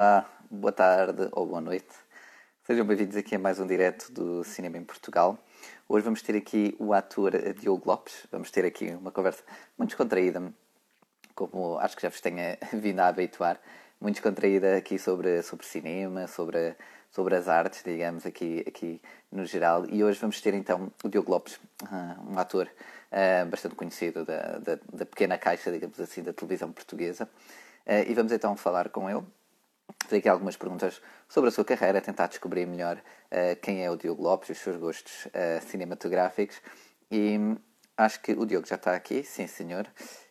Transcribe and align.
Olá, 0.00 0.30
boa 0.48 0.70
tarde 0.70 1.28
ou 1.32 1.44
boa 1.44 1.60
noite. 1.60 1.92
Sejam 2.62 2.86
bem-vindos 2.86 3.16
aqui 3.16 3.34
a 3.34 3.38
mais 3.38 3.58
um 3.58 3.66
direto 3.66 4.12
do 4.12 4.44
Cinema 4.44 4.78
em 4.78 4.84
Portugal. 4.84 5.36
Hoje 5.88 6.04
vamos 6.04 6.22
ter 6.22 6.36
aqui 6.36 6.76
o 6.78 6.92
ator 6.92 7.32
Diogo 7.54 7.82
Lopes. 7.84 8.24
Vamos 8.30 8.48
ter 8.52 8.64
aqui 8.64 8.90
uma 8.90 9.10
conversa 9.10 9.42
muito 9.76 9.90
descontraída, 9.90 10.54
como 11.34 11.78
acho 11.78 11.96
que 11.96 12.02
já 12.02 12.10
vos 12.10 12.20
tenha 12.20 12.56
vindo 12.74 13.00
a 13.00 13.08
habituar, 13.08 13.60
muito 14.00 14.14
descontraída 14.14 14.76
aqui 14.76 15.00
sobre, 15.00 15.42
sobre 15.42 15.66
cinema, 15.66 16.28
sobre, 16.28 16.76
sobre 17.10 17.34
as 17.34 17.48
artes, 17.48 17.82
digamos, 17.82 18.24
aqui, 18.24 18.64
aqui 18.68 19.02
no 19.32 19.44
geral. 19.44 19.84
E 19.86 20.04
hoje 20.04 20.20
vamos 20.20 20.40
ter 20.40 20.54
então 20.54 20.92
o 21.02 21.08
Diogo 21.08 21.32
Lopes, 21.32 21.58
ah, 21.90 22.16
um 22.24 22.38
ator 22.38 22.70
uh, 23.10 23.46
bastante 23.46 23.74
conhecido 23.74 24.24
da, 24.24 24.58
da, 24.58 24.78
da, 24.92 25.04
pequena 25.04 25.36
caixa, 25.36 25.72
digamos 25.72 25.98
assim, 25.98 26.22
da 26.22 26.32
televisão 26.32 26.70
portuguesa. 26.70 27.28
Uh, 27.84 28.08
e 28.08 28.14
vamos 28.14 28.30
então 28.30 28.56
falar 28.56 28.90
com 28.90 29.10
ele, 29.10 29.24
fazer 30.02 30.16
aqui 30.18 30.28
algumas 30.28 30.56
perguntas 30.56 31.00
sobre 31.28 31.48
a 31.48 31.50
sua 31.50 31.64
carreira, 31.64 32.00
tentar 32.00 32.26
descobrir 32.26 32.66
melhor 32.66 32.96
uh, 32.96 33.60
quem 33.60 33.84
é 33.84 33.90
o 33.90 33.96
Diogo 33.96 34.22
Lopes, 34.22 34.50
os 34.50 34.58
seus 34.58 34.76
gostos 34.76 35.28
cinematográficos. 35.66 36.60
E 37.10 37.38
acho 37.96 38.20
que 38.20 38.32
o 38.32 38.44
Diogo 38.44 38.66
já 38.66 38.76
está 38.76 38.94
aqui, 38.94 39.22
sim 39.24 39.46
senhor. 39.46 39.86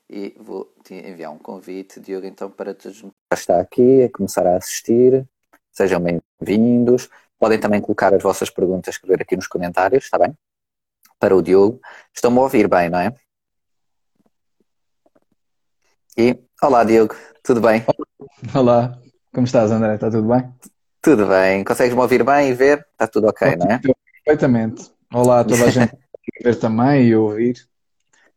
E 0.09 0.35
vou 0.39 0.73
te 0.83 0.93
enviar 0.93 1.31
um 1.31 1.37
convite, 1.37 1.99
Diogo, 1.99 2.25
então, 2.25 2.49
para 2.49 2.73
todos. 2.73 2.99
Já 2.99 3.09
está 3.33 3.59
aqui, 3.59 4.03
a 4.03 4.11
começar 4.11 4.47
a 4.47 4.55
assistir. 4.55 5.27
Sejam 5.71 5.99
bem-vindos. 5.99 7.09
Podem 7.37 7.59
também 7.59 7.81
colocar 7.81 8.13
as 8.13 8.23
vossas 8.23 8.49
perguntas 8.49 8.97
que 8.97 9.07
ver 9.07 9.21
aqui 9.21 9.35
nos 9.35 9.47
comentários, 9.47 10.05
está 10.05 10.17
bem? 10.17 10.35
para 11.19 11.35
o 11.35 11.41
Diogo. 11.41 11.79
Estão-me 12.13 12.37
a 12.39 12.41
ouvir 12.41 12.67
bem, 12.67 12.89
não 12.89 12.99
é? 12.99 13.13
E, 16.17 16.37
olá 16.61 16.83
Diogo, 16.83 17.15
tudo 17.43 17.61
bem? 17.61 17.85
Olá, 18.53 18.99
como 19.33 19.45
estás 19.45 19.71
André? 19.71 19.95
Está 19.95 20.09
tudo 20.09 20.27
bem? 20.27 20.49
Tudo 21.01 21.27
bem. 21.27 21.63
Consegues-me 21.63 22.01
ouvir 22.01 22.23
bem 22.23 22.49
e 22.49 22.53
ver? 22.53 22.85
Está 22.91 23.07
tudo 23.07 23.27
ok, 23.27 23.55
não 23.55 23.67
é? 23.67 23.79
Perfeitamente. 24.25 24.91
Olá 25.13 25.41
a 25.41 25.43
toda 25.43 25.65
a 25.65 25.69
gente 25.69 25.93
ver 26.43 26.55
também 26.55 27.07
e 27.07 27.15
ouvir. 27.15 27.55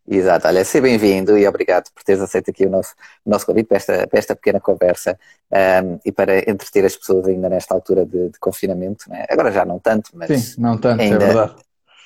Exato, 0.09 0.49
olha, 0.49 0.65
seja 0.65 0.83
bem-vindo 0.83 1.39
e 1.39 1.47
obrigado 1.47 1.89
por 1.95 2.03
teres 2.03 2.21
aceito 2.21 2.51
aqui 2.51 2.67
o 2.67 2.71
nosso, 2.71 2.95
o 3.25 3.31
nosso 3.31 3.47
convite 3.47 3.69
para 3.69 3.77
esta, 3.77 4.07
para 4.09 4.19
esta 4.19 4.35
pequena 4.35 4.59
conversa 4.59 5.17
um, 5.53 6.01
e 6.05 6.11
para 6.11 6.51
entreter 6.51 6.85
as 6.85 6.97
pessoas 6.97 7.29
ainda 7.29 7.49
nesta 7.49 7.75
altura 7.75 8.05
de, 8.05 8.31
de 8.31 8.39
confinamento. 8.41 9.09
Né? 9.09 9.25
Agora 9.31 9.53
já 9.53 9.65
não 9.65 9.79
tanto, 9.79 10.11
mas. 10.15 10.29
Sim, 10.29 10.61
não 10.61 10.77
tanto, 10.79 11.01
é 11.01 11.05
ainda, 11.05 11.25
é 11.25 11.27
verdade 11.27 11.55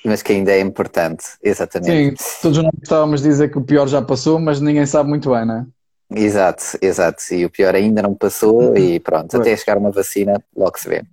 mas 0.05 0.21
que 0.21 0.31
ainda 0.31 0.51
é 0.51 0.59
importante, 0.59 1.25
exatamente. 1.43 2.21
Sim, 2.21 2.39
todos 2.41 2.59
nós 2.59 2.71
estávamos 2.81 3.21
a 3.21 3.27
dizer 3.27 3.49
que 3.49 3.57
o 3.57 3.63
pior 3.63 3.87
já 3.87 4.01
passou, 4.01 4.39
mas 4.39 4.61
ninguém 4.61 4.85
sabe 4.85 5.09
muito 5.09 5.31
bem, 5.31 5.45
não 5.45 5.55
é? 5.55 5.65
Exato, 6.13 6.63
exato. 6.81 7.33
E 7.33 7.45
o 7.45 7.49
pior 7.49 7.75
ainda 7.75 8.01
não 8.01 8.13
passou 8.13 8.75
e 8.77 8.99
pronto, 8.99 9.35
até 9.37 9.55
chegar 9.55 9.77
uma 9.77 9.91
vacina, 9.91 10.41
logo 10.55 10.77
se 10.77 10.87
vê. 10.87 11.03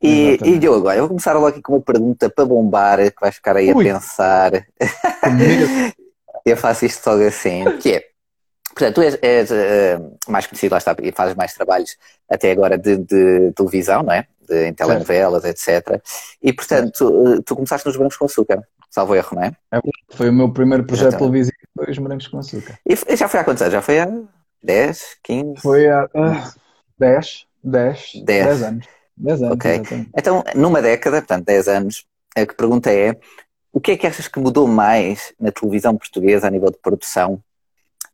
E, 0.00 0.38
e 0.44 0.58
Diogo, 0.58 0.78
agora 0.78 0.96
eu 0.96 1.02
vou 1.02 1.08
começar 1.08 1.32
logo 1.32 1.48
aqui 1.48 1.60
com 1.60 1.74
uma 1.74 1.82
pergunta 1.82 2.30
para 2.30 2.44
bombar, 2.44 2.98
que 2.98 3.20
vais 3.20 3.34
ficar 3.34 3.56
aí 3.56 3.72
Ui. 3.72 3.88
a 3.88 3.94
pensar. 3.94 4.52
eu 6.46 6.56
faço 6.56 6.86
isto 6.86 7.04
logo 7.10 7.26
assim, 7.26 7.64
que 7.80 7.94
é, 7.94 8.04
portanto, 8.68 8.94
tu 8.94 9.02
és, 9.02 9.18
és 9.20 9.50
uh, 9.50 10.16
mais 10.28 10.46
conhecido, 10.46 10.72
lá 10.72 10.78
está, 10.78 10.94
e 11.02 11.10
fazes 11.10 11.34
mais 11.34 11.52
trabalhos 11.52 11.96
até 12.30 12.52
agora 12.52 12.78
de, 12.78 12.96
de 12.96 13.52
televisão, 13.56 14.04
não 14.04 14.12
é? 14.12 14.24
de, 14.48 14.68
em 14.68 14.72
telenovelas, 14.72 15.44
etc. 15.44 16.00
E, 16.42 16.52
portanto, 16.52 16.92
tu, 16.96 17.42
tu, 17.42 17.54
começaste 17.54 17.86
nos 17.86 17.96
Brancos 17.96 18.16
com 18.16 18.24
Açúcar, 18.24 18.62
salvo 18.88 19.14
erro, 19.14 19.36
não 19.36 19.42
é? 19.42 19.52
é 19.72 19.80
foi 20.10 20.30
o 20.30 20.32
meu 20.32 20.50
primeiro 20.52 20.84
projeto 20.84 21.14
então. 21.14 21.18
televisivo, 21.18 21.56
foi 21.78 21.92
os 21.92 21.98
Brancos 21.98 22.28
com 22.28 22.38
Açúcar. 22.38 22.78
E 22.84 23.16
já 23.16 23.28
foi 23.28 23.40
há 23.40 23.44
quantos 23.44 23.62
anos? 23.62 23.72
Já 23.72 23.82
foi 23.82 24.00
há 24.00 24.08
10, 24.62 25.16
15? 25.22 25.60
Foi 25.60 25.88
há 25.88 26.04
uh, 26.06 26.52
10, 26.98 27.46
10, 27.62 28.12
10, 28.24 28.24
10 28.24 28.62
anos. 28.62 28.86
10 29.16 29.42
anos, 29.42 29.56
ok. 29.56 29.70
Exatamente. 29.70 30.10
Então, 30.16 30.44
numa 30.54 30.82
década, 30.82 31.18
portanto, 31.18 31.46
10 31.46 31.68
anos, 31.68 32.06
a 32.36 32.46
pergunta 32.46 32.92
é, 32.92 33.16
o 33.72 33.80
que 33.80 33.92
é 33.92 33.96
que 33.96 34.06
achas 34.06 34.28
que 34.28 34.40
mudou 34.40 34.66
mais 34.66 35.32
na 35.38 35.52
televisão 35.52 35.96
portuguesa 35.96 36.46
a 36.46 36.50
nível 36.50 36.70
de 36.70 36.78
produção, 36.78 37.42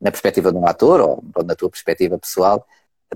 na 0.00 0.10
perspectiva 0.10 0.52
de 0.52 0.58
um 0.58 0.66
ator 0.66 1.00
ou, 1.00 1.24
ou 1.34 1.44
na 1.44 1.54
tua 1.54 1.70
perspectiva 1.70 2.18
pessoal, 2.18 2.66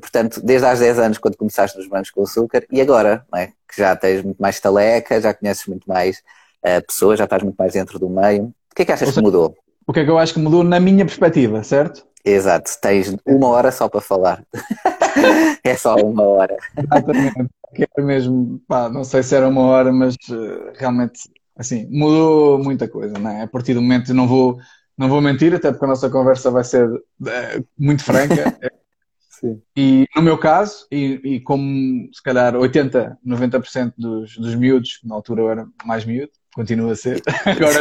portanto, 0.01 0.41
desde 0.43 0.67
há 0.67 0.75
10 0.75 0.99
anos, 0.99 1.19
quando 1.19 1.37
começaste 1.37 1.77
nos 1.77 1.89
bancos 1.89 2.11
com 2.11 2.23
açúcar, 2.23 2.65
e 2.71 2.81
agora, 2.81 3.27
é? 3.35 3.49
que 3.69 3.77
já 3.77 3.95
tens 3.97 4.23
muito 4.23 4.39
mais 4.39 4.61
taleca, 4.61 5.21
já 5.21 5.35
conheces 5.35 5.67
muito 5.67 5.89
mais 5.89 6.23
uh, 6.65 6.85
pessoas, 6.87 7.19
já 7.19 7.25
estás 7.25 7.43
muito 7.43 7.57
mais 7.57 7.73
dentro 7.73 7.99
do 7.99 8.09
meio. 8.09 8.55
O 8.71 8.75
que 8.75 8.83
é 8.83 8.85
que 8.85 8.93
achas 8.93 9.09
seja, 9.09 9.21
que 9.21 9.25
mudou? 9.25 9.57
O 9.89 9.93
que 9.93 10.01
é 10.01 10.05
que 10.05 10.11
eu 10.11 10.19
acho 10.19 10.35
que 10.35 10.39
mudou 10.39 10.63
na 10.63 10.79
minha 10.79 11.07
perspectiva, 11.07 11.65
certo? 11.65 12.07
Exato, 12.23 12.71
tens 12.79 13.17
uma 13.27 13.49
hora 13.49 13.73
só 13.73 13.89
para 13.89 14.03
falar. 14.03 14.45
é 15.65 15.75
só 15.77 15.95
uma 15.97 16.25
hora. 16.25 16.55
Exatamente, 16.77 17.49
quero 17.75 18.07
mesmo, 18.07 18.61
pá, 18.69 18.91
não 18.91 19.03
sei 19.03 19.23
se 19.23 19.35
era 19.35 19.49
uma 19.49 19.63
hora, 19.63 19.91
mas 19.91 20.15
uh, 20.29 20.73
realmente, 20.75 21.23
assim, 21.57 21.89
mudou 21.91 22.63
muita 22.63 22.87
coisa, 22.87 23.19
não 23.19 23.31
é? 23.31 23.45
A 23.45 23.47
partir 23.47 23.73
do 23.73 23.81
momento, 23.81 24.13
não 24.13 24.29
vou, 24.29 24.59
não 24.97 25.09
vou 25.09 25.23
mentir, 25.23 25.55
até 25.55 25.71
porque 25.71 25.87
a 25.87 25.89
nossa 25.89 26.11
conversa 26.11 26.51
vai 26.51 26.65
ser 26.65 26.87
uh, 26.87 27.67
muito 27.79 28.05
franca. 28.05 28.59
Sim. 29.41 29.63
E 29.75 30.07
no 30.15 30.21
meu 30.21 30.37
caso, 30.37 30.87
e, 30.93 31.19
e, 31.25 31.41
como 31.41 32.11
se 32.13 32.23
calhar 32.23 32.55
80, 32.55 33.17
90% 33.27 33.95
dos, 33.97 34.37
dos 34.37 34.55
miúdos, 34.55 35.01
na 35.03 35.15
altura 35.15 35.41
eu 35.41 35.51
era 35.51 35.67
mais 35.83 36.05
miúdo, 36.05 36.33
continua 36.53 36.93
a 36.93 36.97
ser, 36.97 37.23
agora 37.47 37.81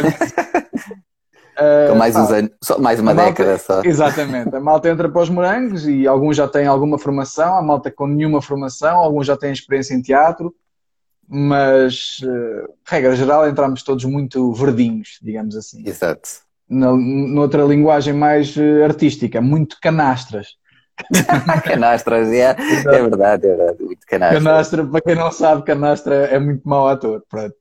Uh, 1.58 1.96
mais, 1.96 2.14
uns 2.14 2.30
anos, 2.30 2.50
só, 2.62 2.78
mais 2.78 3.00
uma 3.00 3.12
década 3.12 3.58
só. 3.58 3.82
Exatamente. 3.82 4.54
A 4.54 4.60
malta 4.60 4.88
entra 4.88 5.08
para 5.08 5.22
os 5.22 5.28
morangos 5.28 5.88
e 5.88 6.06
alguns 6.06 6.36
já 6.36 6.46
têm 6.46 6.66
alguma 6.66 6.98
formação, 6.98 7.56
a 7.56 7.62
malta 7.62 7.90
com 7.90 8.06
nenhuma 8.06 8.40
formação, 8.40 8.98
alguns 8.98 9.26
já 9.26 9.36
têm 9.36 9.50
experiência 9.52 9.92
em 9.94 10.00
teatro, 10.00 10.54
mas, 11.28 12.20
uh, 12.22 12.72
regra 12.86 13.16
geral, 13.16 13.48
entramos 13.48 13.82
todos 13.82 14.04
muito 14.04 14.52
verdinhos, 14.52 15.18
digamos 15.20 15.56
assim. 15.56 15.82
Exato. 15.84 16.28
Na, 16.68 16.92
noutra 16.92 17.64
linguagem 17.64 18.14
mais 18.14 18.56
uh, 18.56 18.84
artística, 18.84 19.40
muito 19.40 19.78
canastras. 19.82 20.56
canastras, 21.64 22.28
é, 22.28 22.50
é 22.50 23.02
verdade, 23.02 23.46
é 23.46 23.56
verdade. 23.56 23.82
Muito 23.82 24.06
canastra. 24.06 24.38
canastra, 24.38 24.86
para 24.86 25.00
quem 25.00 25.14
não 25.16 25.32
sabe, 25.32 25.62
Canastra 25.64 26.14
é 26.26 26.38
muito 26.38 26.68
mau 26.68 26.86
ator. 26.86 27.22
Pronto. 27.28 27.54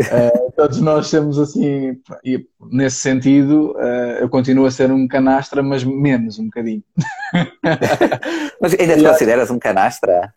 Uh, 0.00 0.52
todos 0.56 0.80
nós 0.80 1.10
temos 1.10 1.38
assim, 1.38 1.96
e 2.24 2.46
nesse 2.70 2.96
sentido, 2.96 3.72
uh, 3.72 4.18
eu 4.20 4.28
continuo 4.28 4.66
a 4.66 4.70
ser 4.70 4.90
um 4.90 5.06
canastra, 5.06 5.62
mas 5.62 5.84
menos 5.84 6.38
um 6.38 6.44
bocadinho. 6.44 6.82
mas 8.60 8.74
ainda 8.78 8.96
te 8.96 9.04
consideras 9.04 9.50
um 9.50 9.58
canastra? 9.58 10.34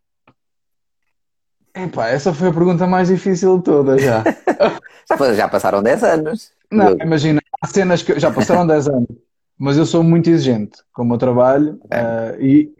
Epá, 1.73 2.07
essa 2.07 2.33
foi 2.33 2.49
a 2.49 2.53
pergunta 2.53 2.87
mais 2.87 3.09
difícil 3.09 3.57
de 3.57 3.63
todas 3.63 4.01
já. 4.01 4.23
já, 5.09 5.33
já 5.33 5.47
passaram 5.47 5.83
10 5.83 6.03
anos. 6.03 6.51
Não, 6.71 6.95
imagina, 7.01 7.41
há 7.61 7.67
cenas 7.67 8.01
que 8.01 8.17
já 8.19 8.31
passaram 8.31 8.65
10 8.65 8.87
anos 8.87 9.25
mas 9.57 9.77
eu 9.77 9.85
sou 9.85 10.03
muito 10.03 10.29
exigente 10.29 10.79
com 10.93 11.03
o 11.03 11.05
meu 11.05 11.17
trabalho 11.17 11.79
uh, 11.85 12.41
e 12.41 12.73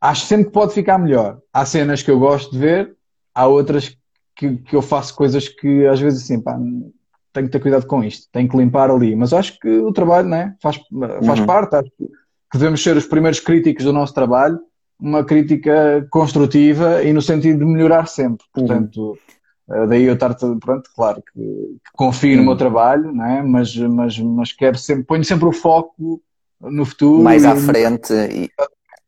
acho 0.00 0.26
sempre 0.26 0.46
que 0.46 0.52
pode 0.52 0.74
ficar 0.74 0.98
melhor. 0.98 1.38
Há 1.52 1.64
cenas 1.64 2.02
que 2.02 2.10
eu 2.10 2.18
gosto 2.18 2.52
de 2.52 2.58
ver, 2.58 2.96
há 3.34 3.46
outras 3.46 3.88
que, 3.88 3.98
que 4.38 4.76
eu 4.76 4.82
faço 4.82 5.14
coisas 5.14 5.48
que 5.48 5.86
às 5.86 6.00
vezes 6.00 6.22
assim, 6.22 6.40
pá, 6.40 6.58
tenho 7.32 7.46
que 7.46 7.52
ter 7.52 7.60
cuidado 7.60 7.86
com 7.86 8.02
isto, 8.04 8.28
tenho 8.32 8.48
que 8.48 8.56
limpar 8.56 8.90
ali. 8.90 9.14
Mas 9.16 9.32
acho 9.32 9.58
que 9.58 9.68
o 9.68 9.92
trabalho 9.92 10.28
né, 10.28 10.54
faz, 10.62 10.80
faz 11.24 11.40
uhum. 11.40 11.46
parte, 11.46 11.76
acho 11.76 11.90
que 11.98 12.08
devemos 12.52 12.82
ser 12.82 12.96
os 12.96 13.06
primeiros 13.06 13.40
críticos 13.40 13.84
do 13.84 13.92
nosso 13.92 14.14
trabalho, 14.14 14.58
uma 14.98 15.24
crítica 15.24 16.06
construtiva 16.10 17.02
e 17.02 17.12
no 17.12 17.22
sentido 17.22 17.58
de 17.58 17.64
melhorar 17.64 18.06
sempre. 18.06 18.46
Uhum. 18.56 18.66
Portanto. 18.66 19.10
Uhum 19.10 19.16
daí 19.86 20.04
eu 20.04 20.14
estar, 20.14 20.34
pronto, 20.34 20.90
claro 20.94 21.22
que, 21.22 21.40
que 21.40 21.92
confio 21.92 22.36
no 22.38 22.44
meu 22.44 22.56
trabalho, 22.56 23.12
não 23.12 23.24
é? 23.24 23.42
mas, 23.42 23.76
mas, 23.76 24.18
mas 24.18 24.52
quero 24.52 24.78
sempre, 24.78 25.04
ponho 25.04 25.24
sempre 25.24 25.46
o 25.46 25.52
foco 25.52 26.22
no 26.60 26.84
futuro. 26.84 27.22
Mais 27.22 27.44
à 27.44 27.54
frente. 27.54 28.12
E... 28.12 28.50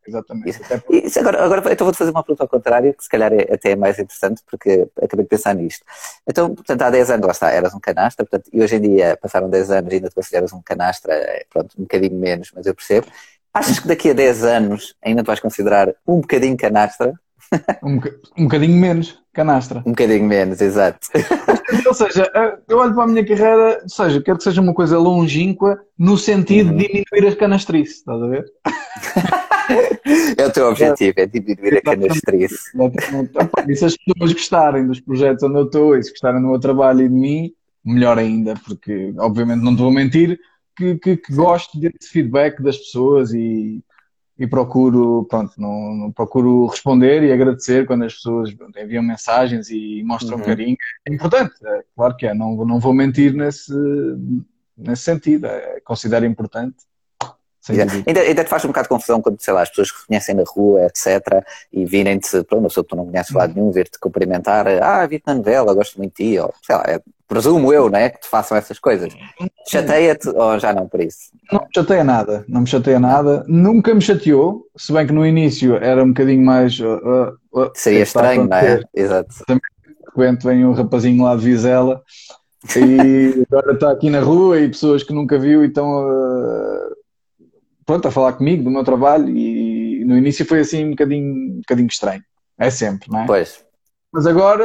Exatamente. 0.06 0.50
Isso. 0.50 0.62
Isso, 0.91 1.21
agora, 1.21 1.44
agora 1.44 1.72
então 1.72 1.84
vou-te 1.84 1.99
fazer 1.99 2.11
uma 2.11 2.22
pergunta 2.22 2.44
ao 2.44 2.49
contrário, 2.49 2.94
que 2.94 3.03
se 3.03 3.09
calhar 3.09 3.33
é, 3.33 3.53
até 3.53 3.72
é 3.72 3.77
mais 3.77 3.98
interessante, 3.98 4.42
porque 4.48 4.89
acabei 5.01 5.24
de 5.24 5.28
pensar 5.28 5.54
nisto. 5.54 5.84
Então, 6.27 6.54
portanto, 6.54 6.83
há 6.83 6.91
10 6.91 7.10
anos, 7.10 7.27
lá 7.27 7.33
está, 7.33 7.51
eras 7.51 7.74
um 7.74 7.80
canastra, 7.80 8.24
portanto, 8.24 8.51
e 8.53 8.63
hoje 8.63 8.77
em 8.77 8.80
dia 8.80 9.19
passaram 9.21 9.51
10 9.51 9.71
anos 9.71 9.92
e 9.92 9.97
ainda 9.97 10.09
te 10.09 10.15
consideras 10.15 10.53
um 10.53 10.63
canastra, 10.63 11.13
é, 11.13 11.45
pronto, 11.51 11.74
um 11.78 11.83
bocadinho 11.83 12.19
menos, 12.19 12.51
mas 12.54 12.66
eu 12.66 12.74
percebo. 12.74 13.07
Achas 13.53 13.80
que 13.80 13.89
daqui 13.89 14.10
a 14.10 14.13
10 14.15 14.45
anos 14.45 14.97
ainda 15.04 15.22
te 15.22 15.27
vais 15.27 15.41
considerar 15.41 15.95
um 16.07 16.21
bocadinho 16.21 16.57
canastra? 16.57 17.13
um, 17.83 18.01
um 18.39 18.45
bocadinho 18.45 18.77
menos 18.77 19.20
canastra. 19.32 19.82
Um 19.86 19.91
bocadinho 19.91 20.24
menos, 20.24 20.60
exato. 20.60 21.06
ou 21.86 21.94
seja, 21.94 22.30
eh, 22.34 22.59
eu 22.68 22.78
olho 22.78 22.94
para 22.94 23.04
a 23.04 23.06
minha 23.06 23.24
carreira, 23.24 23.80
ou 23.82 23.88
seja, 23.88 24.21
quero 24.22 24.38
que 24.38 24.44
seja 24.44 24.60
uma 24.60 24.74
coisa 24.74 24.98
longínqua 24.98 25.80
no 25.98 26.18
sentido 26.18 26.71
uhum. 26.71 26.77
de 26.77 26.86
diminuir 26.86 27.32
a 27.32 27.36
canastrice, 27.36 27.94
estás 27.94 28.22
a 28.22 28.27
ver? 28.27 28.44
é 30.36 30.47
o 30.47 30.53
teu 30.53 30.68
objetivo, 30.68 31.15
é 31.16 31.27
diminuir 31.27 31.78
a 31.78 31.82
canastrice. 31.82 32.71
E 33.68 33.77
se 33.77 33.84
as 33.84 33.97
pessoas 33.97 34.32
gostarem 34.32 34.86
dos 34.86 35.00
projetos 35.00 35.42
onde 35.42 35.59
eu 35.59 35.65
estou 35.65 35.97
e 35.97 36.03
se 36.03 36.10
gostarem 36.10 36.41
do 36.41 36.48
meu 36.48 36.59
trabalho 36.59 37.03
e 37.03 37.09
de 37.09 37.15
mim, 37.15 37.53
melhor 37.84 38.18
ainda, 38.18 38.54
porque 38.66 39.15
obviamente 39.18 39.62
não 39.62 39.74
te 39.74 39.83
vou 39.83 39.91
mentir 39.91 40.38
que, 40.76 40.97
que, 40.97 41.16
que 41.16 41.34
gosto 41.34 41.78
desse 41.78 42.10
feedback 42.10 42.62
das 42.62 42.76
pessoas 42.78 43.33
e 43.33 43.83
e 44.41 44.47
procuro, 44.47 45.27
pronto, 45.28 45.53
não, 45.59 45.95
não, 45.95 46.10
procuro 46.10 46.65
responder 46.65 47.22
e 47.22 47.31
agradecer 47.31 47.87
quando 47.87 48.04
as 48.07 48.15
pessoas 48.15 48.48
enviam 48.83 49.03
mensagens 49.03 49.69
e 49.69 50.03
mostram 50.03 50.39
uhum. 50.39 50.45
carinho. 50.45 50.78
É 51.07 51.13
importante, 51.13 51.53
é, 51.63 51.84
claro 51.95 52.16
que 52.16 52.27
é, 52.27 52.33
não, 52.33 52.57
não 52.65 52.81
vou 52.81 52.95
mentir 52.95 53.34
nesse, 53.34 53.75
nesse 54.75 55.03
sentido, 55.03 55.47
é, 55.47 55.81
considero 55.84 56.25
importante. 56.25 56.77
Ainda, 58.07 58.21
ainda 58.22 58.42
te 58.42 58.48
faz 58.48 58.65
um 58.65 58.69
bocado 58.69 58.84
de 58.84 58.89
confusão 58.89 59.21
quando, 59.21 59.39
sei 59.42 59.53
lá, 59.53 59.60
as 59.60 59.69
pessoas 59.69 59.92
que 59.92 60.07
conhecem 60.07 60.34
na 60.34 60.45
rua, 60.47 60.86
etc., 60.86 61.45
e 61.71 61.84
virem-te, 61.84 62.43
pronto, 62.45 62.60
uma 62.60 62.69
pessoa 62.69 62.83
que 62.83 62.89
tu 62.89 62.97
não 62.97 63.04
conheces 63.04 63.34
lado 63.34 63.54
nenhum, 63.54 63.71
vir-te 63.71 63.98
cumprimentar, 63.98 64.66
ah, 64.83 65.07
vi-te 65.07 65.27
na 65.27 65.34
novela, 65.34 65.75
gosto 65.75 65.98
muito 65.98 66.16
de 66.16 66.31
ti, 66.31 66.39
ou 66.39 66.54
sei 66.63 66.77
lá, 66.77 66.84
é, 66.89 66.98
presumo 67.30 67.72
eu, 67.72 67.88
né, 67.88 68.10
que 68.10 68.21
te 68.21 68.27
façam 68.27 68.59
essas 68.59 68.80
coisas. 68.80 69.16
Chateia-te 69.68 70.28
ou 70.30 70.59
já 70.59 70.72
não 70.72 70.88
por 70.88 71.00
isso? 71.00 71.30
Não 71.53 71.60
me 71.60 71.66
chateia 71.72 72.03
nada, 72.03 72.44
não 72.48 72.62
me 72.62 72.66
chateia 72.66 72.98
nada, 72.98 73.44
nunca 73.47 73.94
me 73.94 74.00
chateou, 74.00 74.66
se 74.77 74.92
bem 74.92 75.06
que 75.06 75.12
no 75.12 75.24
início 75.24 75.77
era 75.77 76.03
um 76.03 76.09
bocadinho 76.09 76.44
mais. 76.44 76.78
Uh, 76.80 76.97
uh, 77.54 77.62
uh 77.62 77.71
Seria 77.72 78.03
estranho, 78.03 78.48
não 78.48 78.56
é? 78.56 78.80
Exato. 78.92 79.32
Também, 79.47 79.62
de 79.86 80.22
repente 80.24 80.44
vem 80.44 80.66
um 80.66 80.72
rapazinho 80.72 81.22
lá 81.22 81.36
de 81.36 81.44
Vizela 81.44 82.03
e 82.77 83.47
agora 83.48 83.74
está 83.74 83.92
aqui 83.92 84.10
na 84.10 84.21
rua 84.21 84.59
e 84.59 84.68
pessoas 84.68 85.04
que 85.04 85.15
nunca 85.15 85.38
viu 85.38 85.65
e 85.65 85.68
estão 85.68 85.86
pronto, 87.86 88.09
a 88.09 88.10
falar 88.10 88.33
comigo 88.33 88.65
do 88.65 88.71
meu 88.71 88.83
trabalho 88.83 89.28
e 89.28 90.04
no 90.04 90.18
início 90.18 90.44
foi 90.44 90.60
assim 90.60 90.84
um 90.84 90.91
bocadinho, 90.91 91.33
um 91.33 91.56
bocadinho 91.59 91.86
estranho. 91.86 92.22
É 92.59 92.71
sempre, 92.71 93.09
não 93.09 93.21
é? 93.21 93.26
Pois. 93.26 93.65
Mas 94.12 94.26
agora, 94.26 94.65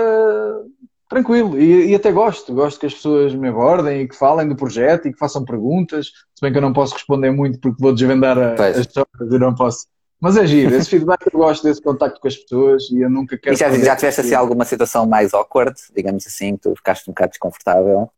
tranquilo. 1.09 1.59
E, 1.59 1.91
e, 1.91 1.95
até 1.95 2.11
gosto. 2.11 2.53
Gosto 2.53 2.79
que 2.79 2.85
as 2.85 2.93
pessoas 2.93 3.33
me 3.33 3.49
abordem 3.49 4.01
e 4.01 4.07
que 4.07 4.15
falem 4.15 4.47
do 4.47 4.55
projeto 4.55 5.07
e 5.07 5.13
que 5.13 5.19
façam 5.19 5.43
perguntas. 5.43 6.07
Se 6.07 6.41
bem 6.41 6.51
que 6.51 6.57
eu 6.57 6.61
não 6.61 6.73
posso 6.73 6.93
responder 6.93 7.31
muito 7.31 7.59
porque 7.59 7.81
vou 7.81 7.93
desvendar 7.93 8.37
a, 8.37 8.53
as 8.53 8.77
histórias 8.77 9.31
e 9.31 9.39
não 9.39 9.53
posso. 9.53 9.87
Mas 10.19 10.37
é 10.37 10.47
giro. 10.47 10.73
Esse 10.75 10.89
feedback 10.89 11.27
eu 11.31 11.39
gosto 11.39 11.63
desse 11.63 11.81
contacto 11.81 12.19
com 12.19 12.27
as 12.27 12.35
pessoas 12.35 12.89
e 12.89 13.01
eu 13.01 13.09
nunca 13.09 13.37
quero. 13.37 13.55
E 13.55 13.57
já, 13.57 13.69
já 13.69 13.95
tiveste 13.95 14.21
assim 14.21 14.33
alguma 14.33 14.65
situação 14.65 15.05
mais 15.05 15.33
awkward, 15.33 15.75
digamos 15.95 16.25
assim, 16.25 16.55
que 16.55 16.63
tu 16.63 16.75
ficaste 16.75 17.09
um 17.09 17.13
bocado 17.13 17.31
desconfortável? 17.31 18.09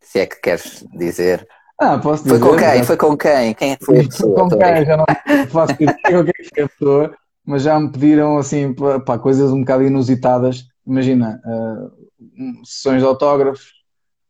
Se 0.00 0.20
é 0.20 0.26
que 0.26 0.40
queres 0.40 0.84
dizer. 0.94 1.46
Ah, 1.78 1.98
posso 1.98 2.24
dizer. 2.24 2.38
Foi 2.38 2.50
com 2.50 2.56
quem? 2.56 2.84
Foi 2.84 2.96
com 2.96 3.16
quem? 3.16 3.54
Quem 3.54 3.72
é 3.72 3.76
que 3.76 3.84
foi 3.84 4.00
a 4.00 4.04
pessoa? 4.04 4.34
Com 4.34 4.48
quem? 4.48 4.84
Já 4.86 4.96
não 4.96 5.04
ideia 5.74 6.24
com 6.24 6.32
quem 6.32 6.48
foi 6.54 6.64
a 6.64 6.68
pessoa, 6.68 7.16
mas 7.44 7.62
já 7.62 7.78
me 7.78 7.92
pediram 7.92 8.38
assim, 8.38 8.74
pá, 9.04 9.18
coisas 9.18 9.52
um 9.52 9.60
bocado 9.60 9.84
inusitadas. 9.84 10.64
Imagina, 10.86 11.40
uh, 11.44 12.05
sessões 12.64 13.00
de 13.02 13.06
autógrafos, 13.06 13.72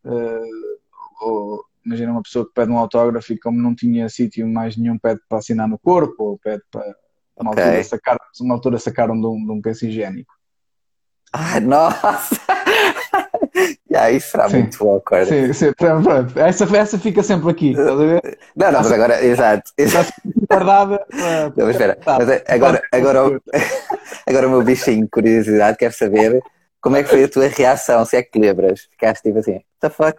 uh, 0.05 0.77
ou 1.21 1.65
imagina 1.85 2.13
uma 2.13 2.23
pessoa 2.23 2.45
que 2.45 2.53
pede 2.53 2.71
um 2.71 2.79
autógrafo 2.79 3.33
e 3.33 3.39
como 3.39 3.63
não 3.63 3.75
tinha 3.75 4.09
sítio 4.09 4.47
mais 4.47 4.77
nenhum 4.77 4.99
pede 4.99 5.21
para 5.29 5.39
assinar 5.39 5.69
no 5.69 5.79
corpo, 5.79 6.25
ou 6.25 6.39
pede 6.39 6.63
para 6.71 6.95
uma, 7.37 7.53
okay. 7.53 7.65
altura, 7.65 7.85
sacar, 7.85 8.19
uma 8.41 8.55
altura 8.55 8.79
sacaram 8.79 9.21
de 9.21 9.27
um, 9.27 9.45
de 9.45 9.53
um 9.53 9.61
penso 9.61 9.87
higiênico. 9.87 10.35
Ah, 11.33 11.61
nossa! 11.61 12.41
yeah, 13.91 14.11
isso 14.11 14.31
será 14.31 14.49
sim. 14.49 14.61
muito 14.61 14.89
awkward. 14.89 15.29
Sim, 15.29 15.53
sim, 15.53 15.73
pronto. 15.73 16.39
Essa, 16.39 16.77
essa 16.77 16.99
fica 16.99 17.23
sempre 17.23 17.51
aqui, 17.51 17.71
estás 17.71 17.89
a 17.89 17.95
ver? 17.95 18.39
Não, 18.57 18.73
não, 18.73 18.79
mas 18.81 18.93
agora, 18.93 19.25
exato. 19.25 19.71
exato. 19.77 20.13
Guardada. 20.49 21.07
Não, 21.13 21.67
mas 21.67 21.71
espera, 21.71 21.99
mas 22.05 22.43
agora, 22.49 22.83
agora, 22.93 23.41
agora 24.27 24.49
o 24.49 24.51
meu 24.51 24.63
bichinho 24.63 25.05
de 25.05 25.11
curiosidade 25.11 25.77
quer 25.77 25.93
saber 25.93 26.43
como 26.81 26.97
é 26.97 27.03
que 27.03 27.09
foi 27.09 27.25
a 27.25 27.29
tua 27.29 27.49
reação, 27.49 28.05
se 28.05 28.17
é 28.17 28.23
que 28.23 28.31
te 28.33 28.39
lembras? 28.39 28.83
Ficaste 28.91 29.23
tipo 29.23 29.39
assim, 29.39 29.53
what 29.53 29.65
the 29.81 29.91
fuck? 29.91 30.19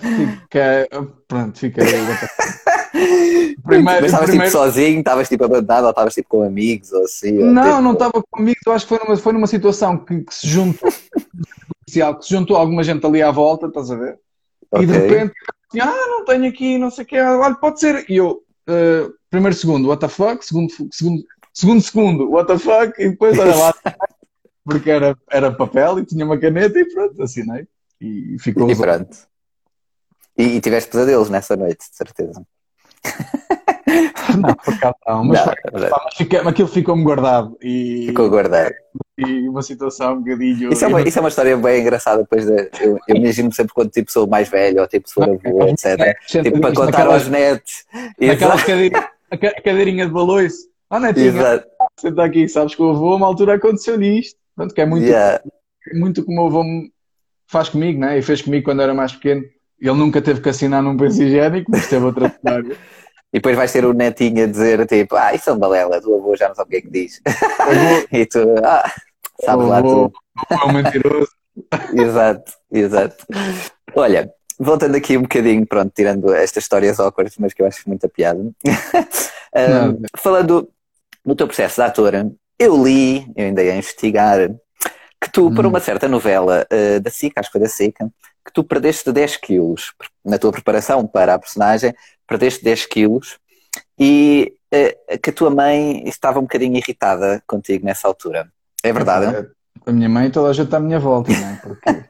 Fica, 0.00 0.88
pronto, 1.26 1.58
fica 1.58 1.82
primeiro, 3.64 3.84
Mas 3.84 4.04
estavas 4.04 4.26
tipo, 4.26 4.38
primeiro... 4.38 4.44
tipo 4.44 4.50
sozinho, 4.50 4.98
estavas 4.98 5.28
tipo 5.28 5.44
abandonado 5.44 5.84
ou 5.84 5.90
estavas 5.90 6.14
tipo 6.14 6.28
com 6.28 6.42
amigos 6.42 6.92
ou 6.92 7.04
assim? 7.04 7.38
Ou 7.38 7.46
não, 7.46 7.62
tipo... 7.62 7.80
não 7.80 7.92
estava 7.92 8.12
com 8.12 8.40
amigos, 8.40 8.60
eu 8.66 8.72
acho 8.72 8.86
que 8.86 8.96
foi 8.96 9.06
numa, 9.06 9.16
foi 9.16 9.32
numa 9.32 9.46
situação 9.46 9.96
que, 9.98 10.20
que 10.20 10.34
se 10.34 10.46
juntou 10.46 10.92
que 11.86 12.24
se 12.24 12.34
juntou 12.34 12.56
alguma 12.56 12.82
gente 12.82 13.06
ali 13.06 13.22
à 13.22 13.30
volta, 13.30 13.66
estás 13.66 13.90
a 13.90 13.96
ver? 13.96 14.18
Okay. 14.70 14.84
E 14.84 14.86
de 14.86 14.92
repente, 14.92 15.34
assim, 15.70 15.80
ah, 15.80 16.06
não 16.08 16.24
tenho 16.24 16.46
aqui, 16.46 16.78
não 16.78 16.90
sei 16.90 17.04
o 17.04 17.06
que, 17.06 17.20
olha, 17.20 17.54
pode 17.54 17.78
ser. 17.78 18.04
E 18.08 18.16
eu, 18.16 18.42
uh, 18.68 19.14
primeiro 19.30 19.56
segundo, 19.56 19.88
what 19.88 20.00
the 20.00 20.08
fuck, 20.08 20.44
segundo, 20.44 20.72
segundo, 20.90 21.22
segundo, 21.52 21.80
segundo, 21.80 22.30
what 22.30 22.46
the 22.48 22.58
fuck, 22.58 23.00
e 23.00 23.10
depois, 23.10 23.38
olha 23.38 23.54
lá, 23.54 23.74
porque 24.64 24.90
era, 24.90 25.16
era 25.30 25.52
papel 25.52 25.98
e 25.98 26.06
tinha 26.06 26.24
uma 26.24 26.38
caneta 26.38 26.78
e 26.78 26.84
pronto, 26.86 27.22
assinei. 27.22 27.66
E 28.00 28.36
ficou 28.38 28.70
E 28.70 28.76
pronto. 28.76 29.16
E, 30.36 30.56
e 30.56 30.60
tiveste 30.60 30.90
pesadelos 30.90 31.30
nessa 31.30 31.56
noite, 31.56 31.88
de 31.90 31.96
certeza. 31.96 32.44
Não, 34.36 34.54
por 34.54 34.74
acaso 34.74 34.96
não, 35.06 35.24
mas, 35.24 35.46
não, 35.46 35.54
mas 35.72 36.14
fica, 36.16 36.48
aquilo 36.48 36.66
ficou-me 36.66 37.04
guardado. 37.04 37.56
E, 37.62 38.06
ficou 38.08 38.28
guardado. 38.28 38.74
E 39.16 39.48
uma 39.48 39.62
situação 39.62 40.14
um 40.14 40.22
bocadinho. 40.22 40.72
Isso 40.72 40.84
é 40.84 40.88
uma, 40.88 41.02
isso 41.02 41.18
é 41.18 41.20
uma 41.20 41.28
história 41.28 41.56
bem 41.56 41.82
engraçada. 41.82 42.22
Depois 42.22 42.44
de, 42.44 42.70
eu, 42.80 42.98
eu 43.06 43.16
imagino 43.16 43.52
sempre 43.52 43.72
quando 43.72 43.90
tipo 43.90 44.10
sou 44.10 44.26
mais 44.26 44.48
velho 44.48 44.80
ou 44.80 44.88
tipo 44.88 45.08
sou 45.08 45.22
avô, 45.22 45.68
etc. 45.68 45.98
É, 46.34 46.42
tipo, 46.42 46.60
para 46.60 46.74
contar 46.74 46.86
naquela, 46.86 47.14
aos 47.14 47.28
netos. 47.28 47.84
Aquela 48.32 48.56
cadeirinha, 48.56 49.10
a 49.30 49.36
cadeirinha 49.36 50.06
de 50.06 50.12
balões. 50.12 50.54
Ah, 50.90 50.98
netinha, 50.98 51.26
Exato. 51.26 51.66
senta 51.98 52.24
aqui, 52.24 52.48
sabes 52.48 52.74
que 52.74 52.82
o 52.82 52.90
avô, 52.90 53.16
uma 53.16 53.26
altura 53.26 53.54
aconteceu 53.54 53.96
nisto. 53.98 54.38
Portanto, 54.54 54.74
que 54.74 54.80
é 54.80 54.86
muito, 54.86 55.06
yeah. 55.06 55.40
muito 55.92 56.24
como 56.24 56.42
o 56.42 56.46
avô 56.46 56.62
faz 57.46 57.68
comigo, 57.68 58.00
né? 58.00 58.18
E 58.18 58.22
fez 58.22 58.42
comigo 58.42 58.64
quando 58.64 58.82
era 58.82 58.94
mais 58.94 59.12
pequeno. 59.12 59.44
Ele 59.80 59.96
nunca 59.96 60.22
teve 60.22 60.40
que 60.40 60.48
assinar 60.48 60.82
num 60.82 60.96
penso 60.96 61.22
higiênico, 61.22 61.70
mas 61.70 61.88
teve 61.88 62.04
outra 62.04 62.26
história. 62.28 62.76
E 63.34 63.38
depois 63.38 63.56
vais 63.56 63.72
ter 63.72 63.84
o 63.84 63.92
netinho 63.92 64.44
a 64.44 64.46
dizer 64.46 64.86
tipo, 64.86 65.16
ah, 65.16 65.34
isso 65.34 65.50
é 65.50 65.52
um 65.52 65.58
balela, 65.58 66.00
do 66.00 66.14
avô 66.14 66.36
já 66.36 66.46
não 66.46 66.54
sabe 66.54 66.68
o 66.68 66.70
que 66.70 66.76
é 66.76 66.80
que 66.82 66.88
diz. 66.88 67.20
e 68.12 68.24
tu, 68.26 68.38
ah, 68.64 68.88
sabes 69.44 69.66
lá 69.66 69.82
tu. 69.82 70.12
É 70.48 70.64
um 70.64 70.72
mentiroso. 70.72 71.28
exato, 71.94 72.52
exato. 72.70 73.26
Olha, 73.96 74.32
voltando 74.56 74.94
aqui 74.94 75.16
um 75.16 75.22
bocadinho, 75.22 75.66
pronto, 75.66 75.92
tirando 75.92 76.32
estas 76.32 76.62
histórias 76.62 77.00
awkward, 77.00 77.34
mas 77.40 77.52
que 77.52 77.60
eu 77.60 77.66
acho 77.66 77.82
muita 77.88 78.08
piada. 78.08 78.38
um, 78.38 78.52
falando 80.16 80.70
do 81.24 81.34
teu 81.34 81.48
processo 81.48 81.80
de 81.80 81.82
ator, 81.88 82.12
eu 82.64 82.82
li, 82.82 83.30
eu 83.36 83.46
ainda 83.46 83.62
ia 83.62 83.76
investigar, 83.76 84.48
que 85.20 85.30
tu, 85.30 85.48
hum. 85.48 85.54
para 85.54 85.68
uma 85.68 85.80
certa 85.80 86.08
novela 86.08 86.66
uh, 86.70 87.00
da 87.00 87.10
SICA, 87.10 87.40
acho 87.40 87.48
que 87.48 87.58
foi 87.58 87.60
da 87.60 87.68
SICA, 87.68 88.10
que 88.44 88.52
tu 88.52 88.62
perdeste 88.62 89.10
10 89.10 89.36
quilos 89.38 89.94
na 90.24 90.38
tua 90.38 90.52
preparação 90.52 91.06
para 91.06 91.34
a 91.34 91.38
personagem, 91.38 91.94
perdeste 92.26 92.62
10 92.62 92.86
quilos 92.86 93.38
e 93.98 94.54
uh, 94.72 95.18
que 95.18 95.30
a 95.30 95.32
tua 95.32 95.50
mãe 95.50 96.06
estava 96.08 96.38
um 96.38 96.42
bocadinho 96.42 96.76
irritada 96.76 97.42
contigo 97.46 97.86
nessa 97.86 98.06
altura. 98.06 98.48
É 98.82 98.92
verdade? 98.92 99.34
É, 99.34 99.46
a 99.86 99.92
minha 99.92 100.08
mãe 100.08 100.30
toda 100.30 100.50
a 100.50 100.52
gente 100.52 100.66
está 100.66 100.76
à 100.76 100.80
minha 100.80 101.00
volta, 101.00 101.32
não 101.32 101.48
é? 101.48 101.60
Porque 101.62 102.04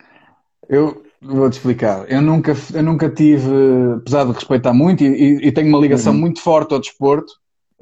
eu 0.68 1.02
vou-te 1.20 1.54
explicar. 1.54 2.10
Eu 2.10 2.22
nunca, 2.22 2.54
eu 2.72 2.82
nunca 2.82 3.10
tive, 3.10 3.52
apesar 3.98 4.24
de 4.24 4.32
respeitar 4.32 4.72
muito 4.72 5.04
e, 5.04 5.46
e 5.46 5.52
tenho 5.52 5.68
uma 5.68 5.78
ligação 5.78 6.12
uhum. 6.14 6.20
muito 6.20 6.40
forte 6.40 6.72
ao 6.72 6.80
desporto, 6.80 7.32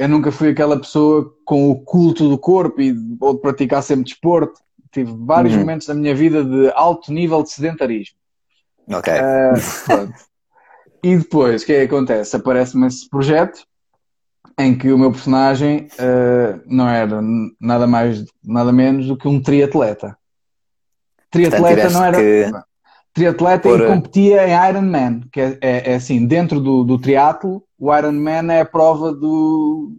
eu 0.02 0.08
nunca 0.08 0.32
fui 0.32 0.48
aquela 0.48 0.76
pessoa 0.76 1.32
com 1.44 1.70
o 1.70 1.80
culto 1.80 2.28
do 2.28 2.36
corpo 2.36 2.80
e 2.80 2.92
ou 3.20 3.34
de 3.34 3.40
praticar 3.40 3.84
sempre 3.84 4.06
desporto. 4.06 4.60
Tive 4.90 5.14
vários 5.16 5.54
uhum. 5.54 5.60
momentos 5.60 5.86
da 5.86 5.94
minha 5.94 6.12
vida 6.12 6.44
de 6.44 6.72
alto 6.74 7.12
nível 7.12 7.40
de 7.40 7.52
sedentarismo. 7.52 8.16
Ok. 8.92 9.12
Uh, 9.12 10.12
e 11.04 11.16
depois, 11.16 11.62
o 11.62 11.66
que 11.66 11.72
é 11.72 11.86
que 11.86 11.94
acontece? 11.94 12.34
Aparece-me 12.34 12.88
esse 12.88 13.08
projeto 13.08 13.64
em 14.58 14.76
que 14.76 14.90
o 14.90 14.98
meu 14.98 15.12
personagem 15.12 15.86
uh, 15.92 16.60
não 16.66 16.88
era 16.88 17.22
nada 17.60 17.86
mais, 17.86 18.24
nada 18.42 18.72
menos 18.72 19.06
do 19.06 19.16
que 19.16 19.28
um 19.28 19.40
triatleta. 19.40 20.18
Triatleta 21.30 21.82
Portanto, 21.82 21.92
não 21.92 22.04
era. 22.04 22.18
Que... 22.18 22.50
Triatleta 23.14 23.68
Por... 23.68 23.80
e 23.80 23.86
competia 23.86 24.48
em 24.48 24.68
Ironman, 24.68 25.20
que 25.30 25.40
é, 25.40 25.58
é, 25.60 25.92
é, 25.92 25.94
assim, 25.94 26.26
dentro 26.26 26.58
do, 26.58 26.82
do 26.82 26.98
triatlo, 26.98 27.62
o 27.82 27.92
Ironman 27.92 28.52
é 28.52 28.60
a 28.60 28.64
prova 28.64 29.12
do. 29.12 29.92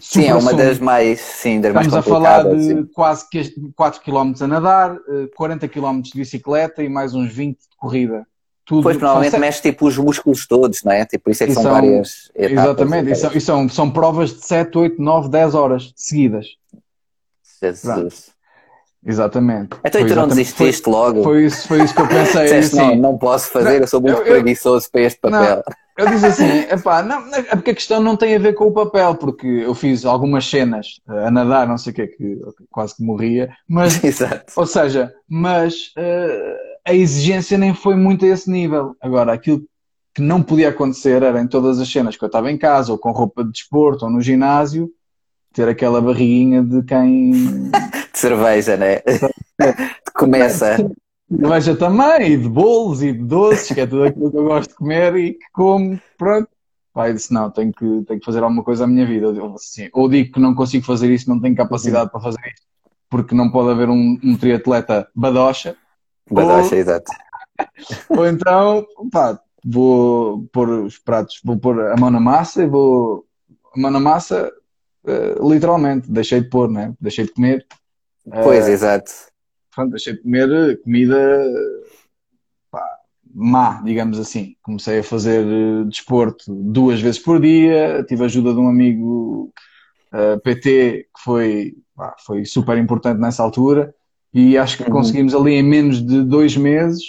Sim, 0.00 0.26
é 0.26 0.34
uma 0.34 0.54
das 0.54 0.78
mais, 0.78 1.18
sim, 1.20 1.60
das 1.60 1.70
Estamos 1.70 1.92
mais 1.92 2.06
a 2.06 2.08
falar 2.08 2.44
de 2.44 2.62
sim. 2.62 2.86
quase 2.94 3.26
4 3.74 4.00
km 4.00 4.32
a 4.42 4.46
nadar, 4.46 4.96
40 5.34 5.66
km 5.66 6.02
de 6.02 6.12
bicicleta 6.14 6.84
e 6.84 6.88
mais 6.88 7.14
uns 7.14 7.32
20 7.32 7.58
de 7.58 7.76
corrida 7.76 8.24
tudo. 8.64 8.84
Pois, 8.84 8.96
provavelmente 8.96 9.38
mexe 9.38 9.62
tipo 9.62 9.86
os 9.86 9.96
músculos 9.96 10.46
todos, 10.46 10.84
não 10.84 10.92
é? 10.92 11.04
Tipo, 11.04 11.24
por 11.24 11.30
isso 11.30 11.42
é 11.42 11.46
que 11.46 11.54
são, 11.54 11.62
são, 11.62 11.72
várias 11.72 12.30
etapas. 12.34 12.64
Exatamente, 12.64 13.10
e 13.10 13.14
são, 13.16 13.32
e 13.32 13.40
são, 13.40 13.68
são 13.68 13.90
provas 13.90 14.30
de 14.34 14.46
7, 14.46 14.78
8, 14.78 15.02
9, 15.02 15.28
10 15.28 15.54
horas 15.54 15.92
seguidas. 15.96 16.46
Jesus. 17.60 17.82
Pronto. 17.82 18.14
Exatamente. 19.04 19.76
Então 19.84 20.00
foi 20.00 20.10
tu 20.10 20.16
não 20.16 20.28
desististe 20.28 20.82
foi, 20.82 20.92
logo? 20.92 21.22
Foi 21.22 21.44
isso, 21.44 21.66
foi 21.66 21.82
isso 21.82 21.94
que 21.94 22.00
eu 22.02 22.08
pensei. 22.08 22.42
Disseste, 22.44 22.76
assim, 22.76 22.86
não, 22.88 22.96
não 22.96 23.18
posso 23.18 23.50
fazer, 23.50 23.74
não, 23.74 23.78
eu 23.78 23.86
sou 23.86 24.00
muito 24.00 24.18
eu, 24.18 24.24
preguiçoso 24.24 24.90
para 24.90 25.00
este 25.00 25.20
papel. 25.20 25.62
Eu 25.96 26.06
disse 26.10 26.26
assim, 26.26 26.58
epá, 26.70 27.02
não, 27.02 27.34
é 27.34 27.42
porque 27.56 27.70
a 27.70 27.74
questão 27.74 28.02
não 28.02 28.16
tem 28.16 28.36
a 28.36 28.38
ver 28.38 28.52
com 28.52 28.66
o 28.66 28.72
papel, 28.72 29.14
porque 29.14 29.46
eu 29.46 29.74
fiz 29.74 30.04
algumas 30.04 30.46
cenas 30.46 31.00
a 31.06 31.30
nadar, 31.30 31.66
não 31.66 31.78
sei 31.78 31.92
o 31.92 31.96
que, 31.96 32.06
que 32.08 32.40
quase 32.70 32.96
que 32.96 33.02
morria, 33.02 33.50
mas, 33.66 34.02
Exato. 34.04 34.52
ou 34.56 34.66
seja, 34.66 35.12
mas 35.26 35.92
uh, 35.96 36.56
a 36.86 36.92
exigência 36.92 37.56
nem 37.56 37.74
foi 37.74 37.96
muito 37.96 38.24
a 38.24 38.28
esse 38.28 38.50
nível. 38.50 38.94
Agora, 39.00 39.32
aquilo 39.32 39.62
que 40.14 40.20
não 40.20 40.42
podia 40.42 40.68
acontecer 40.68 41.22
era 41.22 41.40
em 41.40 41.46
todas 41.46 41.80
as 41.80 41.90
cenas 41.90 42.16
que 42.16 42.24
eu 42.24 42.28
estava 42.28 42.50
em 42.50 42.58
casa, 42.58 42.92
ou 42.92 42.98
com 42.98 43.10
roupa 43.10 43.42
de 43.42 43.52
desporto, 43.52 44.04
ou 44.04 44.10
no 44.10 44.20
ginásio, 44.20 44.90
ter 45.52 45.68
aquela 45.68 46.00
barriguinha 46.00 46.62
de 46.62 46.82
quem. 46.82 47.32
de 48.12 48.18
cerveja, 48.18 48.76
né? 48.76 49.00
Começa. 50.14 50.76
Cerveja 51.28 51.74
também, 51.74 52.32
e 52.32 52.36
de 52.36 52.48
bolos 52.48 53.02
e 53.02 53.12
de 53.12 53.24
doces, 53.24 53.74
que 53.74 53.80
é 53.80 53.86
tudo 53.86 54.04
aquilo 54.04 54.30
que 54.30 54.36
eu 54.36 54.44
gosto 54.44 54.70
de 54.70 54.76
comer 54.76 55.16
e 55.16 55.32
que 55.34 55.46
como, 55.52 56.00
pronto. 56.16 56.48
Pai 56.94 57.12
disse: 57.12 57.32
Não, 57.32 57.50
tenho 57.50 57.72
que, 57.72 57.84
tenho 58.06 58.20
que 58.20 58.24
fazer 58.24 58.42
alguma 58.42 58.62
coisa 58.62 58.84
à 58.84 58.86
minha 58.86 59.04
vida. 59.04 59.26
Eu, 59.26 59.54
assim, 59.54 59.88
ou 59.92 60.08
digo 60.08 60.32
que 60.32 60.40
não 60.40 60.54
consigo 60.54 60.84
fazer 60.84 61.12
isso, 61.12 61.28
não 61.28 61.40
tenho 61.40 61.56
capacidade 61.56 62.04
uhum. 62.04 62.10
para 62.10 62.20
fazer 62.20 62.40
isso, 62.46 62.62
porque 63.10 63.34
não 63.34 63.50
pode 63.50 63.70
haver 63.70 63.88
um, 63.88 64.18
um 64.22 64.36
triatleta 64.36 65.08
badocha. 65.14 65.76
Badocha, 66.30 66.74
ou, 66.74 66.80
exato. 66.80 67.12
ou 68.08 68.26
então, 68.26 68.86
pá, 69.10 69.38
vou 69.64 70.46
pôr 70.52 70.68
os 70.68 70.96
pratos, 70.96 71.40
vou 71.44 71.58
pôr 71.58 71.90
a 71.90 71.96
mão 71.96 72.10
na 72.10 72.20
massa 72.20 72.62
e 72.62 72.66
vou. 72.68 73.26
A 73.74 73.80
mão 73.80 73.90
na 73.90 74.00
massa, 74.00 74.50
uh, 75.04 75.52
literalmente, 75.52 76.10
deixei 76.10 76.40
de 76.40 76.48
pôr, 76.48 76.70
né? 76.70 76.94
Deixei 77.00 77.26
de 77.26 77.32
comer. 77.32 77.66
Pois, 78.42 78.66
uh, 78.66 78.70
exato. 78.70 79.10
Pronto, 79.76 79.90
deixei 79.90 80.14
de 80.14 80.22
comer 80.22 80.80
comida 80.82 81.44
má, 83.36 83.82
digamos 83.84 84.18
assim. 84.18 84.56
Comecei 84.62 85.00
a 85.00 85.04
fazer 85.04 85.44
eh, 85.46 85.84
desporto 85.84 86.44
duas 86.48 87.00
vezes 87.02 87.20
por 87.20 87.38
dia, 87.38 88.02
tive 88.08 88.22
a 88.22 88.26
ajuda 88.26 88.54
de 88.54 88.58
um 88.58 88.66
amigo 88.66 89.52
uh, 90.14 90.16
eh, 90.16 90.36
PT 90.38 91.08
que 91.14 91.22
foi, 91.22 91.74
foi 92.24 92.46
super 92.46 92.78
importante 92.78 93.20
nessa 93.20 93.42
altura 93.42 93.94
e 94.32 94.56
acho 94.56 94.78
que 94.78 94.84
uhum. 94.84 94.90
conseguimos 94.90 95.34
ali 95.34 95.52
em 95.52 95.62
menos 95.62 96.04
de 96.04 96.22
dois 96.22 96.56
meses 96.56 97.02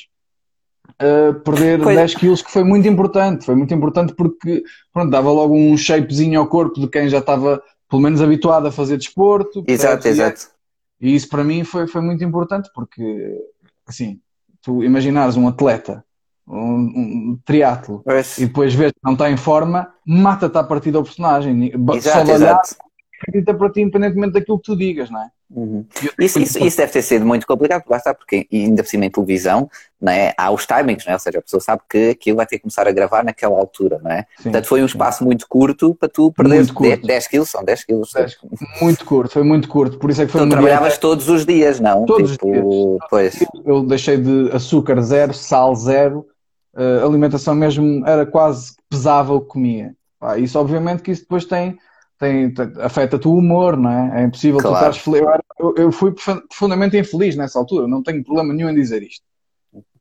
uh, 1.01 1.33
perder 1.39 1.81
pois. 1.81 1.95
10 1.95 2.15
quilos, 2.15 2.41
que 2.41 2.51
foi 2.51 2.65
muito 2.65 2.89
importante. 2.89 3.45
Foi 3.45 3.55
muito 3.55 3.73
importante 3.73 4.13
porque 4.13 4.63
pronto, 4.91 5.09
dava 5.09 5.31
logo 5.31 5.55
um 5.55 5.77
shapezinho 5.77 6.41
ao 6.41 6.47
corpo 6.47 6.81
de 6.81 6.89
quem 6.89 7.07
já 7.07 7.19
estava 7.19 7.63
pelo 7.89 8.01
menos 8.01 8.21
habituado 8.21 8.67
a 8.67 8.71
fazer 8.71 8.97
desporto. 8.97 9.63
Exato, 9.65 10.05
exato. 10.05 10.56
E 10.99 11.15
isso 11.15 11.29
para 11.29 11.43
mim 11.43 11.63
foi, 11.63 11.87
foi 11.87 12.01
muito 12.01 12.23
importante 12.23 12.69
porque, 12.73 13.37
assim, 13.85 14.19
tu 14.61 14.83
imaginares 14.83 15.37
um 15.37 15.47
atleta 15.47 16.03
um, 16.47 17.31
um 17.31 17.39
triatlo 17.43 18.03
e 18.37 18.45
depois 18.45 18.73
vês 18.73 18.91
que 18.91 18.99
não 19.03 19.13
está 19.13 19.29
em 19.29 19.37
forma, 19.37 19.93
mata-te 20.05 20.57
a 20.57 20.63
partir 20.63 20.91
do 20.91 21.03
personagem. 21.03 21.71
Exato, 21.93 22.27
Só 22.27 22.33
exato. 22.33 22.75
acredita 23.21 23.53
para 23.53 23.69
ti, 23.69 23.81
independentemente 23.81 24.33
daquilo 24.33 24.57
que 24.59 24.65
tu 24.65 24.77
digas, 24.77 25.09
não 25.09 25.21
é? 25.21 25.29
Uhum. 25.49 25.85
Isso, 26.19 26.39
isso, 26.39 26.59
isso, 26.59 26.77
deve 26.77 26.91
ter 26.91 27.01
sido 27.01 27.25
muito 27.25 27.47
complicado, 27.47 27.83
basta 27.87 28.13
porque 28.13 28.45
ainda 28.51 28.83
por 28.83 28.89
cima 28.89 29.05
em 29.05 29.09
televisão 29.09 29.69
não 29.99 30.11
é? 30.11 30.33
há 30.37 30.51
os 30.51 30.65
timings, 30.65 31.05
não 31.05 31.11
é? 31.11 31.15
ou 31.15 31.19
seja, 31.19 31.39
a 31.39 31.41
pessoa 31.41 31.61
sabe 31.61 31.81
que 31.89 32.09
aquilo 32.09 32.35
vai 32.35 32.45
ter 32.45 32.57
que 32.57 32.63
começar 32.63 32.85
a 32.85 32.91
gravar 32.91 33.23
naquela 33.23 33.57
altura, 33.57 33.99
não 34.03 34.11
é? 34.11 34.25
Sim, 34.37 34.43
Portanto, 34.43 34.67
foi 34.67 34.83
um 34.83 34.85
espaço 34.85 35.19
sim. 35.19 35.25
muito 35.25 35.47
curto 35.47 35.95
para 35.95 36.09
tu 36.09 36.33
perder 36.33 36.65
10, 36.65 37.01
10 37.01 37.27
quilos, 37.27 37.49
são 37.49 37.63
10 37.63 37.83
quilos. 37.85 38.11
10, 38.13 38.37
muito 38.81 39.05
curto, 39.05 39.31
foi 39.31 39.43
muito 39.43 39.69
curto, 39.69 39.97
por 39.97 40.11
isso 40.11 40.21
é 40.21 40.25
que 40.25 40.33
foi 40.33 40.41
Tu 40.41 40.49
trabalhavas 40.49 40.93
dia... 40.93 40.99
todos 40.99 41.29
os 41.29 41.45
dias, 41.45 41.79
não? 41.79 42.05
Todos 42.05 42.31
tipo, 42.33 42.47
os 42.47 42.53
dias. 42.53 42.97
Pois. 43.09 43.39
Eu 43.65 43.83
deixei 43.83 44.17
de 44.17 44.51
açúcar 44.51 45.01
zero, 45.01 45.33
sal 45.33 45.73
zero, 45.75 46.27
uh, 46.75 47.05
alimentação 47.05 47.55
mesmo 47.55 48.05
era 48.05 48.25
quase 48.25 48.75
pesava 48.89 49.33
o 49.33 49.39
que 49.39 49.47
comia. 49.47 49.95
Ah, 50.19 50.37
isso 50.37 50.59
obviamente 50.59 51.03
que 51.03 51.11
isso 51.11 51.21
depois 51.21 51.45
tem, 51.45 51.77
tem, 52.17 52.53
afeta-te 52.79 53.27
o 53.27 53.35
humor, 53.35 53.77
não 53.77 53.91
é? 53.91 54.21
É 54.21 54.25
impossível 54.25 54.59
claro. 54.59 54.75
tu 54.75 54.79
estares 54.79 54.97
feliz. 54.97 55.21
Eu, 55.59 55.75
eu, 55.77 55.91
fui 55.91 56.11
profundamente 56.11 56.97
infeliz 56.97 57.35
nessa 57.35 57.59
altura, 57.59 57.87
não 57.87 58.01
tenho 58.01 58.23
problema 58.23 58.53
nenhum 58.53 58.69
em 58.69 58.75
dizer 58.75 59.03
isto. 59.03 59.23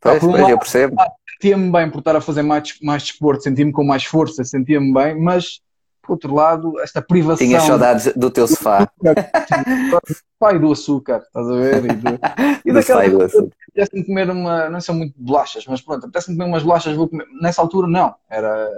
Pois, 0.01 0.21
pois, 0.21 0.41
lado, 0.41 0.51
eu 0.51 0.59
percebo. 0.59 0.97
Sentia-me 1.31 1.71
bem 1.71 1.91
por 1.91 1.99
estar 1.99 2.17
a 2.17 2.21
fazer 2.21 2.43
mais, 2.43 2.79
mais 2.83 3.03
desporto, 3.03 3.43
sentia-me 3.43 3.73
com 3.73 3.85
mais 3.85 4.05
força, 4.05 4.43
sentia-me 4.45 4.93
bem, 4.93 5.21
mas 5.21 5.61
por 6.07 6.13
outro 6.13 6.33
lado, 6.33 6.81
esta 6.81 7.03
privação. 7.03 7.45
Tinha 7.45 7.61
saudades 7.61 8.13
do 8.15 8.31
teu 8.31 8.47
sofá. 8.47 8.89
Pai 10.39 10.59
do 10.59 10.71
açúcar, 10.71 11.23
estás 11.27 11.49
a 11.49 11.57
ver? 11.57 11.85
E, 11.85 11.89
do, 11.89 12.19
e 12.65 12.73
daquela. 12.73 13.05
Apetece-me 13.05 14.05
comer 14.05 14.31
uma. 14.31 14.71
Não 14.71 14.81
são 14.81 14.95
muito 14.95 15.15
bolachas, 15.17 15.67
mas 15.67 15.81
pronto, 15.81 16.05
apetece-me 16.05 16.37
comer 16.37 16.49
umas 16.49 16.63
bolachas. 16.63 16.95
Vou 16.95 17.09
comer. 17.09 17.27
Nessa 17.43 17.61
altura, 17.61 17.89
não. 17.89 18.15
Era 18.31 18.71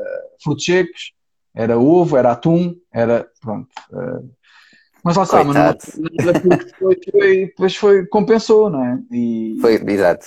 frutos 0.42 0.64
secos, 0.64 1.12
era 1.58 1.76
ovo, 1.76 2.16
era 2.16 2.30
atum, 2.30 2.76
era. 2.92 3.28
Pronto. 3.40 3.68
Uh, 3.90 4.30
mas 5.02 5.16
lá 5.16 5.22
está, 5.24 5.42
mas 5.42 5.56
depois 5.56 6.72
foi, 7.10 7.46
depois 7.46 7.76
foi. 7.76 8.06
compensou, 8.06 8.70
não 8.70 8.84
é? 8.84 8.98
E, 9.10 9.58
foi, 9.60 9.74
exato. 9.74 10.26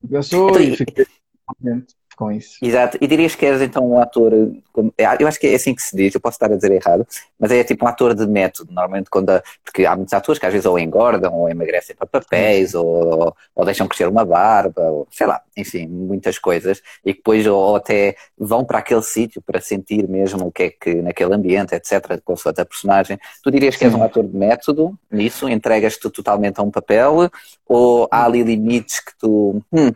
Compensou 0.00 0.50
então, 0.50 0.62
e 0.62 0.76
fiquei 0.76 1.06
contente 1.44 1.99
com 2.16 2.30
isso. 2.30 2.58
Exato. 2.62 2.98
E 3.00 3.06
dirias 3.06 3.34
que 3.34 3.46
eres 3.46 3.62
então 3.62 3.90
um 3.90 4.00
ator, 4.00 4.32
eu 4.32 5.28
acho 5.28 5.40
que 5.40 5.46
é 5.46 5.54
assim 5.54 5.74
que 5.74 5.82
se 5.82 5.96
diz, 5.96 6.14
eu 6.14 6.20
posso 6.20 6.36
estar 6.36 6.52
a 6.52 6.56
dizer 6.56 6.72
errado, 6.72 7.06
mas 7.38 7.50
é 7.50 7.64
tipo 7.64 7.84
um 7.84 7.88
ator 7.88 8.14
de 8.14 8.26
método, 8.26 8.72
normalmente 8.72 9.08
quando, 9.10 9.30
a, 9.30 9.42
porque 9.64 9.86
há 9.86 9.96
muitos 9.96 10.12
atores 10.12 10.38
que 10.38 10.46
às 10.46 10.52
vezes 10.52 10.66
ou 10.66 10.78
engordam, 10.78 11.32
ou 11.34 11.48
emagrecem 11.48 11.96
para 11.96 12.06
papéis, 12.06 12.74
ou, 12.74 13.34
ou 13.54 13.64
deixam 13.64 13.88
crescer 13.88 14.08
uma 14.08 14.24
barba, 14.24 14.82
ou 14.82 15.08
sei 15.10 15.26
lá, 15.26 15.40
enfim, 15.56 15.86
muitas 15.86 16.38
coisas, 16.38 16.82
e 17.04 17.12
que 17.12 17.20
depois 17.20 17.46
ou 17.46 17.76
até 17.76 18.16
vão 18.38 18.64
para 18.64 18.78
aquele 18.78 19.02
sítio 19.02 19.42
para 19.42 19.60
sentir 19.60 20.08
mesmo 20.08 20.46
o 20.46 20.52
que 20.52 20.62
é 20.64 20.70
que 20.70 20.94
naquele 21.02 21.34
ambiente, 21.34 21.74
etc., 21.74 22.20
com 22.24 22.32
a 22.32 22.36
sua 22.36 22.52
personagem. 22.52 23.18
Tu 23.42 23.50
dirias 23.50 23.76
que 23.76 23.84
és 23.84 23.94
um 23.94 24.02
ator 24.02 24.24
de 24.24 24.36
método 24.36 24.98
nisso? 25.10 25.48
Entregas-te 25.48 26.10
totalmente 26.10 26.58
a 26.58 26.62
um 26.62 26.70
papel? 26.70 27.30
Ou 27.66 28.08
há 28.10 28.24
ali 28.24 28.42
limites 28.42 29.00
que 29.00 29.12
tu. 29.18 29.62
Hum, 29.72 29.92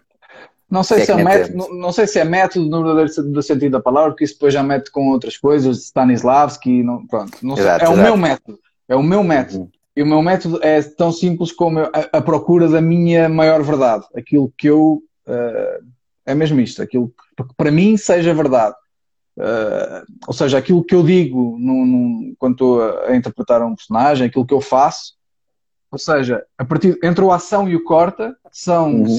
não 0.74 0.82
sei, 0.82 1.04
se 1.04 1.12
é 1.12 1.22
método, 1.22 1.68
não, 1.72 1.92
sei 1.92 2.06
se 2.08 2.18
é 2.18 2.24
método 2.24 2.68
no 2.68 2.82
verdadeiro 2.82 3.42
sentido 3.42 3.70
da 3.70 3.80
palavra, 3.80 4.10
porque 4.10 4.24
isso 4.24 4.34
depois 4.34 4.52
já 4.52 4.60
mete 4.60 4.90
com 4.90 5.10
outras 5.10 5.36
coisas, 5.36 5.84
Stanislavski, 5.84 6.82
não, 6.82 7.06
pronto. 7.06 7.38
Não 7.40 7.56
exato, 7.56 7.84
é 7.84 7.86
exato. 7.86 7.92
o 7.92 8.02
meu 8.02 8.16
método. 8.16 8.58
É 8.88 8.96
o 8.96 9.02
meu 9.02 9.22
método. 9.22 9.60
Uhum. 9.60 9.70
E 9.96 10.02
o 10.02 10.06
meu 10.06 10.20
método 10.20 10.58
é 10.62 10.82
tão 10.82 11.12
simples 11.12 11.52
como 11.52 11.78
a, 11.78 11.90
a, 12.12 12.20
procura 12.20 12.68
da 12.68 12.80
minha 12.80 13.28
maior 13.28 13.62
verdade. 13.62 14.04
Aquilo 14.16 14.52
que 14.58 14.68
eu. 14.68 15.00
Uh, 15.26 15.86
é 16.26 16.34
mesmo 16.34 16.60
isto. 16.60 16.82
Aquilo 16.82 17.14
que, 17.36 17.44
que 17.44 17.54
para 17.56 17.70
mim 17.70 17.96
seja 17.96 18.34
verdade. 18.34 18.74
Uh, 19.36 20.04
ou 20.26 20.34
seja, 20.34 20.58
aquilo 20.58 20.82
que 20.82 20.94
eu 20.94 21.04
digo 21.04 21.56
no, 21.60 21.86
no, 21.86 22.34
quando 22.36 22.54
estou 22.54 22.82
a, 22.82 23.10
a 23.10 23.16
interpretar 23.16 23.62
um 23.62 23.76
personagem, 23.76 24.26
aquilo 24.26 24.44
que 24.44 24.54
eu 24.54 24.60
faço, 24.60 25.14
ou 25.94 25.98
seja, 25.98 26.44
a 26.58 26.64
partir, 26.64 26.98
entre 27.04 27.22
o 27.22 27.30
ação 27.30 27.68
e 27.68 27.76
o 27.76 27.84
corta, 27.84 28.36
são, 28.50 29.02
uhum. 29.02 29.18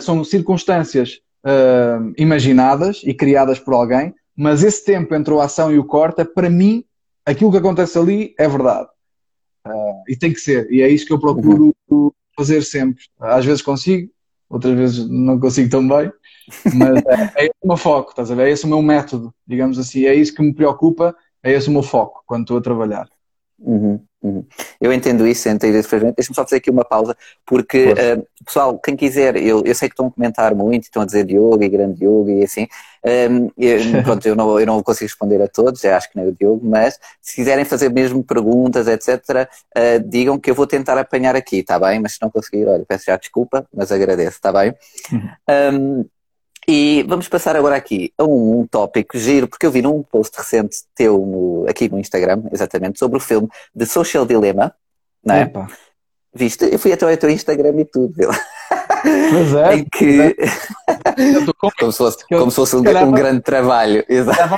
são 0.00 0.22
circunstâncias 0.22 1.18
uh, 1.46 2.12
imaginadas 2.18 3.00
e 3.02 3.14
criadas 3.14 3.58
por 3.58 3.72
alguém, 3.72 4.14
mas 4.36 4.62
esse 4.62 4.84
tempo 4.84 5.14
entre 5.14 5.32
a 5.32 5.44
ação 5.44 5.72
e 5.72 5.78
o 5.78 5.84
corta, 5.84 6.22
para 6.22 6.50
mim, 6.50 6.84
aquilo 7.24 7.50
que 7.50 7.56
acontece 7.56 7.98
ali 7.98 8.34
é 8.38 8.46
verdade. 8.46 8.86
Uh, 9.66 10.02
e 10.06 10.14
tem 10.14 10.30
que 10.30 10.40
ser. 10.40 10.70
E 10.70 10.82
é 10.82 10.90
isso 10.90 11.06
que 11.06 11.12
eu 11.14 11.18
procuro 11.18 11.74
uhum. 11.90 12.10
fazer 12.36 12.60
sempre. 12.60 13.02
Às 13.18 13.46
vezes 13.46 13.62
consigo, 13.62 14.10
outras 14.46 14.76
vezes 14.76 15.08
não 15.08 15.40
consigo 15.40 15.70
tão 15.70 15.88
bem, 15.88 16.12
mas 16.74 17.02
é, 17.06 17.32
é 17.34 17.44
esse 17.44 17.56
o 17.62 17.68
meu 17.68 17.78
foco, 17.78 18.10
estás 18.10 18.30
a 18.30 18.34
ver? 18.34 18.48
É 18.48 18.50
esse 18.50 18.66
o 18.66 18.68
meu 18.68 18.82
método, 18.82 19.32
digamos 19.46 19.78
assim. 19.78 20.04
É 20.04 20.14
isso 20.14 20.34
que 20.34 20.42
me 20.42 20.52
preocupa, 20.52 21.16
é 21.42 21.50
esse 21.50 21.70
o 21.70 21.72
meu 21.72 21.82
foco 21.82 22.22
quando 22.26 22.42
estou 22.42 22.58
a 22.58 22.62
trabalhar. 22.62 23.08
Uhum. 23.58 24.04
Uhum. 24.22 24.44
Eu 24.80 24.92
entendo 24.92 25.26
isso, 25.26 25.48
entendo 25.48 25.76
isso. 25.76 25.88
Deixa-me 25.88 26.34
só 26.34 26.44
fazer 26.44 26.56
aqui 26.56 26.70
uma 26.70 26.84
pausa, 26.84 27.16
porque, 27.46 27.92
uh, 27.92 28.26
pessoal, 28.44 28.78
quem 28.78 28.94
quiser, 28.94 29.36
eu, 29.36 29.62
eu 29.64 29.74
sei 29.74 29.88
que 29.88 29.94
estão 29.94 30.06
a 30.08 30.10
comentar 30.10 30.54
muito, 30.54 30.84
estão 30.84 31.02
a 31.02 31.06
dizer 31.06 31.24
Diogo 31.24 31.62
e 31.62 31.68
grande 31.68 32.00
Diogo 32.00 32.28
e 32.30 32.44
assim. 32.44 32.66
Um, 33.02 33.50
eu, 33.56 33.78
pronto, 34.04 34.26
eu 34.26 34.36
não, 34.36 34.60
eu 34.60 34.66
não 34.66 34.82
consigo 34.82 35.06
responder 35.06 35.40
a 35.40 35.48
todos, 35.48 35.82
acho 35.84 36.10
que 36.10 36.18
nem 36.18 36.28
o 36.28 36.32
Diogo, 36.32 36.60
mas 36.62 36.98
se 37.22 37.34
quiserem 37.34 37.64
fazer 37.64 37.90
mesmo 37.90 38.22
perguntas, 38.22 38.86
etc., 38.86 39.48
uh, 39.76 40.08
digam 40.08 40.38
que 40.38 40.50
eu 40.50 40.54
vou 40.54 40.66
tentar 40.66 40.98
apanhar 40.98 41.34
aqui, 41.34 41.58
está 41.60 41.78
bem? 41.78 41.98
Mas 41.98 42.12
se 42.12 42.18
não 42.20 42.30
conseguir, 42.30 42.66
olha, 42.66 42.84
peço 42.86 43.04
já 43.06 43.16
desculpa, 43.16 43.66
mas 43.74 43.90
agradeço, 43.90 44.36
está 44.36 44.52
bem? 44.52 44.74
Uhum. 45.12 45.30
Um, 45.72 46.04
e 46.68 47.04
vamos 47.08 47.28
passar 47.28 47.56
agora 47.56 47.76
aqui 47.76 48.12
a 48.18 48.24
um, 48.24 48.60
um 48.60 48.66
tópico 48.66 49.18
giro, 49.18 49.48
porque 49.48 49.66
eu 49.66 49.70
vi 49.70 49.82
num 49.82 50.02
post 50.02 50.36
recente 50.36 50.78
teu 50.94 51.18
no, 51.18 51.66
aqui 51.68 51.88
no 51.88 51.98
Instagram, 51.98 52.42
exatamente, 52.52 52.98
sobre 52.98 53.18
o 53.18 53.20
filme 53.20 53.48
The 53.76 53.86
Social 53.86 54.26
Dilemma, 54.26 54.74
não 55.24 55.34
é? 55.34 55.42
Epa. 55.42 55.66
Viste? 56.32 56.64
Eu 56.70 56.78
fui 56.78 56.92
até 56.92 57.12
o 57.12 57.16
teu 57.16 57.30
Instagram 57.30 57.80
e 57.80 57.84
tudo, 57.84 58.14
viu? 58.16 58.30
Mas 58.30 59.54
é. 59.54 59.74
em 59.76 59.84
que... 59.84 60.20
É. 60.20 60.34
como, 61.78 61.92
se 61.92 61.98
fosse, 61.98 62.26
como 62.28 62.50
se 62.50 62.56
fosse 62.56 62.76
um, 62.76 62.80
um 62.80 63.12
grande 63.12 63.40
trabalho. 63.40 64.04
Exato. 64.08 64.56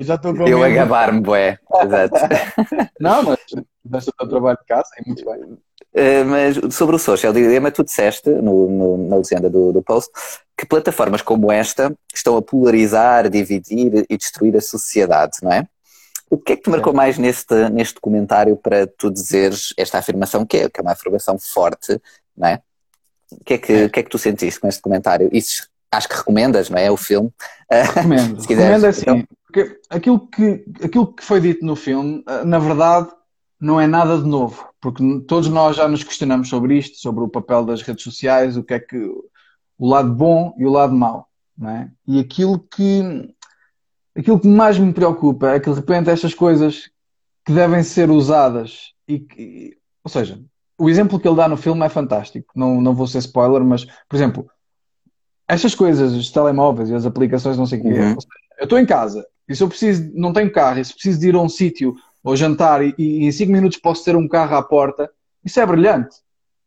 Já 0.00 0.14
estou 0.14 0.34
com 0.34 0.46
Eu 0.46 0.62
a 0.62 0.68
gabar-me, 0.68 1.20
boé. 1.20 1.58
Exato. 1.82 2.14
Não, 3.00 3.22
mas 3.22 3.38
deixa 3.84 4.10
o 4.10 4.12
teu 4.12 4.28
trabalho 4.28 4.58
de 4.58 4.66
casa, 4.66 4.88
é 4.98 5.02
muito 5.06 5.24
bem. 5.24 5.58
Uh, 5.92 6.24
mas 6.24 6.74
sobre 6.74 6.94
o 6.94 6.98
social 6.98 7.32
dilemma, 7.32 7.70
tu 7.72 7.82
disseste 7.82 8.30
no, 8.30 8.70
no, 8.70 9.08
na 9.08 9.16
legenda 9.16 9.50
do, 9.50 9.72
do 9.72 9.82
post 9.82 10.10
que 10.60 10.66
plataformas 10.66 11.22
como 11.22 11.50
esta 11.50 11.90
estão 12.14 12.36
a 12.36 12.42
polarizar, 12.42 13.30
dividir 13.30 14.04
e 14.10 14.18
destruir 14.18 14.54
a 14.54 14.60
sociedade, 14.60 15.38
não 15.42 15.50
é? 15.50 15.66
O 16.28 16.36
que 16.36 16.52
é 16.52 16.56
que 16.56 16.62
te 16.64 16.70
marcou 16.70 16.92
mais 16.92 17.16
neste, 17.16 17.70
neste 17.70 17.98
comentário 17.98 18.54
para 18.58 18.86
tu 18.86 19.10
dizeres 19.10 19.72
esta 19.74 19.96
afirmação, 19.96 20.44
que 20.44 20.58
é, 20.58 20.68
que 20.68 20.78
é 20.78 20.82
uma 20.82 20.92
afirmação 20.92 21.38
forte, 21.38 21.98
não 22.36 22.46
é? 22.46 22.60
O 23.32 23.42
que 23.42 23.54
é 23.54 23.58
que, 23.58 23.72
é. 23.72 23.88
que, 23.88 24.00
é 24.00 24.02
que 24.02 24.10
tu 24.10 24.18
sentiste 24.18 24.60
com 24.60 24.68
este 24.68 24.82
comentário? 24.82 25.30
Isso 25.32 25.66
acho 25.90 26.06
que 26.06 26.16
recomendas, 26.16 26.68
não 26.68 26.76
é? 26.76 26.90
O 26.90 26.96
filme. 26.96 27.32
Recomendo. 27.72 28.38
Se 28.42 28.46
quiseres, 28.46 28.82
Recomendo 28.82 28.86
assim. 28.86 29.00
Então... 29.00 29.24
Porque 29.46 29.80
aquilo 29.88 30.28
que, 30.28 30.64
aquilo 30.84 31.12
que 31.12 31.24
foi 31.24 31.40
dito 31.40 31.64
no 31.64 31.74
filme, 31.74 32.22
eh, 32.28 32.44
na 32.44 32.58
verdade, 32.58 33.08
não 33.58 33.80
é 33.80 33.86
nada 33.86 34.18
de 34.18 34.28
novo. 34.28 34.68
Porque 34.78 35.02
todos 35.26 35.48
nós 35.48 35.76
já 35.76 35.88
nos 35.88 36.04
questionamos 36.04 36.50
sobre 36.50 36.76
isto, 36.76 36.98
sobre 36.98 37.24
o 37.24 37.28
papel 37.28 37.64
das 37.64 37.80
redes 37.80 38.04
sociais, 38.04 38.58
o 38.58 38.62
que 38.62 38.74
é 38.74 38.78
que. 38.78 39.10
O 39.80 39.88
lado 39.88 40.12
bom 40.12 40.54
e 40.58 40.66
o 40.66 40.70
lado 40.70 40.94
mau. 40.94 41.26
É? 41.62 41.88
E 42.06 42.20
aquilo 42.20 42.58
que. 42.58 43.34
aquilo 44.16 44.38
que 44.38 44.46
mais 44.46 44.78
me 44.78 44.92
preocupa 44.92 45.50
é 45.50 45.60
que 45.60 45.70
de 45.70 45.76
repente 45.76 46.10
estas 46.10 46.34
coisas 46.34 46.90
que 47.44 47.52
devem 47.52 47.82
ser 47.82 48.10
usadas 48.10 48.92
e 49.08 49.18
que. 49.18 49.78
ou 50.04 50.10
seja, 50.10 50.38
o 50.78 50.88
exemplo 50.88 51.18
que 51.18 51.26
ele 51.26 51.36
dá 51.36 51.48
no 51.48 51.56
filme 51.56 51.84
é 51.84 51.88
fantástico. 51.88 52.52
Não, 52.54 52.80
não 52.80 52.94
vou 52.94 53.06
ser 53.06 53.18
spoiler, 53.18 53.64
mas, 53.64 53.86
por 54.08 54.16
exemplo, 54.16 54.50
estas 55.48 55.74
coisas, 55.74 56.12
os 56.12 56.30
telemóveis 56.30 56.90
e 56.90 56.94
as 56.94 57.06
aplicações, 57.06 57.56
não 57.56 57.66
sei 57.66 57.80
o 57.80 57.82
quê. 57.82 57.88
Uhum. 57.88 58.16
Eu 58.58 58.64
estou 58.64 58.78
em 58.78 58.86
casa 58.86 59.26
e 59.48 59.56
se 59.56 59.62
eu 59.62 59.68
preciso, 59.68 60.10
não 60.14 60.32
tenho 60.32 60.52
carro, 60.52 60.78
e 60.78 60.84
se 60.84 60.92
preciso 60.92 61.20
de 61.20 61.28
ir 61.28 61.34
a 61.34 61.40
um 61.40 61.48
sítio 61.48 61.94
ou 62.22 62.36
jantar 62.36 62.84
e, 62.84 62.94
e, 62.98 63.24
em 63.24 63.32
5 63.32 63.50
minutos 63.50 63.78
posso 63.78 64.04
ter 64.04 64.14
um 64.14 64.28
carro 64.28 64.56
à 64.56 64.62
porta, 64.62 65.10
isso 65.44 65.58
é 65.58 65.66
brilhante. 65.66 66.16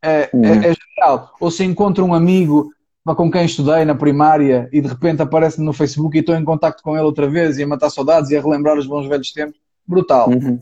É, 0.02 0.24
é 0.24 0.30
uhum. 0.34 0.46
é, 0.46 0.58
é 0.70 0.74
genial. 0.74 1.34
Ou 1.40 1.50
se 1.50 1.64
encontro 1.64 2.04
um 2.04 2.14
amigo 2.14 2.72
com 3.06 3.30
quem 3.30 3.46
estudei 3.46 3.84
na 3.84 3.96
primária 3.96 4.70
e 4.72 4.82
de 4.82 4.88
repente 4.88 5.22
aparece 5.22 5.62
no 5.62 5.74
Facebook 5.74 6.16
e 6.16 6.22
estou 6.22 6.36
em 6.36 6.46
contato 6.46 6.82
com 6.82 6.96
ele 6.96 7.06
outra 7.06 7.30
vez 7.30 7.58
e 7.58 7.64
a 7.64 7.68
matar 7.68 7.90
saudades 7.90 8.32
e 8.32 8.38
a 8.38 8.42
relembrar 8.42 8.78
os 8.78 8.88
bons 8.88 9.08
velhos 9.08 9.32
tempos, 9.32 9.60
brutal. 9.86 10.30
Uhum. 10.30 10.58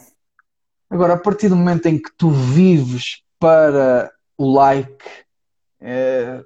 Agora, 0.89 1.13
a 1.13 1.17
partir 1.17 1.49
do 1.49 1.55
momento 1.55 1.85
em 1.85 1.97
que 1.97 2.11
tu 2.17 2.31
vives 2.31 3.21
para 3.39 4.11
o 4.37 4.51
like, 4.51 5.05
é, 5.79 6.41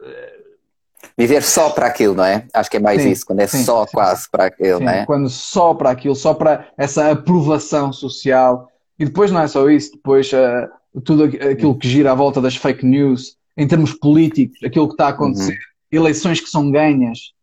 Viver 1.17 1.43
só 1.43 1.69
para 1.69 1.87
aquilo, 1.87 2.13
não 2.13 2.25
é? 2.25 2.45
Acho 2.53 2.69
que 2.69 2.77
é 2.77 2.79
mais 2.79 3.01
sim, 3.01 3.11
isso, 3.11 3.25
quando 3.25 3.39
é 3.39 3.47
sim, 3.47 3.63
só 3.63 3.85
sim, 3.85 3.93
quase 3.93 4.29
para 4.29 4.45
aquilo, 4.45 4.81
não 4.81 4.91
é? 4.91 5.05
Quando 5.05 5.29
só 5.29 5.73
para 5.73 5.89
aquilo, 5.89 6.15
só 6.15 6.33
para 6.33 6.67
essa 6.77 7.11
aprovação 7.11 7.93
social. 7.93 8.69
E 8.99 9.05
depois 9.05 9.31
não 9.31 9.41
é 9.41 9.47
só 9.47 9.69
isso, 9.69 9.93
depois 9.93 10.31
uh, 10.33 11.01
tudo 11.03 11.23
aquilo 11.23 11.77
que 11.77 11.87
gira 11.87 12.11
à 12.11 12.15
volta 12.15 12.41
das 12.41 12.57
fake 12.57 12.85
news, 12.85 13.37
em 13.55 13.65
termos 13.65 13.93
políticos, 13.93 14.59
aquilo 14.63 14.87
que 14.87 14.93
está 14.93 15.07
a 15.07 15.09
acontecer, 15.09 15.53
uhum. 15.53 15.74
Eleições 15.95 16.39
que 16.39 16.49
são 16.49 16.69
ganhas 16.71 17.33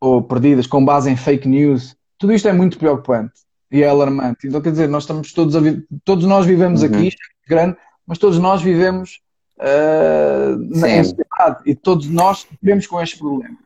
ou 0.00 0.22
perdidas 0.22 0.66
com 0.66 0.84
base 0.84 1.10
em 1.10 1.16
fake 1.16 1.48
news, 1.48 1.96
tudo 2.18 2.32
isto 2.32 2.48
é 2.48 2.52
muito 2.52 2.78
preocupante 2.78 3.32
e 3.70 3.82
é 3.82 3.88
alarmante. 3.88 4.46
Então, 4.46 4.60
quer 4.60 4.70
dizer, 4.70 4.88
nós 4.88 5.04
estamos 5.04 5.32
todos 5.32 5.56
a 5.56 5.60
todos 6.04 6.26
nós 6.26 6.46
vivemos 6.46 6.82
uhum. 6.82 6.88
aqui, 6.88 7.08
é 7.08 7.48
grande, 7.48 7.76
mas 8.06 8.18
todos 8.18 8.38
nós 8.38 8.62
vivemos 8.62 9.20
uh, 9.58 10.56
na 10.58 11.04
sociedade 11.04 11.62
e 11.66 11.74
todos 11.74 12.06
nós 12.08 12.40
sofremos 12.40 12.86
com 12.86 13.00
estes 13.00 13.18
problemas. 13.18 13.58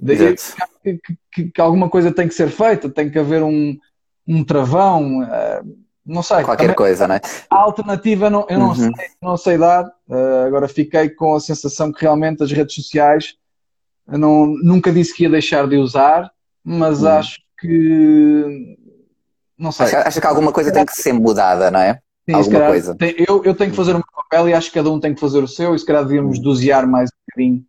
Daí 0.00 0.36
que, 0.84 1.00
que, 1.32 1.50
que, 1.50 1.60
alguma 1.60 1.88
coisa 1.88 2.12
tem 2.12 2.28
que 2.28 2.34
ser 2.34 2.48
feita, 2.48 2.88
tem 2.88 3.10
que 3.10 3.18
haver 3.18 3.42
um, 3.42 3.76
um 4.26 4.44
travão, 4.44 5.20
uh, 5.22 5.76
não 6.04 6.22
sei. 6.22 6.42
Qualquer 6.42 6.64
também, 6.64 6.76
coisa, 6.76 7.08
né? 7.08 7.20
A 7.48 7.56
alternativa 7.56 8.30
não, 8.30 8.46
eu 8.48 8.58
não, 8.58 8.68
uhum. 8.68 8.74
sei, 8.74 8.92
não 9.20 9.36
sei 9.36 9.58
dar. 9.58 9.84
Uh, 10.08 10.46
agora 10.46 10.68
fiquei 10.68 11.08
com 11.10 11.34
a 11.34 11.40
sensação 11.40 11.92
que 11.92 12.02
realmente 12.02 12.42
as 12.42 12.52
redes 12.52 12.74
sociais 12.74 13.34
não, 14.18 14.46
nunca 14.46 14.92
disse 14.92 15.14
que 15.14 15.24
ia 15.24 15.30
deixar 15.30 15.68
de 15.68 15.76
usar, 15.76 16.30
mas 16.64 17.02
uhum. 17.02 17.08
acho 17.08 17.38
que 17.58 18.76
não 19.58 19.70
sei. 19.70 19.94
Acho, 19.94 20.20
que 20.20 20.26
alguma 20.26 20.52
coisa 20.52 20.72
tem 20.72 20.86
que 20.86 20.94
ser 20.94 21.12
mudada, 21.12 21.70
não 21.70 21.80
é? 21.80 22.00
Sim, 22.28 22.34
alguma 22.34 22.52
calhar, 22.52 22.70
coisa. 22.70 22.94
Tem, 22.94 23.14
eu, 23.18 23.44
eu 23.44 23.54
tenho 23.54 23.70
que 23.70 23.76
fazer 23.76 23.90
o 23.90 23.96
meu 23.96 24.04
papel 24.14 24.48
e 24.48 24.54
acho 24.54 24.68
que 24.68 24.74
cada 24.74 24.90
um 24.90 24.98
tem 24.98 25.14
que 25.14 25.20
fazer 25.20 25.42
o 25.42 25.48
seu 25.48 25.74
e 25.74 25.78
se 25.78 25.84
calhar 25.84 26.02
devíamos 26.02 26.38
hum. 26.38 26.42
dosear 26.42 26.86
mais 26.86 27.10
um 27.10 27.18
bocadinho. 27.28 27.64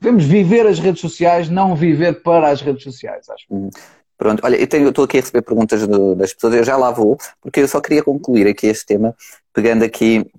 Devemos 0.00 0.24
viver 0.24 0.66
as 0.66 0.78
redes 0.78 1.00
sociais, 1.00 1.50
não 1.50 1.76
viver 1.76 2.22
para 2.22 2.48
as 2.48 2.62
redes 2.62 2.82
sociais, 2.82 3.28
acho. 3.28 3.44
Hum. 3.50 3.68
Pronto, 4.16 4.40
olha, 4.44 4.56
eu 4.56 4.88
estou 4.88 5.04
aqui 5.04 5.18
a 5.18 5.20
receber 5.20 5.42
perguntas 5.42 5.86
do, 5.86 6.14
das 6.14 6.32
pessoas, 6.34 6.54
eu 6.54 6.64
já 6.64 6.76
lá 6.76 6.90
vou, 6.90 7.16
porque 7.40 7.60
eu 7.60 7.68
só 7.68 7.80
queria 7.80 8.02
concluir 8.02 8.46
aqui 8.46 8.66
este 8.66 8.84
tema, 8.84 9.14
pegando 9.52 9.82
aqui 9.82 10.30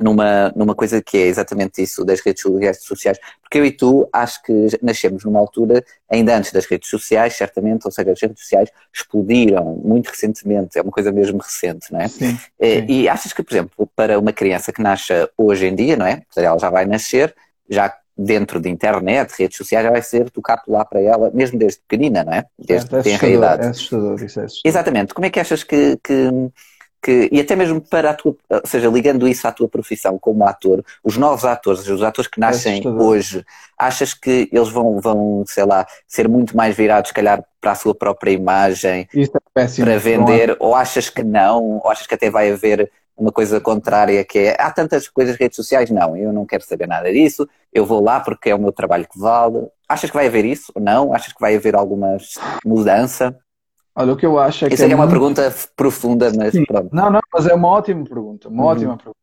numa, 0.00 0.52
numa 0.54 0.74
coisa 0.74 1.02
que 1.02 1.16
é 1.16 1.26
exatamente 1.26 1.82
isso 1.82 2.04
das 2.04 2.20
redes 2.20 2.42
sociais, 2.80 3.18
porque 3.40 3.58
eu 3.58 3.64
e 3.64 3.70
tu 3.70 4.08
acho 4.12 4.42
que 4.42 4.68
nascemos 4.82 5.24
numa 5.24 5.38
altura, 5.38 5.84
ainda 6.10 6.36
antes 6.36 6.52
das 6.52 6.66
redes 6.66 6.88
sociais, 6.88 7.34
certamente, 7.34 7.84
ou 7.84 7.90
seja, 7.90 8.12
as 8.12 8.20
redes 8.20 8.40
sociais 8.40 8.70
explodiram 8.92 9.80
muito 9.84 10.08
recentemente, 10.08 10.78
é 10.78 10.82
uma 10.82 10.92
coisa 10.92 11.10
mesmo 11.10 11.38
recente, 11.38 11.92
não 11.92 12.00
é? 12.00 12.08
Sim, 12.08 12.38
eh, 12.58 12.80
sim. 12.80 12.86
E 12.88 13.08
achas 13.08 13.32
que, 13.32 13.42
por 13.42 13.54
exemplo, 13.54 13.90
para 13.94 14.18
uma 14.18 14.32
criança 14.32 14.72
que 14.72 14.82
nasce 14.82 15.12
hoje 15.36 15.66
em 15.66 15.74
dia, 15.74 15.96
não 15.96 16.06
é? 16.06 16.22
Ela 16.36 16.58
já 16.58 16.70
vai 16.70 16.84
nascer, 16.84 17.34
já 17.68 17.94
dentro 18.16 18.60
de 18.60 18.70
internet, 18.70 19.34
redes 19.38 19.56
sociais, 19.56 19.84
já 19.84 19.90
vai 19.90 20.02
ser 20.02 20.30
tu 20.30 20.40
lá 20.66 20.84
para 20.84 21.00
ela, 21.00 21.30
mesmo 21.34 21.58
desde 21.58 21.80
pequenina, 21.80 22.24
não 22.24 22.32
é? 22.32 22.44
Desde 22.58 22.94
é, 22.94 22.98
é 22.98 23.02
que 23.02 23.18
tem 23.18 23.30
a 23.30 23.36
idade. 23.36 23.66
É 23.66 23.68
assustador, 23.68 24.14
isso 24.14 24.40
é 24.40 24.44
assustador. 24.44 24.62
Exatamente. 24.64 25.14
Como 25.14 25.26
é 25.26 25.30
que 25.30 25.40
achas 25.40 25.62
que, 25.62 25.98
que 26.02 26.30
que, 27.02 27.28
e 27.30 27.40
até 27.40 27.54
mesmo 27.54 27.80
para 27.80 28.10
a 28.10 28.14
tua, 28.14 28.36
ou 28.50 28.62
seja, 28.64 28.88
ligando 28.88 29.28
isso 29.28 29.46
à 29.46 29.52
tua 29.52 29.68
profissão 29.68 30.18
como 30.18 30.44
ator, 30.44 30.84
os 31.04 31.16
novos 31.16 31.44
atores, 31.44 31.86
os 31.88 32.02
atores 32.02 32.30
que 32.30 32.40
nascem 32.40 32.82
é 32.84 32.88
hoje, 32.88 33.44
achas 33.78 34.12
que 34.12 34.48
eles 34.52 34.68
vão, 34.68 35.00
vão, 35.00 35.44
sei 35.46 35.64
lá, 35.64 35.86
ser 36.06 36.28
muito 36.28 36.56
mais 36.56 36.76
virados, 36.76 37.08
se 37.08 37.14
calhar, 37.14 37.44
para 37.60 37.72
a 37.72 37.76
sua 37.76 37.94
própria 37.94 38.30
imagem, 38.30 39.08
é 39.14 39.26
péssimo, 39.54 39.86
para 39.86 39.98
vender, 39.98 40.56
ou 40.58 40.74
achas 40.74 41.08
que 41.08 41.22
não, 41.22 41.80
ou 41.82 41.90
achas 41.90 42.06
que 42.06 42.14
até 42.14 42.30
vai 42.30 42.50
haver 42.50 42.90
uma 43.16 43.32
coisa 43.32 43.60
contrária 43.60 44.22
que 44.24 44.38
é, 44.38 44.56
há 44.58 44.70
tantas 44.70 45.08
coisas 45.08 45.36
redes 45.36 45.56
sociais, 45.56 45.90
não, 45.90 46.16
eu 46.16 46.32
não 46.32 46.44
quero 46.44 46.64
saber 46.64 46.86
nada 46.86 47.10
disso, 47.10 47.48
eu 47.72 47.86
vou 47.86 48.02
lá 48.02 48.20
porque 48.20 48.50
é 48.50 48.54
o 48.54 48.58
meu 48.58 48.72
trabalho 48.72 49.06
que 49.10 49.18
vale. 49.18 49.66
Achas 49.88 50.10
que 50.10 50.16
vai 50.16 50.26
haver 50.26 50.44
isso 50.44 50.72
ou 50.74 50.82
não? 50.82 51.14
Achas 51.14 51.32
que 51.32 51.40
vai 51.40 51.56
haver 51.56 51.76
alguma 51.76 52.16
mudança? 52.64 53.36
Olha, 53.98 54.12
o 54.12 54.16
que 54.16 54.26
eu 54.26 54.38
acho 54.38 54.66
é 54.66 54.68
Isso 54.68 54.76
que. 54.76 54.82
é, 54.82 54.92
é 54.92 54.94
uma 54.94 55.06
muito... 55.06 55.18
pergunta 55.18 55.54
profunda, 55.74 56.30
mas 56.36 56.52
Sim. 56.52 56.66
pronto. 56.66 56.94
Não, 56.94 57.10
não, 57.10 57.20
mas 57.32 57.46
é 57.46 57.54
uma 57.54 57.68
ótima 57.68 58.04
pergunta. 58.04 58.48
Uma 58.48 58.64
uhum. 58.64 58.68
ótima 58.68 58.96
pergunta. 58.96 59.16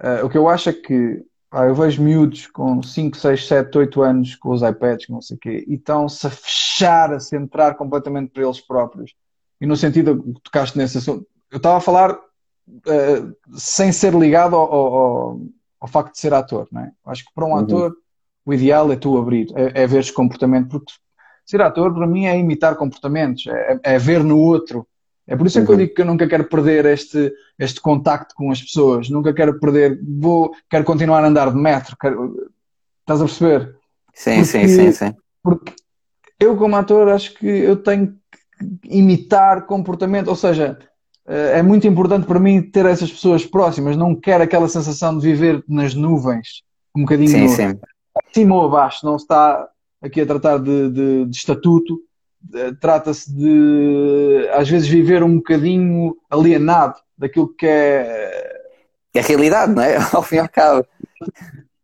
Uh, 0.00 0.24
o 0.24 0.30
que 0.30 0.38
eu 0.38 0.48
acho 0.48 0.70
é 0.70 0.72
que 0.72 1.24
ah, 1.50 1.64
eu 1.64 1.74
vejo 1.74 2.02
miúdos 2.02 2.46
com 2.46 2.80
5, 2.80 3.16
6, 3.16 3.48
7, 3.48 3.78
8 3.78 4.02
anos 4.02 4.36
com 4.36 4.50
os 4.50 4.62
iPads, 4.62 5.08
não 5.08 5.20
sei 5.20 5.36
o 5.36 5.40
quê, 5.40 5.64
e 5.66 5.74
estão-se 5.74 6.26
a 6.26 6.30
fechar, 6.30 7.12
a 7.12 7.18
centrar 7.18 7.74
completamente 7.74 8.30
para 8.30 8.44
eles 8.44 8.60
próprios. 8.60 9.14
E 9.60 9.66
no 9.66 9.76
sentido 9.76 10.22
que 10.22 10.40
tocaste 10.42 10.78
nesse 10.78 10.98
assunto, 10.98 11.26
eu 11.50 11.56
estava 11.56 11.78
a 11.78 11.80
falar 11.80 12.12
uh, 12.12 13.36
sem 13.56 13.90
ser 13.90 14.14
ligado 14.14 14.54
ao, 14.54 14.72
ao, 14.72 15.40
ao, 15.80 15.88
facto 15.88 16.12
de 16.12 16.20
ser 16.20 16.34
ator, 16.34 16.68
não 16.70 16.82
é? 16.82 16.92
Acho 17.06 17.24
que 17.24 17.32
para 17.34 17.46
um 17.46 17.52
uhum. 17.52 17.56
ator 17.56 17.96
o 18.44 18.54
ideal 18.54 18.92
é 18.92 18.96
tu 18.96 19.18
abrir, 19.18 19.48
é, 19.56 19.82
é 19.82 19.86
ver 19.86 20.00
esse 20.00 20.12
comportamento, 20.12 20.68
porque 20.68 20.92
Ser 21.48 21.62
ator, 21.62 21.94
para 21.94 22.06
mim, 22.06 22.26
é 22.26 22.38
imitar 22.38 22.76
comportamentos, 22.76 23.46
é, 23.46 23.80
é 23.82 23.98
ver 23.98 24.22
no 24.22 24.38
outro. 24.38 24.86
É 25.26 25.34
por 25.34 25.46
isso 25.46 25.58
é 25.58 25.64
que 25.64 25.70
eu 25.70 25.72
uhum. 25.72 25.78
digo 25.78 25.94
que 25.94 26.02
eu 26.02 26.06
nunca 26.06 26.28
quero 26.28 26.44
perder 26.44 26.84
este, 26.84 27.32
este 27.58 27.80
contacto 27.80 28.34
com 28.34 28.50
as 28.50 28.60
pessoas, 28.60 29.08
nunca 29.08 29.32
quero 29.32 29.58
perder, 29.58 29.98
vou, 30.02 30.52
quero 30.68 30.84
continuar 30.84 31.24
a 31.24 31.26
andar 31.26 31.50
de 31.50 31.56
metro, 31.56 31.96
quero, 31.98 32.50
estás 33.00 33.22
a 33.22 33.24
perceber? 33.24 33.76
Sim, 34.12 34.36
porque, 34.36 34.44
sim, 34.44 34.68
sim, 34.68 34.92
sim. 34.92 35.14
Porque 35.42 35.72
eu, 36.38 36.54
como 36.54 36.76
ator, 36.76 37.08
acho 37.08 37.32
que 37.34 37.46
eu 37.46 37.76
tenho 37.76 38.14
que 38.82 38.98
imitar 38.98 39.64
comportamento, 39.64 40.28
ou 40.28 40.36
seja, 40.36 40.78
eh, 41.26 41.60
é 41.60 41.62
muito 41.62 41.86
importante 41.86 42.26
para 42.26 42.38
mim 42.38 42.60
ter 42.60 42.84
essas 42.84 43.10
pessoas 43.10 43.46
próximas, 43.46 43.96
não 43.96 44.14
quero 44.14 44.44
aquela 44.44 44.68
sensação 44.68 45.16
de 45.16 45.26
viver 45.26 45.64
nas 45.66 45.94
nuvens, 45.94 46.62
um 46.94 47.02
bocadinho 47.02 47.30
sim, 47.30 47.48
sim. 47.48 47.78
acima 48.28 48.54
ou 48.54 48.66
abaixo, 48.66 49.06
não 49.06 49.16
está 49.16 49.66
aqui 50.00 50.20
a 50.20 50.26
tratar 50.26 50.58
de, 50.58 50.90
de, 50.90 51.24
de 51.26 51.36
estatuto, 51.36 52.00
trata-se 52.80 53.34
de, 53.34 54.48
às 54.52 54.68
vezes, 54.68 54.88
viver 54.88 55.22
um 55.22 55.36
bocadinho 55.36 56.16
alienado 56.30 56.94
daquilo 57.16 57.48
que 57.54 57.66
é. 57.66 58.58
É 59.14 59.20
a 59.20 59.22
realidade, 59.22 59.74
não 59.74 59.82
é? 59.82 59.96
Ao 60.12 60.22
fim 60.22 60.36
e 60.36 60.40
ao 60.40 60.48
cabo. 60.48 60.86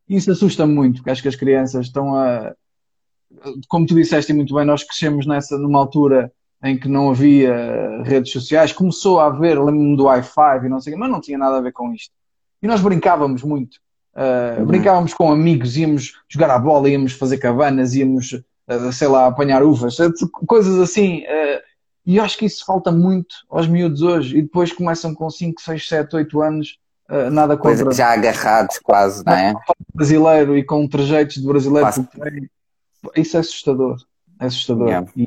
Isso 0.09 0.31
assusta-me 0.31 0.73
muito, 0.73 0.97
porque 0.97 1.11
acho 1.11 1.23
que 1.23 1.29
as 1.29 1.37
crianças 1.37 1.87
estão 1.87 2.15
a. 2.15 2.55
Como 3.69 3.87
tu 3.87 3.95
disseste 3.95 4.33
muito 4.33 4.55
bem, 4.55 4.65
nós 4.65 4.85
crescemos 4.85 5.27
nessa, 5.27 5.59
numa 5.59 5.79
altura 5.79 6.33
em 6.63 6.79
que 6.79 6.89
não 6.89 7.11
havia 7.11 8.03
redes 8.05 8.33
sociais, 8.33 8.73
começou 8.73 9.21
a 9.21 9.27
haver, 9.27 9.59
lembro-me 9.59 9.97
do 9.97 10.05
Wi-Fi 10.05 10.65
e 10.65 10.69
não 10.69 10.81
sei 10.81 10.97
mas 10.97 11.11
não 11.11 11.21
tinha 11.21 11.37
nada 11.37 11.59
a 11.59 11.61
ver 11.61 11.73
com 11.73 11.93
isto. 11.93 12.15
E 12.63 12.67
nós 12.67 12.81
brincávamos 12.81 13.43
muito. 13.43 13.79
Uh, 14.15 14.61
uhum. 14.61 14.67
Brincávamos 14.67 15.13
com 15.13 15.31
amigos, 15.31 15.77
íamos 15.77 16.13
jogar 16.29 16.51
a 16.51 16.59
bola, 16.59 16.89
íamos 16.89 17.13
fazer 17.13 17.39
cabanas, 17.39 17.95
íamos, 17.95 18.33
uh, 18.33 18.93
sei 18.93 19.09
lá, 19.09 19.27
apanhar 19.27 19.63
uvas, 19.63 19.99
eh, 19.99 20.09
coisas 20.47 20.79
assim. 20.79 21.23
Uh, 21.23 21.61
e 22.07 22.17
eu 22.17 22.25
acho 22.25 22.39
que 22.39 22.47
isso 22.47 22.65
falta 22.65 22.93
muito 22.93 23.35
aos 23.51 23.67
miúdos 23.67 24.03
hoje. 24.03 24.39
E 24.39 24.43
depois 24.43 24.73
começam 24.73 25.15
com 25.15 25.29
5, 25.29 25.61
6, 25.61 25.89
7, 25.89 26.17
8 26.17 26.43
anos, 26.43 26.79
nada 27.33 27.57
contra. 27.57 27.93
já 27.93 28.13
agarrados 28.13 28.79
quase, 28.79 29.25
não 29.25 29.33
é? 29.33 29.55
Brasileiro 29.95 30.57
e 30.57 30.63
com 30.63 30.87
trejeitos 30.87 31.37
de 31.37 31.47
brasileiro. 31.47 31.89
Isso 33.17 33.37
é 33.37 33.41
assustador. 33.41 33.97
É 34.39 34.47
assustador. 34.47 34.89
Yeah. 34.89 35.11
E, 35.17 35.27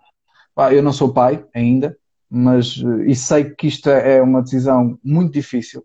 pá, 0.53 0.71
eu 0.71 0.83
não 0.83 0.93
sou 0.93 1.11
pai 1.11 1.43
ainda, 1.53 1.97
mas 2.29 2.83
e 3.07 3.15
sei 3.15 3.45
que 3.45 3.67
isto 3.67 3.89
é 3.89 4.21
uma 4.21 4.43
decisão 4.43 4.99
muito 5.03 5.33
difícil 5.33 5.83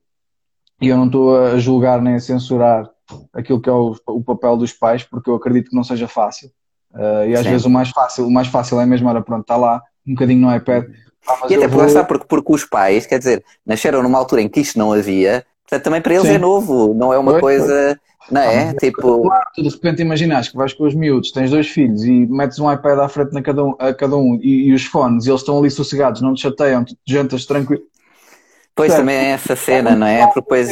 e 0.82 0.88
eu 0.88 0.96
não 0.96 1.06
estou 1.06 1.36
a 1.36 1.58
julgar 1.58 2.02
nem 2.02 2.16
a 2.16 2.20
censurar 2.20 2.90
aquilo 3.32 3.60
que 3.60 3.68
é 3.68 3.72
o, 3.72 3.94
o, 4.06 4.22
papel 4.22 4.56
dos 4.56 4.72
pais, 4.72 5.04
porque 5.04 5.30
eu 5.30 5.34
acredito 5.36 5.70
que 5.70 5.76
não 5.76 5.84
seja 5.84 6.08
fácil. 6.08 6.50
Uh, 6.92 7.28
e 7.28 7.34
às 7.34 7.44
Sim. 7.44 7.50
vezes 7.50 7.66
o 7.66 7.70
mais 7.70 7.88
fácil, 7.90 8.26
o 8.26 8.30
mais 8.30 8.48
fácil 8.48 8.80
é 8.80 8.84
mesmo, 8.84 9.08
olha, 9.08 9.22
pronto, 9.22 9.42
está 9.42 9.56
lá 9.56 9.80
um 10.06 10.12
bocadinho 10.14 10.40
no 10.40 10.54
iPad. 10.54 10.84
Ah, 11.26 11.46
e 11.48 11.54
até 11.54 11.68
vou... 11.68 11.84
está 11.84 12.02
porque, 12.02 12.26
porque 12.26 12.52
os 12.52 12.64
pais, 12.64 13.06
quer 13.06 13.18
dizer, 13.18 13.44
nasceram 13.64 14.02
numa 14.02 14.18
altura 14.18 14.42
em 14.42 14.48
que 14.48 14.60
isto 14.60 14.76
não 14.76 14.92
havia, 14.92 15.46
portanto 15.62 15.84
também 15.84 16.02
para 16.02 16.14
eles 16.14 16.26
Sim. 16.26 16.34
é 16.34 16.38
novo, 16.38 16.92
não 16.94 17.12
é 17.12 17.18
uma 17.18 17.38
coisa. 17.38 17.98
Não 18.30 18.40
é? 18.40 18.70
Ah, 18.70 18.74
tipo. 18.74 19.22
Claro, 19.22 19.44
de 19.56 19.68
repente 19.68 20.02
imaginas 20.02 20.48
que 20.48 20.56
vais 20.56 20.72
com 20.72 20.84
os 20.84 20.94
miúdos, 20.94 21.32
tens 21.32 21.50
dois 21.50 21.68
filhos 21.68 22.04
e 22.04 22.26
metes 22.26 22.58
um 22.58 22.72
iPad 22.72 22.98
à 22.98 23.08
frente 23.08 23.32
na 23.32 23.42
cada 23.42 23.64
um, 23.64 23.74
a 23.78 23.92
cada 23.92 24.16
um 24.16 24.38
e, 24.40 24.68
e 24.68 24.72
os 24.72 24.84
fones, 24.84 25.26
e 25.26 25.30
eles 25.30 25.40
estão 25.40 25.58
ali 25.58 25.70
sossegados, 25.70 26.20
não 26.20 26.34
te 26.34 26.42
chateiam, 26.42 26.84
tu 26.84 26.96
jantas 27.06 27.46
tranquilo. 27.46 27.82
Pois 28.74 28.90
certo. 28.90 29.00
também 29.00 29.16
é 29.16 29.30
essa 29.30 29.54
cena, 29.54 29.94
não 29.94 30.06
é? 30.06 30.24
Porque 30.26 30.40
depois... 30.40 30.68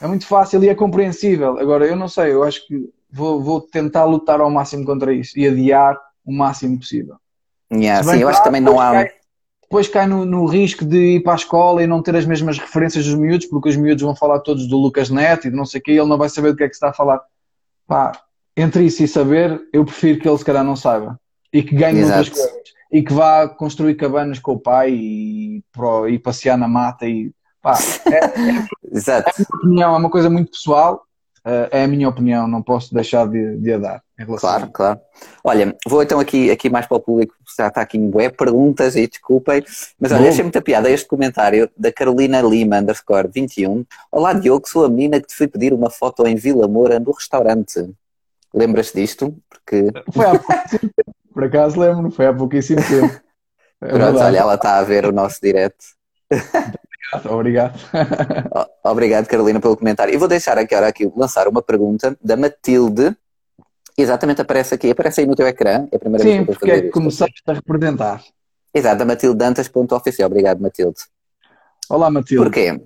É 0.00 0.06
muito 0.06 0.26
fácil 0.26 0.62
e 0.62 0.68
é 0.68 0.74
compreensível. 0.74 1.58
Agora, 1.58 1.86
eu 1.86 1.96
não 1.96 2.08
sei, 2.08 2.32
eu 2.32 2.42
acho 2.42 2.66
que 2.66 2.90
vou, 3.10 3.42
vou 3.42 3.60
tentar 3.60 4.04
lutar 4.04 4.40
ao 4.40 4.50
máximo 4.50 4.84
contra 4.84 5.12
isso 5.12 5.38
e 5.38 5.48
adiar 5.48 5.98
o 6.24 6.32
máximo 6.32 6.78
possível. 6.78 7.16
Yeah, 7.72 8.02
sim, 8.02 8.20
eu 8.20 8.28
acho 8.28 8.40
que 8.40 8.44
também 8.44 8.60
não 8.60 8.78
há. 8.78 8.92
Cai, 8.92 9.10
depois 9.62 9.88
cai 9.88 10.06
no, 10.06 10.24
no, 10.24 10.46
risco 10.46 10.84
de 10.84 11.16
ir 11.16 11.22
para 11.22 11.32
a 11.32 11.36
escola 11.36 11.82
e 11.82 11.86
não 11.86 12.02
ter 12.02 12.14
as 12.14 12.26
mesmas 12.26 12.58
referências 12.58 13.04
dos 13.04 13.14
miúdos, 13.14 13.46
porque 13.46 13.70
os 13.70 13.76
miúdos 13.76 14.02
vão 14.02 14.14
falar 14.14 14.40
todos 14.40 14.68
do 14.68 14.76
Lucas 14.76 15.10
Neto 15.10 15.48
e 15.48 15.50
de 15.50 15.56
não 15.56 15.64
sei 15.64 15.80
o 15.80 15.82
que, 15.82 15.92
e 15.92 15.98
ele 15.98 16.08
não 16.08 16.18
vai 16.18 16.28
saber 16.28 16.52
do 16.52 16.56
que 16.56 16.64
é 16.64 16.68
que 16.68 16.74
se 16.74 16.78
está 16.78 16.90
a 16.90 16.92
falar. 16.92 17.20
Pá, 17.86 18.12
entre 18.56 18.84
isso 18.84 19.02
e 19.02 19.08
saber, 19.08 19.60
eu 19.72 19.84
prefiro 19.84 20.20
que 20.20 20.28
ele 20.28 20.38
se 20.38 20.44
calhar 20.44 20.62
não 20.62 20.76
saiba 20.76 21.18
e 21.52 21.62
que 21.62 21.74
ganhe 21.74 22.00
Exato. 22.00 22.18
outras 22.18 22.38
coisas 22.38 22.65
e 22.90 23.02
que 23.02 23.12
vá 23.12 23.48
construir 23.48 23.94
cabanas 23.96 24.38
com 24.38 24.52
o 24.52 24.60
pai 24.60 24.92
e, 24.92 25.64
pro, 25.72 26.08
e 26.08 26.18
passear 26.18 26.56
na 26.56 26.68
mata 26.68 27.06
e 27.06 27.32
pá, 27.60 27.78
é, 28.06 28.16
é, 28.16 28.66
Exato. 28.92 29.28
é, 29.28 29.42
a 29.42 29.56
opinião, 29.56 29.94
é 29.94 29.98
uma 29.98 30.10
coisa 30.10 30.30
muito 30.30 30.50
pessoal 30.52 31.06
uh, 31.46 31.68
é 31.70 31.84
a 31.84 31.88
minha 31.88 32.08
opinião, 32.08 32.48
não 32.48 32.60
posso 32.60 32.92
deixar 32.92 33.26
de, 33.28 33.56
de 33.58 33.72
a 33.72 33.78
dar. 33.78 34.02
Claro, 34.38 34.70
claro. 34.72 35.00
Olha, 35.44 35.76
vou 35.86 36.02
então 36.02 36.18
aqui, 36.18 36.50
aqui 36.50 36.68
mais 36.68 36.86
para 36.86 36.96
o 36.96 37.00
público, 37.00 37.34
já 37.56 37.68
está 37.68 37.82
aqui 37.82 37.96
em 37.96 38.10
web, 38.12 38.34
perguntas 38.36 38.96
e 38.96 39.06
desculpem, 39.06 39.62
mas 40.00 40.10
olha, 40.10 40.30
achei 40.30 40.42
muita 40.42 40.62
piada 40.62 40.90
este 40.90 41.06
comentário 41.06 41.70
da 41.76 41.92
Carolina 41.92 42.40
Lima, 42.40 42.78
underscore 42.78 43.28
21. 43.32 43.84
Olá 44.10 44.32
Diogo, 44.32 44.68
sou 44.68 44.84
a 44.84 44.88
menina 44.88 45.20
que 45.20 45.28
te 45.28 45.34
fui 45.34 45.46
pedir 45.46 45.72
uma 45.72 45.90
foto 45.90 46.26
em 46.26 46.34
Vila 46.34 46.66
Moura 46.66 46.98
no 46.98 47.12
restaurante. 47.12 47.88
Lembras 48.54 48.90
disto? 48.92 49.36
Porque... 49.50 49.90
Foi 50.12 50.24
há 50.24 50.38
pouquíssimo 50.38 50.90
tempo, 50.96 51.15
por 51.36 51.44
acaso 51.44 51.78
lembro, 51.78 52.10
foi 52.10 52.26
há 52.26 52.32
pouquíssimo 52.32 52.80
tempo. 52.82 53.20
É 53.78 53.90
Pronto, 53.90 54.18
olha, 54.20 54.38
ela 54.38 54.54
está 54.54 54.78
a 54.78 54.82
ver 54.82 55.04
o 55.04 55.12
nosso 55.12 55.38
direto. 55.38 55.84
Obrigado. 57.28 57.78
Obrigado, 58.82 59.26
Carolina, 59.28 59.60
pelo 59.60 59.76
comentário. 59.76 60.14
E 60.14 60.16
vou 60.16 60.26
deixar 60.26 60.56
aqui, 60.56 60.74
agora 60.74 60.88
aqui 60.88 61.12
lançar 61.14 61.46
uma 61.46 61.60
pergunta 61.60 62.16
da 62.24 62.38
Matilde. 62.38 63.14
Exatamente, 63.98 64.40
aparece 64.40 64.74
aqui, 64.74 64.90
aparece 64.90 65.20
aí 65.20 65.26
no 65.26 65.36
teu 65.36 65.46
ecrã. 65.46 65.86
É 65.92 65.96
a 65.96 65.98
primeira 65.98 66.24
Sim, 66.24 66.30
vez 66.30 66.46
que 66.46 66.52
porque 66.54 66.70
é 66.70 66.80
que 66.80 66.88
começaste 66.88 67.42
a 67.46 67.52
representar. 67.52 68.22
Exato, 68.72 68.96
da 68.96 69.04
Matilde 69.04 69.36
Dantas, 69.36 69.68
ponto 69.68 69.94
oficial. 69.94 70.28
Obrigado, 70.28 70.58
Matilde. 70.58 71.00
Olá, 71.90 72.10
Matilde. 72.10 72.44
Porquê? 72.44 72.80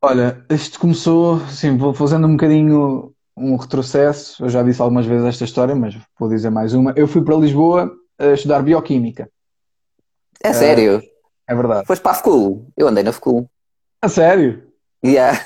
Olha, 0.00 0.46
isto 0.48 0.78
começou, 0.78 1.40
sim, 1.48 1.76
vou 1.76 1.92
fazendo 1.92 2.28
um 2.28 2.36
bocadinho 2.36 3.12
um 3.40 3.56
retrocesso. 3.56 4.44
Eu 4.44 4.48
já 4.48 4.62
disse 4.62 4.80
algumas 4.82 5.06
vezes 5.06 5.26
esta 5.26 5.44
história, 5.44 5.74
mas 5.74 5.96
vou 6.18 6.28
dizer 6.28 6.50
mais 6.50 6.74
uma. 6.74 6.92
Eu 6.94 7.08
fui 7.08 7.22
para 7.22 7.36
Lisboa 7.36 7.90
a 8.18 8.26
estudar 8.32 8.62
Bioquímica. 8.62 9.30
É 10.42 10.52
sério? 10.52 10.98
Uh, 10.98 11.02
é 11.48 11.54
verdade. 11.54 11.86
Foste 11.86 12.02
para 12.02 12.12
a 12.12 12.22
School. 12.22 12.66
Eu 12.76 12.88
andei 12.88 13.02
na 13.02 13.12
School. 13.12 13.48
A 14.02 14.08
sério? 14.08 14.62
Yeah. 15.04 15.38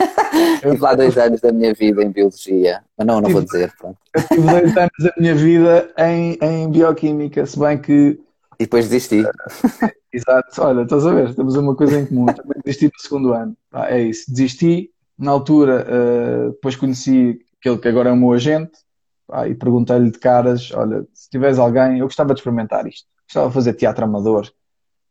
Tive 0.60 0.78
lá 0.78 0.94
dois 0.94 1.16
anos 1.16 1.40
da 1.40 1.52
minha 1.52 1.72
vida 1.72 2.02
em 2.02 2.10
Biologia. 2.10 2.82
Mas 2.98 3.06
não, 3.06 3.20
não 3.20 3.30
vou 3.30 3.42
dizer. 3.42 3.72
Pronto. 3.78 3.98
Eu 4.14 4.22
tive 4.22 4.42
dois 4.42 4.76
anos 4.76 4.90
da 4.98 5.12
minha 5.18 5.34
vida 5.34 5.92
em, 5.98 6.38
em 6.40 6.70
Bioquímica, 6.70 7.46
se 7.46 7.58
bem 7.58 7.78
que... 7.78 8.20
E 8.58 8.64
depois 8.64 8.88
desisti. 8.88 9.24
Exato. 10.12 10.62
Olha, 10.62 10.82
estás 10.82 11.04
a 11.06 11.12
ver? 11.12 11.34
Temos 11.34 11.56
uma 11.56 11.74
coisa 11.74 11.98
em 12.00 12.06
comum. 12.06 12.26
Também 12.26 12.60
desisti 12.64 12.86
no 12.86 13.00
segundo 13.00 13.32
ano. 13.32 13.56
Ah, 13.72 13.90
é 13.90 14.02
isso. 14.02 14.30
Desisti. 14.30 14.90
Na 15.18 15.30
altura, 15.30 15.86
uh, 15.88 16.50
depois 16.50 16.76
conheci 16.76 17.38
aquele 17.64 17.78
que 17.78 17.88
agora 17.88 18.10
é 18.10 18.12
o 18.12 18.16
meu 18.16 18.32
agente 18.32 18.72
ah, 19.30 19.48
e 19.48 19.54
perguntei-lhe 19.54 20.10
de 20.10 20.18
caras, 20.18 20.70
olha, 20.72 21.06
se 21.14 21.30
tiveres 21.30 21.58
alguém, 21.58 21.98
eu 21.98 22.06
gostava 22.06 22.34
de 22.34 22.40
experimentar 22.40 22.86
isto. 22.86 23.06
Gostava 23.26 23.48
de 23.48 23.54
fazer 23.54 23.74
teatro 23.74 24.04
amador 24.04 24.52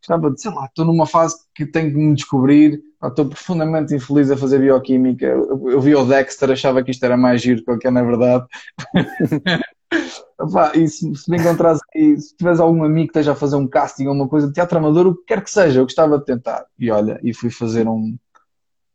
estava 0.04 0.30
de, 0.30 0.42
sei 0.42 0.52
lá, 0.52 0.66
estou 0.66 0.86
numa 0.86 1.06
fase 1.08 1.38
que 1.56 1.66
tenho 1.66 1.92
que 1.92 1.98
me 1.98 2.14
descobrir, 2.14 2.82
estou 3.04 3.26
profundamente 3.26 3.96
infeliz 3.96 4.30
a 4.30 4.38
fazer 4.38 4.60
bioquímica. 4.60 5.26
Eu, 5.26 5.70
eu 5.70 5.82
vi 5.82 5.96
o 5.96 6.06
Dexter, 6.06 6.52
achava 6.52 6.84
que 6.84 6.92
isto 6.92 7.04
era 7.04 7.18
mais 7.18 7.42
giro 7.42 7.64
do 7.64 7.80
que 7.80 7.88
é 7.88 7.92
na 7.92 8.04
verdade. 8.04 8.46
e 10.76 10.88
se, 10.88 11.16
se 11.16 11.32
me 11.32 11.38
encontrares 11.38 11.80
aí, 11.96 12.20
se 12.20 12.36
tiveres 12.36 12.60
algum 12.60 12.84
amigo 12.84 13.08
que 13.08 13.12
esteja 13.12 13.32
a 13.32 13.36
fazer 13.36 13.56
um 13.56 13.68
casting 13.68 14.08
ou 14.08 14.14
uma 14.14 14.28
coisa 14.28 14.48
de 14.48 14.54
teatro 14.54 14.78
amador, 14.78 15.08
o 15.08 15.16
que 15.16 15.24
quer 15.26 15.42
que 15.42 15.50
seja, 15.50 15.80
eu 15.80 15.86
gostava 15.86 16.20
de 16.20 16.26
tentar. 16.26 16.66
E 16.78 16.92
olha, 16.92 17.20
e 17.24 17.34
fui 17.34 17.50
fazer 17.50 17.88
um, 17.88 18.18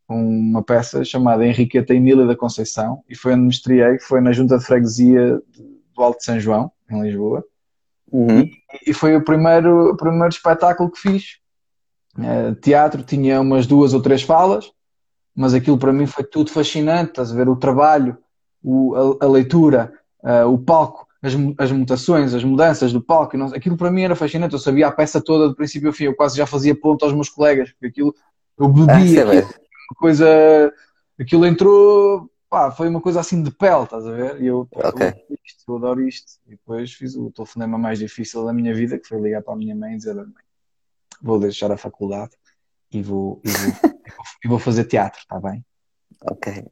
uma 0.09 0.63
peça 0.63 1.05
chamada 1.05 1.47
Henriqueta 1.47 1.95
Emília 1.95 2.27
da 2.27 2.37
Conceição, 2.37 3.03
e 3.09 3.15
foi 3.15 3.35
onde 3.35 3.43
me 3.43 3.51
estreiei, 3.51 3.99
foi 3.99 4.21
na 4.21 4.33
Junta 4.33 4.59
de 4.59 4.65
Freguesia 4.65 5.41
do 5.95 6.03
Alto 6.03 6.19
de 6.19 6.25
São 6.25 6.41
João, 6.41 6.73
em 6.91 7.03
Lisboa. 7.03 7.45
Uhum. 8.11 8.41
E, 8.41 8.53
e, 8.87 8.95
foi 8.95 9.15
o 9.17 9.23
primeiro, 9.23 9.91
o 9.91 9.97
primeiro 9.97 10.29
espetáculo 10.29 10.91
que 10.91 10.99
fiz. 10.99 11.39
Uh, 12.17 12.55
teatro 12.57 13.03
tinha 13.03 13.41
umas 13.41 13.67
duas 13.67 13.93
ou 13.93 14.01
três 14.01 14.23
falas, 14.23 14.73
mas 15.37 15.53
aquilo 15.53 15.79
para 15.79 15.93
mim 15.93 16.07
foi 16.07 16.25
tudo 16.25 16.51
fascinante. 16.51 17.11
Estás 17.11 17.31
a 17.31 17.35
ver 17.35 17.49
o 17.49 17.57
trabalho, 17.57 18.17
o, 18.63 19.19
a, 19.21 19.27
a, 19.27 19.29
leitura, 19.29 19.93
uh, 20.25 20.51
o 20.51 20.59
palco, 20.59 21.07
as, 21.23 21.35
as 21.59 21.71
mutações, 21.71 22.33
as 22.33 22.43
mudanças 22.43 22.93
do 22.93 23.03
palco. 23.03 23.37
Não, 23.37 23.49
aquilo 23.49 23.77
para 23.77 23.91
mim 23.91 24.03
era 24.03 24.17
fascinante. 24.17 24.55
Eu 24.55 24.59
sabia 24.59 24.87
a 24.87 24.93
peça 24.93 25.21
toda 25.21 25.49
do 25.49 25.55
princípio 25.55 25.89
ao 25.89 25.95
fim. 25.95 26.05
Eu 26.05 26.17
quase 26.17 26.39
já 26.39 26.47
fazia 26.47 26.75
ponto 26.75 27.05
aos 27.05 27.13
meus 27.13 27.29
colegas, 27.29 27.71
porque 27.73 27.87
aquilo 27.87 28.15
eu 28.59 28.69
bebia. 28.69 29.27
Ah, 29.45 29.68
coisa. 29.95 30.73
Aquilo 31.19 31.47
entrou 31.47 32.31
pá, 32.49 32.71
foi 32.71 32.89
uma 32.89 33.01
coisa 33.01 33.21
assim 33.21 33.43
de 33.43 33.51
pele, 33.51 33.85
estás 33.85 34.07
a 34.07 34.13
ver? 34.13 34.41
E 34.41 34.47
eu, 34.47 34.67
pá, 34.67 34.89
okay. 34.89 35.09
eu, 35.09 35.39
isto, 35.45 35.65
eu 35.69 35.77
adoro 35.77 36.07
isto. 36.07 36.33
E 36.47 36.51
depois 36.51 36.93
fiz 36.93 37.15
o 37.15 37.31
telefonema 37.31 37.79
mais 37.79 37.99
difícil 37.99 38.45
da 38.45 38.53
minha 38.53 38.75
vida, 38.75 38.99
que 38.99 39.07
foi 39.07 39.21
ligar 39.21 39.43
para 39.43 39.55
a 39.55 39.57
minha 39.57 39.75
mãe 39.75 39.95
e 39.95 39.97
dizer: 39.97 40.17
vou 41.23 41.39
deixar 41.39 41.71
a 41.71 41.77
faculdade 41.77 42.33
e 42.91 43.03
vou, 43.03 43.41
e 43.45 43.51
vou, 43.51 43.73
e 44.45 44.49
vou 44.49 44.59
fazer 44.59 44.85
teatro, 44.85 45.21
está 45.21 45.39
bem? 45.41 45.65
Ok. 46.23 46.65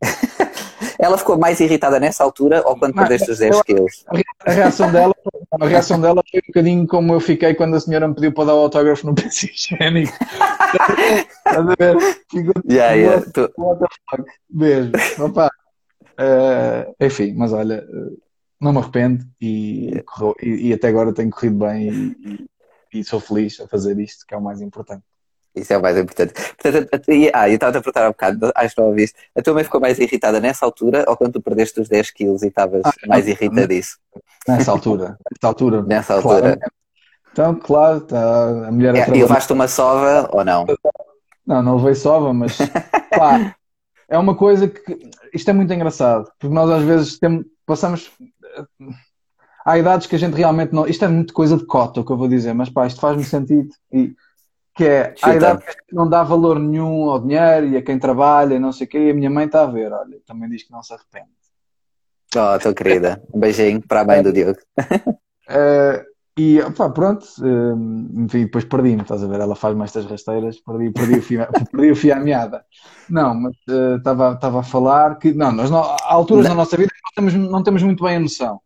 Ela 0.99 1.19
ficou 1.19 1.39
mais 1.39 1.61
irritada 1.61 2.01
nessa 2.01 2.25
altura 2.25 2.63
ou 2.67 2.79
quando 2.79 2.95
perdeste 2.95 3.31
os 3.31 3.39
10 3.39 3.63
quilos? 3.63 4.05
A 4.45 4.51
reação 4.51 4.91
dela, 4.91 5.15
a 5.61 5.67
reação 5.67 6.01
dela 6.01 6.23
foi 6.31 6.41
um 6.41 6.47
bocadinho 6.47 6.87
como 6.87 7.15
eu 7.15 7.21
fiquei 7.21 7.55
quando 7.55 7.77
a 7.77 7.81
senhora 7.81 8.09
me 8.09 8.15
pediu 8.15 8.33
para 8.33 8.47
dar 8.47 8.55
o 8.55 8.59
autógrafo 8.59 9.07
no 9.07 9.15
PC 9.15 9.51
higiênico. 9.53 10.13
Estás 11.47 11.69
a 11.69 11.75
ver? 11.79 11.97
Ficou 12.31 12.63
yeah, 12.71 12.95
yeah. 12.95 13.25
What 13.57 13.79
the 13.81 13.87
fuck? 14.11 14.25
Beijo. 14.51 14.93
Opa, 15.21 15.51
Uh, 16.19 16.95
enfim, 16.99 17.35
mas 17.35 17.53
olha, 17.53 17.87
não 18.59 18.73
me 18.73 18.79
arrependo 18.79 19.25
e, 19.41 20.03
e, 20.43 20.69
e 20.69 20.73
até 20.73 20.89
agora 20.89 21.13
tenho 21.13 21.31
corrido 21.31 21.59
bem 21.59 21.91
e, 21.91 22.47
e, 23.01 23.05
sou 23.05 23.21
feliz 23.21 23.61
a 23.61 23.69
fazer 23.69 23.99
isto, 23.99 24.27
que 24.27 24.35
é 24.35 24.37
o 24.37 24.43
mais 24.43 24.63
importante. 24.63 25.05
Isso 25.57 25.73
é 25.73 25.79
o 25.79 25.83
mais 25.83 25.97
importante. 25.97 26.35
Portanto, 26.61 26.89
ah, 27.33 27.49
eu 27.49 27.55
estava 27.55 27.79
a 27.79 27.81
perguntar 27.81 28.07
um 28.07 28.11
bocado, 28.11 28.53
acho 28.55 28.75
que 28.75 28.81
não 28.81 28.89
ouviste. 28.89 29.17
A 29.35 29.43
tua 29.43 29.55
mãe 29.55 29.65
ficou 29.65 29.81
mais 29.81 29.99
irritada 29.99 30.39
nessa 30.41 30.67
altura 30.67 31.05
ou 31.09 31.17
quando 31.17 31.33
tu 31.33 31.41
perdeste 31.41 31.81
os 31.81 31.89
10 31.89 32.11
quilos 32.11 32.43
e 32.43 32.49
estavas 32.49 32.83
ah, 32.85 32.93
mais 33.07 33.27
irritadiço? 33.27 33.99
Nessa 34.47 34.71
altura. 34.71 35.19
Nessa 35.33 35.47
altura. 35.47 35.83
Nessa 35.83 36.15
altura. 36.15 36.41
Claro. 36.41 36.61
Então, 37.33 37.55
claro, 37.55 38.01
tá, 38.01 38.69
a 38.69 38.73
mulher 38.73 38.95
é, 38.95 39.09
E 39.09 39.23
levaste 39.23 39.53
uma 39.53 39.69
sova 39.69 40.29
ou 40.33 40.45
não? 40.45 40.65
Não, 41.47 41.63
não 41.63 41.77
levei 41.77 41.95
sova, 41.95 42.33
mas 42.33 42.57
pá, 43.17 43.55
é 44.09 44.19
uma 44.19 44.35
coisa 44.35 44.69
que. 44.69 45.11
Isto 45.35 45.51
é 45.51 45.53
muito 45.53 45.73
engraçado, 45.73 46.31
porque 46.39 46.55
nós 46.55 46.71
às 46.71 46.83
vezes 46.83 47.19
temos, 47.19 47.45
passamos. 47.67 48.11
Há 49.65 49.79
idades 49.79 50.07
que 50.07 50.17
a 50.17 50.19
gente 50.19 50.35
realmente 50.35 50.73
não. 50.73 50.87
Isto 50.87 51.05
é 51.05 51.09
muito 51.09 51.35
coisa 51.35 51.57
de 51.57 51.67
cota, 51.67 52.01
o 52.01 52.05
que 52.05 52.13
eu 52.13 52.17
vou 52.17 52.29
dizer, 52.29 52.55
mas 52.55 52.71
pá, 52.71 52.87
isto 52.87 53.01
faz-me 53.01 53.25
sentido. 53.25 53.69
E, 53.93 54.15
que 54.77 54.85
é, 54.85 55.15
há 55.23 55.35
idades 55.35 55.65
que 55.65 55.71
a 55.71 55.95
não 55.95 56.09
dá 56.09 56.23
valor 56.23 56.59
nenhum 56.59 57.09
ao 57.11 57.21
dinheiro 57.21 57.69
e 57.69 57.77
a 57.77 57.83
quem 57.83 57.99
trabalha 57.99 58.55
e 58.55 58.59
não 58.59 58.73
sei 58.73 58.87
o 58.87 58.91
quê, 58.91 58.99
e 58.99 59.11
a 59.11 59.15
minha 59.15 59.31
mãe 59.31 59.47
está 59.47 59.63
a 59.63 59.67
ver, 59.67 59.93
olha, 59.93 60.19
também 60.27 60.49
diz 60.49 60.63
que 60.63 60.73
não 60.73 60.83
se 60.83 60.93
arrepende. 60.93 61.31
Oh, 62.37 62.59
tua 62.59 62.75
querida, 62.75 63.23
um 63.33 63.41
beijinho 63.41 63.81
para 63.87 64.01
a 64.01 64.05
mãe 64.05 64.23
do 64.23 64.33
Diogo. 64.33 64.59
Uh, 65.49 66.05
E 66.39 66.59
pá, 66.77 66.91
pronto, 66.91 67.27
hum, 67.41 68.25
enfim, 68.25 68.45
depois 68.45 68.67
perdi-me, 68.67 69.01
estás 69.01 69.25
a 69.25 69.27
ver? 69.27 69.41
Ela 69.41 69.57
faz-me 69.57 69.83
estas 69.85 70.05
rasteiras, 70.05 70.61
perdi, 70.61 70.91
perdi, 70.91 71.19
o, 71.19 71.23
fio, 71.23 71.47
perdi 71.73 71.91
o 71.91 71.97
fio 71.97 72.15
à 72.15 72.21
meada. 72.21 72.63
Não, 73.09 73.35
mas 73.35 73.55
estava 73.97 74.33
uh, 74.33 74.59
a 74.59 74.63
falar 74.63 75.19
que, 75.19 75.33
não, 75.33 75.51
nós 75.51 75.71
não, 75.71 75.83
há 75.83 75.97
alturas 76.05 76.45
não. 76.45 76.51
na 76.51 76.57
nossa 76.57 76.77
vida 76.77 76.93
não 77.03 77.11
temos, 77.15 77.51
não 77.51 77.63
temos 77.63 77.83
muito 77.83 78.05
bem 78.05 78.17
a 78.17 78.21
noção. 78.21 78.61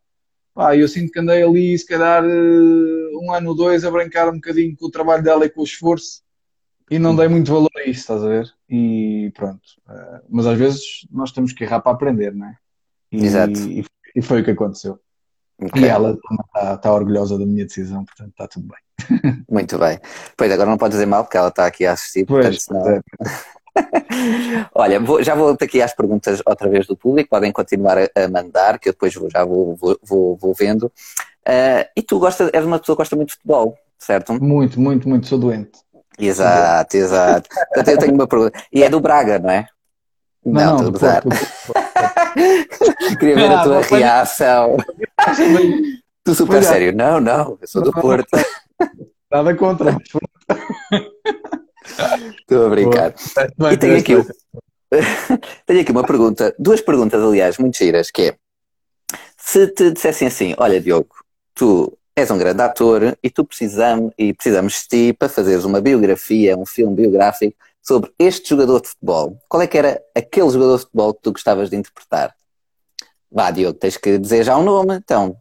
Pá, 0.53 0.75
eu 0.75 0.87
sinto 0.87 1.11
que 1.11 1.19
andei 1.19 1.43
ali, 1.43 1.77
se 1.77 1.85
calhar, 1.85 2.23
uh, 2.23 3.23
um 3.23 3.31
ano 3.31 3.49
ou 3.49 3.55
dois 3.55 3.85
a 3.85 3.91
brincar 3.91 4.29
um 4.29 4.35
bocadinho 4.35 4.75
com 4.75 4.87
o 4.87 4.91
trabalho 4.91 5.23
dela 5.23 5.45
e 5.45 5.49
com 5.49 5.61
o 5.61 5.65
esforço 5.65 6.21
e 6.91 6.99
não 6.99 7.15
dei 7.15 7.29
muito 7.29 7.53
valor 7.53 7.71
a 7.77 7.83
isso, 7.83 8.01
estás 8.01 8.21
a 8.21 8.27
ver? 8.27 8.53
E 8.69 9.31
pronto. 9.33 9.61
Uh, 9.87 10.21
mas 10.29 10.45
às 10.45 10.57
vezes 10.57 10.81
nós 11.09 11.31
temos 11.31 11.53
que 11.53 11.63
errar 11.63 11.79
para 11.79 11.93
aprender, 11.93 12.35
não 12.35 12.47
é? 12.47 12.57
E, 13.09 13.25
Exato. 13.25 13.57
E, 13.61 13.85
e 14.13 14.21
foi 14.21 14.41
o 14.41 14.43
que 14.43 14.51
aconteceu. 14.51 14.99
Okay. 15.57 15.83
E 15.83 15.85
ela 15.85 16.17
está, 16.51 16.73
está 16.73 16.93
orgulhosa 16.93 17.39
da 17.39 17.45
minha 17.45 17.65
decisão, 17.65 18.03
portanto 18.03 18.31
está 18.31 18.45
tudo 18.45 18.67
bem. 18.67 19.45
Muito 19.49 19.79
bem. 19.79 19.99
Pois 20.35 20.51
agora 20.51 20.69
não 20.69 20.77
pode 20.77 20.91
dizer 20.91 21.05
mal 21.05 21.23
porque 21.23 21.37
ela 21.37 21.47
está 21.47 21.65
aqui 21.65 21.85
a 21.85 21.93
assistir. 21.93 22.25
Pois, 22.25 22.63
senão... 22.63 22.85
é. 22.89 23.01
Olha, 24.75 24.99
vou, 24.99 25.23
já 25.23 25.35
vou 25.35 25.57
aqui 25.59 25.81
às 25.81 25.93
perguntas 25.93 26.41
outra 26.45 26.69
vez 26.69 26.85
do 26.87 26.95
público, 26.95 27.29
podem 27.29 27.51
continuar 27.51 27.97
a, 27.97 28.09
a 28.15 28.27
mandar, 28.27 28.79
que 28.79 28.89
eu 28.89 28.93
depois 28.93 29.13
vou, 29.13 29.29
já 29.29 29.43
vou, 29.43 29.77
vou, 30.03 30.37
vou 30.37 30.53
vendo. 30.53 30.91
Uh, 31.47 31.85
e 31.95 32.01
tu 32.01 32.19
gostas, 32.19 32.49
és 32.53 32.65
uma 32.65 32.79
pessoa 32.79 32.95
que 32.95 33.01
gosta 33.01 33.15
muito 33.15 33.29
de 33.29 33.35
futebol, 33.35 33.77
certo? 33.97 34.33
Muito, 34.41 34.79
muito, 34.79 35.07
muito, 35.09 35.27
sou 35.27 35.39
doente. 35.39 35.79
Exato, 36.19 36.97
exato. 36.97 37.49
Portanto, 37.49 37.87
eu 37.87 37.97
tenho 37.97 38.13
uma 38.13 38.27
pergunta. 38.27 38.61
E 38.71 38.83
é 38.83 38.89
do 38.89 38.99
Braga, 38.99 39.39
não 39.39 39.49
é? 39.49 39.65
Não, 40.45 40.77
não, 40.77 40.89
estou 40.89 41.09
a 41.09 41.21
Queria 43.17 43.35
ver 43.35 43.51
a 43.51 43.63
tua 43.63 43.81
reação. 43.81 44.77
tu 46.23 46.35
super 46.35 46.63
sério. 46.63 46.95
Não, 46.95 47.19
não, 47.19 47.57
eu 47.61 47.67
sou 47.67 47.81
do 47.81 47.91
Porto. 47.91 48.29
Nada 49.31 49.55
contra. 49.55 49.95
Estou 51.83 52.65
a 52.65 52.69
brincar. 52.69 53.13
E 53.71 53.77
tenho 53.77 53.97
aqui, 53.97 54.13
tenho 55.65 55.81
aqui 55.81 55.91
uma 55.91 56.05
pergunta, 56.05 56.55
duas 56.57 56.81
perguntas, 56.81 57.21
aliás, 57.21 57.57
muito 57.57 57.77
giras, 57.77 58.11
que 58.11 58.21
é 58.21 58.35
se 59.37 59.67
te 59.67 59.91
dissessem 59.91 60.27
assim, 60.27 60.55
olha 60.57 60.79
Diogo, 60.79 61.09
tu 61.53 61.97
és 62.15 62.29
um 62.29 62.37
grande 62.37 62.61
ator 62.61 63.17
e 63.21 63.29
tu 63.29 63.43
precisamos, 63.43 64.13
e 64.17 64.33
precisamos 64.33 64.73
de 64.73 64.87
ti 64.87 65.13
para 65.13 65.27
fazeres 65.27 65.65
uma 65.65 65.81
biografia, 65.81 66.57
um 66.57 66.65
filme 66.65 66.95
biográfico 66.95 67.57
sobre 67.81 68.13
este 68.19 68.49
jogador 68.49 68.81
de 68.81 68.89
futebol. 68.89 69.37
Qual 69.49 69.61
é 69.61 69.67
que 69.67 69.77
era 69.77 70.01
aquele 70.15 70.49
jogador 70.49 70.77
de 70.77 70.83
futebol 70.83 71.13
que 71.13 71.21
tu 71.21 71.31
gostavas 71.31 71.69
de 71.69 71.75
interpretar? 71.75 72.33
Vá, 73.31 73.49
Diogo, 73.49 73.77
tens 73.77 73.97
que 73.97 74.17
dizer 74.17 74.43
já 74.43 74.55
o 74.55 74.61
um 74.61 74.63
nome, 74.63 74.95
então. 74.95 75.35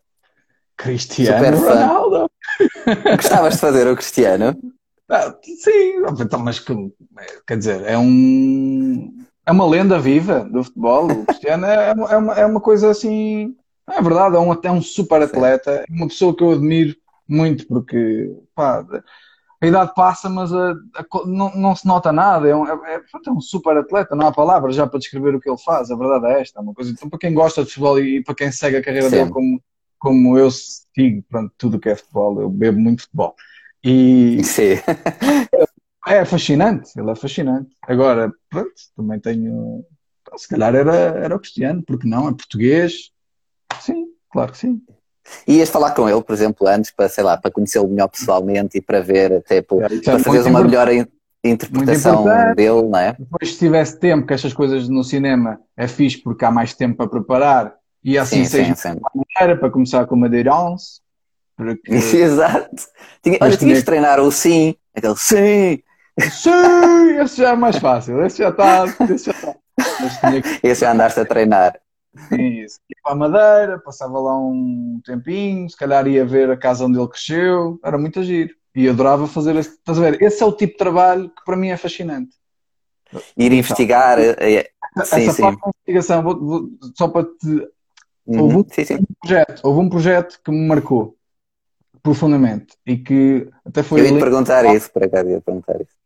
Cristiano 0.76 1.58
Ronaldo. 1.58 2.30
Gostavas 3.16 3.54
de 3.54 3.60
fazer 3.60 3.86
o 3.86 3.94
Cristiano? 3.94 4.56
Ah, 5.10 5.34
sim, 5.42 6.04
então, 6.20 6.38
mas 6.38 6.64
quer 7.46 7.58
dizer, 7.58 7.82
é 7.84 7.98
um 7.98 9.12
é 9.44 9.52
uma 9.52 9.66
lenda 9.66 9.98
viva 9.98 10.44
do 10.44 10.62
futebol. 10.62 11.10
O 11.10 11.26
Cristiano 11.26 11.66
é, 11.66 11.90
é, 11.90 12.16
uma, 12.16 12.34
é 12.34 12.46
uma 12.46 12.60
coisa 12.60 12.90
assim. 12.90 13.56
É 13.88 14.00
verdade, 14.00 14.36
é 14.36 14.38
um, 14.38 14.52
é 14.52 14.70
um 14.70 14.80
super 14.80 15.20
atleta, 15.22 15.70
é 15.70 15.84
uma 15.90 16.06
pessoa 16.06 16.34
que 16.34 16.44
eu 16.44 16.52
admiro 16.52 16.94
muito 17.28 17.66
porque 17.66 18.32
pá, 18.54 18.84
a 19.60 19.66
idade 19.66 19.92
passa, 19.94 20.28
mas 20.28 20.52
a, 20.52 20.70
a, 20.70 21.26
não, 21.26 21.50
não, 21.56 21.74
se 21.74 21.86
nota 21.86 22.12
nada. 22.12 22.48
É 22.48 22.54
um, 22.54 22.66
é, 22.66 22.94
é, 22.94 22.96
é, 22.96 23.30
um 23.30 23.40
super 23.40 23.76
atleta, 23.76 24.14
não 24.14 24.28
há 24.28 24.32
palavras 24.32 24.76
já 24.76 24.86
para 24.86 25.00
descrever 25.00 25.34
o 25.34 25.40
que 25.40 25.50
ele 25.50 25.58
faz. 25.58 25.90
A 25.90 25.96
verdade 25.96 26.26
é 26.26 26.40
esta. 26.40 26.60
É 26.60 26.62
uma 26.62 26.72
coisa, 26.72 26.92
então, 26.92 27.10
para 27.10 27.18
quem 27.18 27.34
gosta 27.34 27.64
de 27.64 27.68
futebol 27.68 27.98
e, 27.98 28.18
e 28.18 28.22
para 28.22 28.34
quem 28.36 28.52
segue 28.52 28.76
a 28.76 28.82
carreira 28.82 29.10
Sim. 29.10 29.16
dele 29.16 29.30
como, 29.30 29.62
como 29.98 30.38
eu 30.38 30.48
sigo, 30.50 31.24
pronto, 31.28 31.52
tudo 31.58 31.76
o 31.76 31.80
que 31.80 31.88
é 31.88 31.96
futebol, 31.96 32.40
eu 32.40 32.48
bebo 32.48 32.78
muito 32.78 33.02
futebol. 33.02 33.34
E 33.82 34.42
Sim. 34.44 34.78
é 36.06 36.24
fascinante, 36.24 36.90
ele 36.98 37.10
é 37.10 37.14
fascinante. 37.14 37.70
Agora, 37.82 38.32
pronto, 38.48 38.72
também 38.96 39.18
tenho. 39.18 39.84
Se 40.36 40.48
calhar 40.48 40.74
era, 40.74 40.94
era 40.94 41.34
o 41.34 41.40
Cristiano, 41.40 41.82
porque 41.82 42.06
não? 42.06 42.28
É 42.28 42.32
português. 42.32 43.10
Sim, 43.80 44.06
claro 44.30 44.52
que 44.52 44.58
sim. 44.58 44.80
Ias 45.46 45.70
falar 45.70 45.92
com 45.92 46.08
ele, 46.08 46.22
por 46.22 46.32
exemplo, 46.32 46.66
antes, 46.66 46.90
para, 46.90 47.08
sei 47.08 47.24
lá, 47.24 47.36
para 47.36 47.50
conhecê-lo 47.50 47.88
melhor 47.88 48.08
pessoalmente 48.08 48.78
e 48.78 48.80
para 48.80 49.00
ver, 49.00 49.42
tipo, 49.42 49.80
é, 49.82 49.88
para 50.00 50.18
fazeres 50.18 50.46
uma 50.46 50.62
melhor 50.62 50.88
interpretação 51.42 52.24
dele, 52.54 52.82
não 52.82 52.98
é? 52.98 53.16
Depois, 53.18 53.52
se 53.52 53.58
tivesse 53.58 53.98
tempo, 53.98 54.26
que 54.26 54.34
estas 54.34 54.52
coisas 54.52 54.88
no 54.88 55.04
cinema 55.04 55.60
é 55.76 55.86
fixe 55.86 56.18
porque 56.18 56.44
há 56.44 56.50
mais 56.50 56.74
tempo 56.74 56.96
para 56.96 57.08
preparar, 57.08 57.74
e 58.02 58.18
assim 58.18 58.44
sim, 58.44 58.50
seja 58.50 58.74
sim, 58.74 58.94
sim. 58.94 59.00
Maneira, 59.38 59.58
para 59.58 59.70
começar 59.70 60.06
com 60.06 60.14
uma 60.14 60.28
Deirance. 60.28 61.00
Porque... 61.60 61.92
Exato. 62.16 62.88
Tinha, 63.22 63.38
olha, 63.40 63.56
tinhas 63.56 63.78
de 63.78 63.84
treinar 63.84 64.18
o 64.18 64.32
sim, 64.32 64.74
aquele 64.96 65.16
sim. 65.16 65.82
Sim, 66.18 67.20
esse 67.20 67.36
já 67.36 67.50
é 67.50 67.56
mais 67.56 67.76
fácil, 67.76 68.24
esse 68.24 68.38
já 68.38 68.48
está. 68.48 68.84
Esse 69.10 69.26
já, 69.26 69.32
está. 69.32 69.54
Esse 70.62 70.80
já 70.82 70.92
andaste 70.92 71.20
a 71.20 71.24
treinar. 71.24 71.78
Isso. 72.32 72.80
Ia 72.90 72.96
para 73.02 73.12
a 73.12 73.14
Madeira, 73.14 73.78
passava 73.78 74.18
lá 74.18 74.38
um 74.38 75.00
tempinho, 75.04 75.68
se 75.70 75.76
calhar 75.76 76.06
ia 76.06 76.24
ver 76.26 76.50
a 76.50 76.56
casa 76.56 76.84
onde 76.84 76.98
ele 76.98 77.08
cresceu, 77.08 77.78
era 77.84 77.96
muito 77.96 78.22
giro. 78.22 78.54
E 78.74 78.88
adorava 78.88 79.26
fazer 79.26 79.56
esse. 79.56 79.70
Estás 79.70 79.98
a 79.98 80.02
ver? 80.02 80.22
Esse 80.22 80.42
é 80.42 80.46
o 80.46 80.52
tipo 80.52 80.72
de 80.72 80.78
trabalho 80.78 81.28
que 81.30 81.44
para 81.44 81.56
mim 81.56 81.68
é 81.68 81.76
fascinante. 81.76 82.36
Ir 83.36 83.46
então, 83.46 83.58
investigar. 83.58 84.18
É... 84.18 84.70
Essa 84.96 85.16
sim, 85.16 85.30
sim. 85.30 85.42
parte 85.42 85.60
da 85.60 85.68
investigação, 85.68 86.22
vou, 86.22 86.40
vou, 86.40 86.68
só 86.96 87.08
para 87.08 87.24
te. 87.24 87.68
Uhum. 88.26 88.42
Houve, 88.42 88.56
um, 88.56 88.64
sim, 88.70 88.84
sim. 88.84 88.98
projeto, 89.20 89.60
houve 89.64 89.80
um 89.80 89.88
projeto 89.88 90.40
que 90.44 90.50
me 90.50 90.66
marcou 90.68 91.16
profundamente 92.02 92.74
e 92.86 92.96
que 92.96 93.48
até 93.64 93.82
foi. 93.82 94.00
Eu 94.00 94.04
ia 94.06 94.12
te 94.12 94.18
perguntar 94.18 94.64
isso, 94.74 94.90
para 94.92 95.08
cá, 95.08 95.22
ia 95.22 95.40
perguntar 95.40 95.80
isso. 95.80 96.00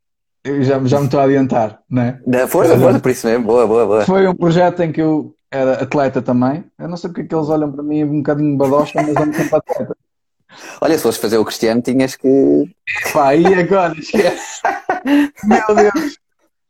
Eu 0.45 0.63
já, 0.63 0.83
já 0.85 0.99
me 0.99 1.07
estou 1.07 1.21
a 1.21 1.25
adiantar, 1.25 1.81
não 1.89 2.03
é? 2.03 2.21
Da 2.27 2.47
força, 2.47 2.79
força, 2.79 3.01
por 3.01 3.11
isso 3.11 3.27
mesmo, 3.27 3.47
boa, 3.47 3.67
boa, 3.67 3.87
boa. 3.87 4.05
Foi 4.05 4.29
um 4.29 4.35
projeto 4.35 4.81
em 4.83 4.93
que 4.93 5.01
eu 5.01 5.35
era 5.51 5.83
atleta 5.83 6.21
também. 6.21 6.65
Eu 6.79 6.89
não 6.89 6.97
sei 6.97 7.09
porque 7.09 7.23
é 7.23 7.25
que 7.25 7.35
eles 7.35 7.49
olham 7.49 7.73
para 7.73 7.83
mim 7.83 8.05
um 8.05 8.19
bocadinho 8.19 8.57
badosta, 8.57 9.03
mas 9.03 9.17
eu 9.17 9.27
me 9.27 9.35
sempre 9.35 9.57
atleta. 9.57 9.97
Olha, 10.81 10.97
se 10.97 11.03
fores 11.03 11.19
fazer 11.19 11.39
o 11.39 11.45
Cristiano, 11.45 11.83
tinhas 11.83 12.15
que. 12.15 12.71
Pá, 13.13 13.35
e 13.35 13.47
agora? 13.47 13.99
Esquece. 13.99 14.61
Meu 15.45 15.75
Deus. 15.75 16.19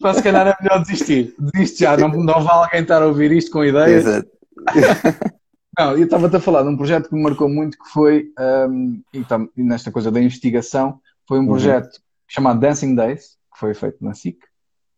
Pá, 0.01 0.15
se 0.15 0.23
calhar 0.23 0.47
é 0.47 0.57
melhor 0.63 0.81
desistir. 0.83 1.35
Desiste 1.39 1.81
já, 1.81 1.97
não, 1.97 2.09
não 2.09 2.45
vale 2.45 2.65
alguém 2.65 2.83
estar 2.83 3.03
a 3.03 3.07
ouvir 3.07 3.33
isto 3.33 3.51
com 3.51 3.65
ideias. 3.65 4.07
Exato. 4.07 4.29
Não, 5.79 5.97
eu 5.97 6.05
estava-te 6.05 6.37
a 6.37 6.41
falar 6.41 6.63
de 6.63 6.69
um 6.69 6.77
projeto 6.77 7.09
que 7.09 7.15
me 7.15 7.23
marcou 7.23 7.49
muito, 7.49 7.77
que 7.79 7.89
foi, 7.91 8.33
um, 8.69 9.03
então, 9.13 9.49
nesta 9.57 9.91
coisa 9.91 10.11
da 10.11 10.21
investigação, 10.21 11.01
foi 11.27 11.39
um 11.39 11.43
uhum. 11.43 11.49
projeto 11.49 12.01
chamado 12.29 12.61
Dancing 12.61 12.95
Days, 12.95 13.37
que 13.53 13.59
foi 13.59 13.75
feito 13.75 14.05
na 14.05 14.15
SIC. 14.15 14.39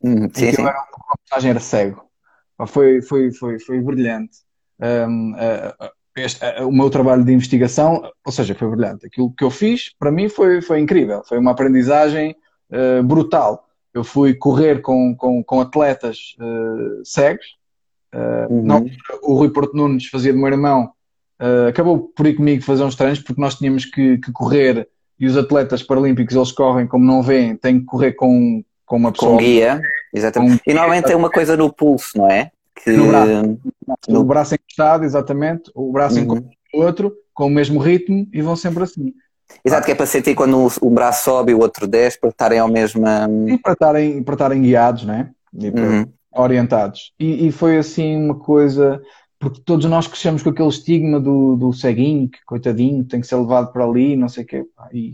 Uhum. 0.03 0.29
Sim, 0.33 0.53
sim. 0.53 0.63
Era, 0.63 0.87
uma 0.97 1.17
personagem 1.25 1.51
era 1.51 1.61
cego. 1.61 2.07
Foi, 2.67 3.03
foi, 3.03 3.33
foi, 3.33 3.59
foi 3.59 3.81
brilhante. 3.81 4.39
Um, 4.81 5.33
uh, 5.33 5.91
este, 6.17 6.45
uh, 6.45 6.67
o 6.67 6.73
meu 6.73 6.89
trabalho 6.89 7.25
de 7.25 7.33
investigação, 7.33 8.11
ou 8.25 8.33
seja, 8.33 8.55
foi 8.55 8.69
brilhante. 8.69 9.07
Aquilo 9.07 9.33
que 9.33 9.45
eu 9.45 9.51
fiz, 9.51 9.93
para 9.99 10.11
mim, 10.11 10.29
foi, 10.29 10.63
foi 10.63 10.81
incrível. 10.81 11.23
Foi 11.27 11.39
uma 11.39 11.51
aprendizagem 11.51 12.35
uh, 12.71 13.03
brutal. 13.03 13.67
Eu 13.93 14.05
fui 14.05 14.35
correr 14.35 14.81
com, 14.81 15.15
com, 15.17 15.43
com 15.43 15.61
atletas 15.61 16.37
cegos. 17.03 17.47
Uhum. 18.49 18.63
Não, 18.63 18.87
o 19.23 19.35
Rui 19.35 19.51
Porto 19.51 19.77
Nunes 19.77 20.07
fazia 20.07 20.33
de 20.33 20.39
meu 20.39 20.49
irmão. 20.49 20.91
acabou 21.69 22.11
por 22.15 22.27
ir 22.27 22.35
comigo 22.35 22.63
fazer 22.63 22.85
uns 22.85 22.95
treinos 22.95 23.21
porque 23.21 23.41
nós 23.41 23.57
tínhamos 23.57 23.85
que, 23.85 24.19
que 24.19 24.33
correr 24.33 24.89
e 25.19 25.27
os 25.27 25.37
atletas 25.37 25.83
paralímpicos 25.83 26.35
eles 26.37 26.53
correm 26.53 26.87
como 26.87 27.05
não 27.05 27.23
veem, 27.23 27.57
têm 27.57 27.81
que 27.81 27.87
correr 27.87 28.13
com, 28.13 28.63
com 28.85 28.97
uma 28.97 29.13
pessoa. 29.13 29.33
Com 29.33 29.39
guia, 29.39 29.81
exatamente. 30.13 30.63
Com... 30.63 30.71
E 30.71 30.75
normalmente 30.75 31.07
tem 31.07 31.17
uma 31.17 31.31
coisa 31.31 31.57
no 31.57 31.73
pulso, 31.73 32.19
não 32.19 32.31
é? 32.31 32.51
Que... 32.75 32.91
No 32.91 33.09
braço. 33.09 33.59
No... 34.09 34.21
O 34.21 34.25
braço 34.25 34.55
encostado, 34.55 35.05
exatamente, 35.05 35.71
o 35.75 35.91
braço 35.91 36.21
uhum. 36.21 36.49
o 36.75 36.81
outro, 36.81 37.15
com 37.33 37.47
o 37.47 37.51
mesmo 37.51 37.81
ritmo 37.81 38.27
e 38.33 38.43
vão 38.43 38.57
sempre 38.57 38.85
assim. 38.85 39.13
Exato, 39.65 39.87
que 39.87 39.93
é 39.93 39.95
para 39.95 40.07
sentir 40.07 40.35
quando 40.35 40.69
um 40.83 40.91
braço 40.91 41.25
sobe 41.25 41.53
e 41.53 41.55
o 41.55 41.61
outro 41.61 41.87
desce, 41.87 42.19
para 42.19 42.31
estarem 42.31 42.59
ao 42.59 42.69
mesmo. 42.69 43.05
E 43.49 43.59
para 43.59 43.73
estarem, 43.73 44.23
para 44.23 44.35
estarem 44.35 44.63
guiados, 44.63 45.05
né? 45.05 45.31
E 45.57 45.69
uhum. 45.69 46.07
Orientados. 46.37 47.13
E, 47.19 47.47
e, 47.47 47.53
foi 47.53 47.79
assim 47.79 48.17
uma 48.17 48.39
coisa. 48.39 49.01
Porque 49.39 49.61
todos 49.61 49.85
nós 49.87 50.07
crescemos 50.07 50.43
com 50.43 50.51
aquele 50.51 50.69
estigma 50.69 51.21
do, 51.21 51.57
do 51.57 51.73
ceguinho, 51.73 52.29
que 52.29 52.39
coitadinho, 52.47 53.05
tem 53.05 53.21
que 53.21 53.27
ser 53.27 53.37
levado 53.37 53.71
para 53.73 53.85
ali, 53.85 54.17
não 54.17 54.29
sei 54.29 54.45
o 54.45 54.47
quê. 54.47 54.65
E 54.93 55.13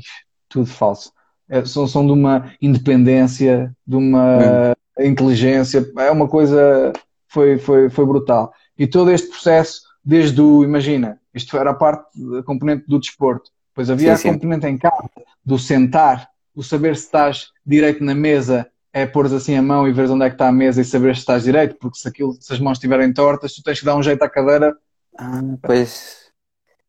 tudo 0.49 0.67
falso. 0.67 1.13
É, 1.49 1.65
são, 1.65 1.87
são 1.87 2.07
de 2.07 2.13
uma 2.13 2.53
independência, 2.61 3.75
de 3.87 3.97
uma 3.97 4.75
inteligência, 4.99 5.91
é 5.99 6.11
uma 6.11 6.29
coisa, 6.29 6.93
foi, 7.29 7.59
foi, 7.59 7.91
foi 7.91 8.07
brutal. 8.07 8.53
E 8.79 8.87
todo 8.87 9.11
este 9.11 9.29
processo, 9.29 9.83
desde 10.05 10.41
o, 10.41 10.63
imagina, 10.65 11.19
isto 11.35 11.57
era 11.57 11.71
a 11.71 11.75
parte, 11.75 12.05
a 12.39 12.43
componente 12.43 12.85
do 12.87 12.99
desporto, 12.99 13.51
depois 13.69 13.91
havia 13.91 14.17
sim, 14.17 14.29
a 14.29 14.33
componente 14.33 14.67
sim. 14.67 14.73
em 14.73 14.79
casa, 14.79 15.11
do 15.45 15.59
sentar, 15.59 16.29
o 16.55 16.63
saber 16.63 16.97
se 16.97 17.05
estás 17.05 17.49
direito 17.65 18.05
na 18.05 18.15
mesa 18.15 18.69
é 18.93 19.07
pôr 19.07 19.27
assim 19.27 19.57
a 19.57 19.63
mão 19.63 19.89
e 19.89 19.93
ver 19.93 20.11
onde 20.11 20.25
é 20.25 20.29
que 20.29 20.35
está 20.35 20.49
a 20.49 20.53
mesa 20.53 20.81
e 20.81 20.85
saber 20.85 21.15
se 21.15 21.21
estás 21.21 21.45
direito, 21.45 21.77
porque 21.81 21.99
se, 21.99 22.07
aquilo, 22.07 22.37
se 22.39 22.53
as 22.53 22.61
mãos 22.61 22.77
estiverem 22.77 23.13
tortas, 23.13 23.55
tu 23.55 23.63
tens 23.63 23.81
que 23.81 23.87
dar 23.87 23.97
um 23.97 24.03
jeito 24.03 24.23
à 24.23 24.29
cadeira. 24.29 24.77
Ah, 25.19 25.41
pois. 25.63 26.23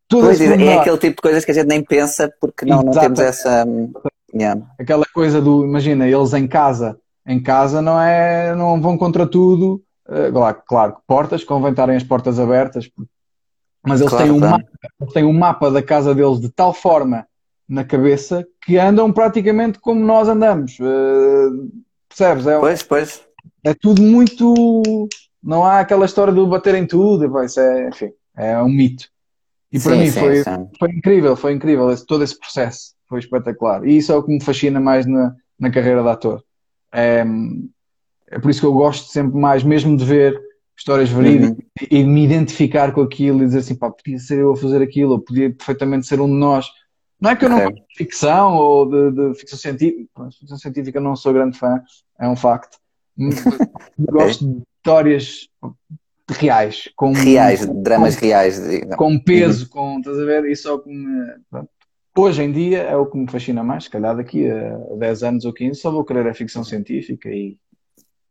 Tudo 0.08 0.28
pois 0.28 0.42
é, 0.42 0.66
é 0.66 0.80
aquele 0.80 0.98
tipo 0.98 1.16
de 1.16 1.22
coisas 1.22 1.46
que 1.46 1.52
a 1.52 1.54
gente 1.54 1.68
nem 1.68 1.84
pensa 1.84 2.32
porque 2.42 2.66
não, 2.66 2.84
não 2.84 2.92
temos 2.92 3.20
essa. 3.20 3.66
Yeah. 4.34 4.62
Aquela 4.80 5.06
coisa 5.14 5.42
do, 5.42 5.64
imagina, 5.64 6.08
eles 6.08 6.34
em 6.34 6.48
casa, 6.48 7.00
em 7.26 7.42
casa 7.42 7.82
não 7.82 8.00
é, 8.00 8.54
não 8.56 8.82
vão 8.82 8.98
contra 8.98 9.26
tudo. 9.26 9.82
Claro, 10.06 10.62
claro, 10.68 10.98
portas, 11.08 11.44
convém 11.44 11.72
estarem 11.72 11.96
as 11.96 12.04
portas 12.04 12.38
abertas, 12.38 12.92
mas 13.82 14.02
eles 14.02 14.12
claro, 14.12 14.26
têm, 14.26 14.34
um 14.34 14.40
mapa, 14.40 14.68
têm 15.14 15.24
um 15.24 15.34
mapa 15.34 15.72
da 15.72 15.82
casa 15.82 16.14
deles 16.14 16.42
de 16.42 16.50
tal 16.50 16.74
forma 16.74 17.26
na 17.68 17.86
cabeça 17.86 18.46
que 18.62 18.78
andam 18.78 19.12
praticamente 19.12 19.80
como 19.80 20.02
nós 20.02 20.28
andamos. 20.28 20.78
Uh, 20.80 21.72
percebes? 22.16 22.48
É, 22.48 22.60
pois, 22.60 22.84
pois. 22.84 23.22
É 23.64 23.74
tudo 23.74 24.02
muito. 24.02 25.10
Não 25.42 25.64
há 25.64 25.80
aquela 25.80 26.06
história 26.06 26.34
do 26.34 26.48
bater 26.48 26.76
em 26.76 26.86
tudo, 26.86 27.44
isso 27.44 27.60
é, 27.60 27.90
enfim, 27.90 28.12
é 28.36 28.62
um 28.62 28.70
mito. 28.70 29.08
E 29.72 29.80
para 29.80 29.94
sim, 29.94 30.00
mim 30.00 30.10
sim, 30.10 30.20
foi, 30.20 30.44
sim. 30.44 30.70
foi 30.80 30.90
incrível, 30.92 31.36
foi 31.36 31.54
incrível 31.54 31.90
esse, 31.92 32.06
todo 32.06 32.24
esse 32.24 32.38
processo, 32.40 32.94
foi 33.10 33.20
espetacular. 33.20 33.86
E 33.86 33.98
isso 33.98 34.12
é 34.12 34.16
o 34.16 34.24
que 34.24 34.32
me 34.32 34.42
fascina 34.42 34.80
mais 34.80 35.06
na, 35.06 35.36
na 35.60 35.72
carreira 35.72 36.02
de 36.02 36.10
ator. 36.10 36.44
É, 36.94 37.26
é 38.30 38.40
por 38.40 38.52
isso 38.52 38.62
que 38.62 38.68
eu 38.68 38.74
gosto 38.74 39.12
sempre 39.12 39.38
mais, 39.38 39.64
mesmo 39.64 39.98
de 39.98 40.06
ver 40.06 40.40
histórias 40.78 41.10
verídicas 41.10 41.58
uhum. 41.58 41.88
e 41.90 42.04
de 42.04 42.10
me 42.10 42.24
identificar 42.24 42.92
com 42.94 43.02
aquilo 43.02 43.42
e 43.42 43.46
dizer 43.46 43.60
assim, 43.60 43.76
pá, 43.76 43.92
podia 43.92 44.20
ser 44.20 44.40
eu 44.40 44.54
a 44.54 44.58
fazer 44.58 44.82
aquilo, 44.82 45.14
ou 45.14 45.20
podia 45.20 45.54
perfeitamente 45.54 46.08
ser 46.08 46.22
um 46.22 46.28
de 46.28 46.36
nós. 46.36 46.68
Não 47.24 47.30
é 47.30 47.36
que 47.38 47.46
eu 47.46 47.50
não 47.50 47.60
gosto 47.60 47.76
de 47.76 47.96
ficção 47.96 48.58
ou 48.58 48.86
de, 48.86 49.12
de 49.12 49.40
ficção 49.40 49.58
científica, 49.58 50.30
ficção 50.38 50.58
científica 50.58 51.00
não 51.00 51.16
sou 51.16 51.32
grande 51.32 51.58
fã, 51.58 51.82
é 52.20 52.28
um 52.28 52.36
facto. 52.36 52.78
gosto 53.98 54.46
de 54.46 54.62
histórias 54.76 55.48
reais. 56.30 56.90
Com, 56.98 57.14
reais, 57.14 57.66
dramas 57.82 58.18
com, 58.18 58.26
reais. 58.26 58.62
Com 58.98 59.18
peso, 59.18 59.64
uhum. 59.64 59.70
com, 59.70 60.00
estás 60.00 60.20
a 60.20 60.26
ver? 60.26 60.44
Isso 60.52 60.68
é 60.68 60.72
o 60.74 60.80
que 60.80 60.90
me, 60.90 61.34
hoje 62.18 62.44
em 62.44 62.52
dia 62.52 62.82
é 62.82 62.98
o 62.98 63.06
que 63.06 63.18
me 63.18 63.32
fascina 63.32 63.64
mais. 63.64 63.86
Se 63.86 63.90
calhar 63.90 64.18
daqui 64.18 64.46
a 64.50 64.78
10 64.98 65.24
anos 65.24 65.46
ou 65.46 65.54
15 65.54 65.80
só 65.80 65.92
vou 65.92 66.04
querer 66.04 66.28
a 66.28 66.34
ficção 66.34 66.62
científica 66.62 67.30
e 67.30 67.58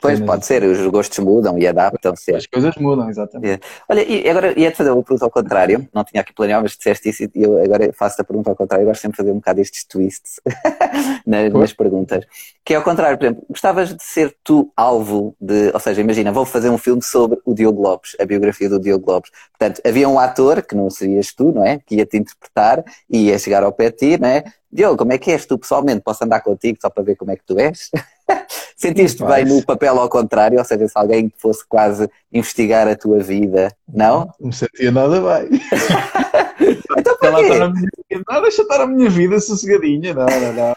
Pois, 0.03 0.21
pode 0.21 0.45
ser, 0.45 0.65
os 0.65 0.85
gostos 0.89 1.19
mudam 1.21 1.57
e 1.57 1.67
adaptam-se. 1.67 2.35
As 2.35 2.45
coisas 2.45 2.75
mudam, 2.77 3.09
exatamente. 3.09 3.63
Olha, 3.89 4.03
e 4.03 4.29
agora 4.29 4.59
ia-te 4.59 4.77
fazer 4.77 4.91
uma 4.91 5.03
pergunta 5.03 5.25
ao 5.25 5.31
contrário, 5.31 5.89
não 5.95 6.03
tinha 6.03 6.21
aqui 6.21 6.33
planeado, 6.33 6.65
mas 6.65 6.77
disseste 6.77 7.09
isso 7.09 7.23
e 7.23 7.31
eu 7.35 7.63
agora 7.63 7.93
faço 7.93 8.21
a 8.21 8.25
pergunta 8.25 8.51
ao 8.51 8.57
contrário, 8.57 8.83
eu 8.83 8.89
gosto 8.89 9.01
sempre 9.01 9.17
de 9.17 9.19
fazer 9.19 9.31
um 9.31 9.37
bocado 9.37 9.61
estes 9.61 9.85
twists 9.85 10.41
nas, 11.25 11.53
nas 11.53 11.73
perguntas. 11.73 12.27
Que 12.65 12.75
é 12.75 12.77
ao 12.77 12.83
contrário, 12.83 13.17
por 13.17 13.25
exemplo, 13.27 13.45
gostavas 13.49 13.95
de 13.95 14.03
ser 14.03 14.37
tu 14.43 14.73
alvo 14.77 15.37
de, 15.41 15.71
ou 15.73 15.79
seja, 15.79 16.01
imagina, 16.01 16.33
vou 16.33 16.45
fazer 16.45 16.69
um 16.69 16.79
filme 16.79 17.03
sobre 17.03 17.39
o 17.45 17.55
Diogo 17.55 17.81
Lopes, 17.81 18.17
a 18.21 18.25
biografia 18.25 18.69
do 18.69 18.81
Diogo 18.81 19.09
Lopes. 19.09 19.31
Portanto, 19.57 19.81
havia 19.87 20.09
um 20.09 20.19
ator, 20.19 20.63
que 20.63 20.75
não 20.75 20.91
serias 20.91 21.33
tu, 21.33 21.53
não 21.53 21.65
é? 21.65 21.79
Que 21.79 21.97
ia 21.97 22.07
te 22.07 22.17
interpretar 22.17 22.85
e 23.09 23.29
ia 23.29 23.39
chegar 23.39 23.63
ao 23.63 23.73
pé 23.73 23.91
de 23.91 23.97
ti, 23.97 24.21
não 24.21 24.29
é? 24.29 24.45
Diogo, 24.73 24.97
como 24.97 25.13
é 25.13 25.19
que 25.19 25.31
és 25.31 25.45
tu 25.45 25.59
pessoalmente? 25.59 26.01
Posso 26.01 26.25
andar 26.25 26.41
contigo 26.41 26.79
só 26.81 26.89
para 26.89 27.03
ver 27.03 27.17
como 27.17 27.31
é 27.31 27.37
que 27.37 27.45
tu 27.45 27.59
és? 27.59 27.91
Sentiste 28.75 29.23
bem 29.23 29.45
no 29.45 29.63
papel 29.65 30.01
ao 30.01 30.09
contrário, 30.09 30.59
ou 30.59 30.65
seja, 30.65 30.89
se 30.89 30.99
alguém 30.99 31.31
fosse 31.37 31.65
quase 31.69 32.11
investigar 32.33 32.89
a 32.89 32.97
tua 32.97 33.19
vida, 33.19 33.71
não? 33.87 34.33
Não 34.41 34.49
me 34.49 34.53
sentia 34.53 34.91
nada 34.91 35.21
bem. 35.21 35.61
então 36.99 37.17
para 37.19 37.37
quê? 37.37 38.23
Não, 38.29 38.43
deixa 38.43 38.63
estar 38.63 38.81
a 38.81 38.87
minha 38.87 39.11
vida 39.11 39.39
sossegadinha, 39.41 40.15
não, 40.15 40.27
não, 40.27 40.53
não. 40.53 40.77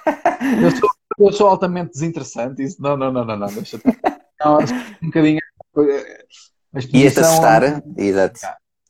Eu 0.61 0.71
sou, 0.71 0.89
eu 1.19 1.31
sou 1.31 1.47
altamente 1.47 1.91
desinteressante, 1.91 2.61
isso, 2.61 2.81
não, 2.81 2.97
não, 2.97 3.11
não, 3.11 3.23
não, 3.23 3.37
não, 3.37 3.47
deixa 3.47 3.77
estar. 3.77 3.95
Não, 4.43 4.59
um 5.01 5.05
bocadinho... 5.05 5.39
Ia-te 6.93 7.19
assustar, 7.21 7.81
exato. 7.97 8.41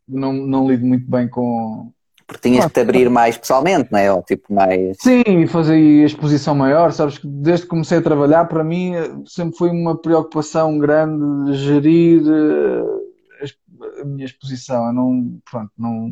Não, 0.08 0.34
não 0.34 0.68
lido 0.68 0.86
muito 0.86 1.10
bem 1.10 1.30
com, 1.30 1.92
porque 2.28 2.50
tinhas 2.50 2.66
que 2.66 2.74
te 2.74 2.80
abrir 2.80 3.10
mais 3.10 3.38
pessoalmente, 3.38 3.92
não 3.92 4.00
é? 4.00 4.12
Ou 4.12 4.24
tipo 4.24 4.54
mais. 4.54 4.98
Sim, 5.00 5.46
fazer 5.48 5.78
exposição 5.78 6.56
maior, 6.56 6.92
sabes 6.92 7.18
que 7.18 7.28
desde 7.28 7.64
que 7.64 7.70
comecei 7.70 8.00
a 8.00 8.02
trabalhar, 8.02 8.46
para 8.46 8.64
mim 8.64 8.94
sempre 9.26 9.58
foi 9.58 9.70
uma 9.70 9.96
preocupação 9.96 10.78
grande 10.80 11.54
gerir 11.54 12.24
eh, 12.28 14.02
a 14.02 14.06
minha 14.06 14.26
exposição. 14.26 14.88
Eu 14.88 14.94
não, 14.94 15.40
pronto, 15.50 15.72
não, 15.78 16.12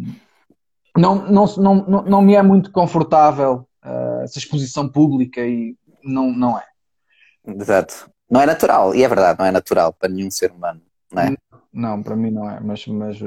não, 0.96 1.16
não, 1.32 1.46
não, 1.58 1.76
não, 1.76 2.04
não 2.04 2.22
me 2.22 2.36
é 2.36 2.44
muito 2.44 2.72
confortável 2.72 3.68
uh, 3.84 4.22
essa 4.24 4.38
exposição 4.38 4.88
pública 4.88 5.42
e 5.42 5.76
não, 6.04 6.32
não 6.32 6.58
é. 6.58 6.64
Exato. 7.46 8.10
Não 8.30 8.42
é 8.42 8.46
natural, 8.46 8.96
e 8.96 9.04
é 9.04 9.08
verdade, 9.08 9.38
não 9.38 9.46
é 9.46 9.52
natural 9.52 9.94
para 9.94 10.10
nenhum 10.10 10.32
ser 10.32 10.52
humano, 10.52 10.82
não 11.14 11.22
é? 11.22 11.36
Não, 11.74 12.04
para 12.04 12.16
mim 12.16 12.30
não 12.30 12.50
é, 12.50 12.60
mas, 12.60 12.86
mas 12.86 13.18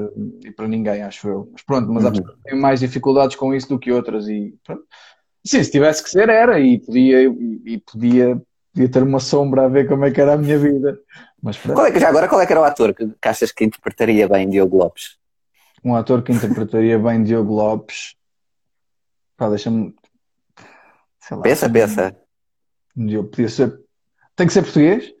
e 0.43 0.51
para 0.51 0.67
ninguém, 0.67 1.01
acho 1.01 1.27
eu. 1.27 1.49
Mas 1.51 1.61
pronto, 1.63 1.91
mas 1.91 2.03
uhum. 2.03 2.09
há 2.09 2.11
pessoas 2.13 2.35
que 2.35 2.43
têm 2.43 2.59
mais 2.59 2.79
dificuldades 2.79 3.35
com 3.35 3.53
isso 3.53 3.67
do 3.67 3.77
que 3.77 3.91
outras 3.91 4.27
e 4.29 4.55
pronto. 4.63 4.83
Sim, 5.45 5.63
se 5.63 5.71
tivesse 5.71 6.03
que 6.03 6.09
ser, 6.09 6.29
era, 6.29 6.59
e 6.59 6.79
podia, 6.79 7.23
e, 7.23 7.77
podia, 7.79 8.41
podia 8.73 8.89
ter 8.89 9.03
uma 9.03 9.19
sombra 9.19 9.65
a 9.65 9.67
ver 9.67 9.87
como 9.87 10.05
é 10.05 10.11
que 10.11 10.19
era 10.19 10.33
a 10.33 10.37
minha 10.37 10.57
vida. 10.57 10.99
Mas 11.41 11.57
qual 11.57 11.85
é 11.85 11.91
que, 11.91 11.99
já 11.99 12.09
agora, 12.09 12.27
qual 12.27 12.41
é 12.41 12.45
que 12.45 12.51
era 12.51 12.61
o 12.61 12.65
ator 12.65 12.93
que, 12.93 13.07
que 13.07 13.27
achas 13.27 13.51
que 13.51 13.63
interpretaria 13.63 14.27
bem 14.27 14.49
Diogo 14.49 14.77
Lopes? 14.77 15.17
Um 15.83 15.95
ator 15.95 16.21
que 16.21 16.31
interpretaria 16.31 16.97
bem 16.99 17.23
Diogo 17.23 17.53
Lopes. 17.53 18.15
Pá, 19.37 19.49
deixa-me. 19.49 19.93
Pensa, 21.43 21.69
pensa. 21.69 22.15
Podia 22.95 23.49
ser. 23.49 23.79
Tem 24.35 24.47
que 24.47 24.53
ser 24.53 24.63
português? 24.63 25.13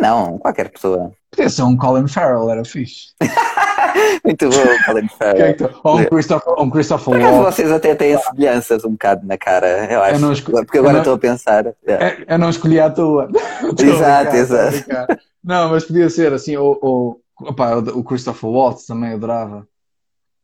Não, 0.00 0.38
qualquer 0.38 0.70
pessoa. 0.70 1.12
Podia 1.30 1.50
ser 1.50 1.62
um 1.62 1.76
Colin 1.76 2.08
Farrell, 2.08 2.50
era 2.50 2.64
fixe. 2.64 3.08
Muito 4.24 4.48
bom, 4.48 4.84
Colin 4.86 5.08
Farrell. 5.18 5.56
Ou 5.82 6.00
um 6.00 6.04
Christopher, 6.04 6.54
um 6.58 6.70
Christopher 6.70 7.14
Walken. 7.14 7.42
vocês 7.42 7.70
até 7.70 7.94
têm 7.94 8.18
semelhanças 8.18 8.84
um 8.84 8.92
bocado 8.92 9.26
na 9.26 9.36
cara, 9.36 9.92
eu 9.92 10.02
acho. 10.02 10.24
Eu 10.24 10.32
escolhi, 10.32 10.64
porque 10.64 10.78
agora 10.78 10.98
estou 10.98 11.14
a 11.14 11.18
pensar. 11.18 11.66
É, 11.86 12.24
eu 12.26 12.38
não 12.38 12.50
escolhi 12.50 12.80
à 12.80 12.90
toa. 12.90 13.28
exato, 13.78 14.36
exato. 14.36 15.18
Não, 15.42 15.70
mas 15.70 15.84
podia 15.84 16.08
ser 16.08 16.32
assim, 16.32 16.56
ou, 16.56 16.78
ou 16.80 17.20
opa, 17.40 17.76
o 17.76 18.04
Christopher 18.04 18.50
Waltz 18.50 18.86
também 18.86 19.12
adorava. 19.12 19.66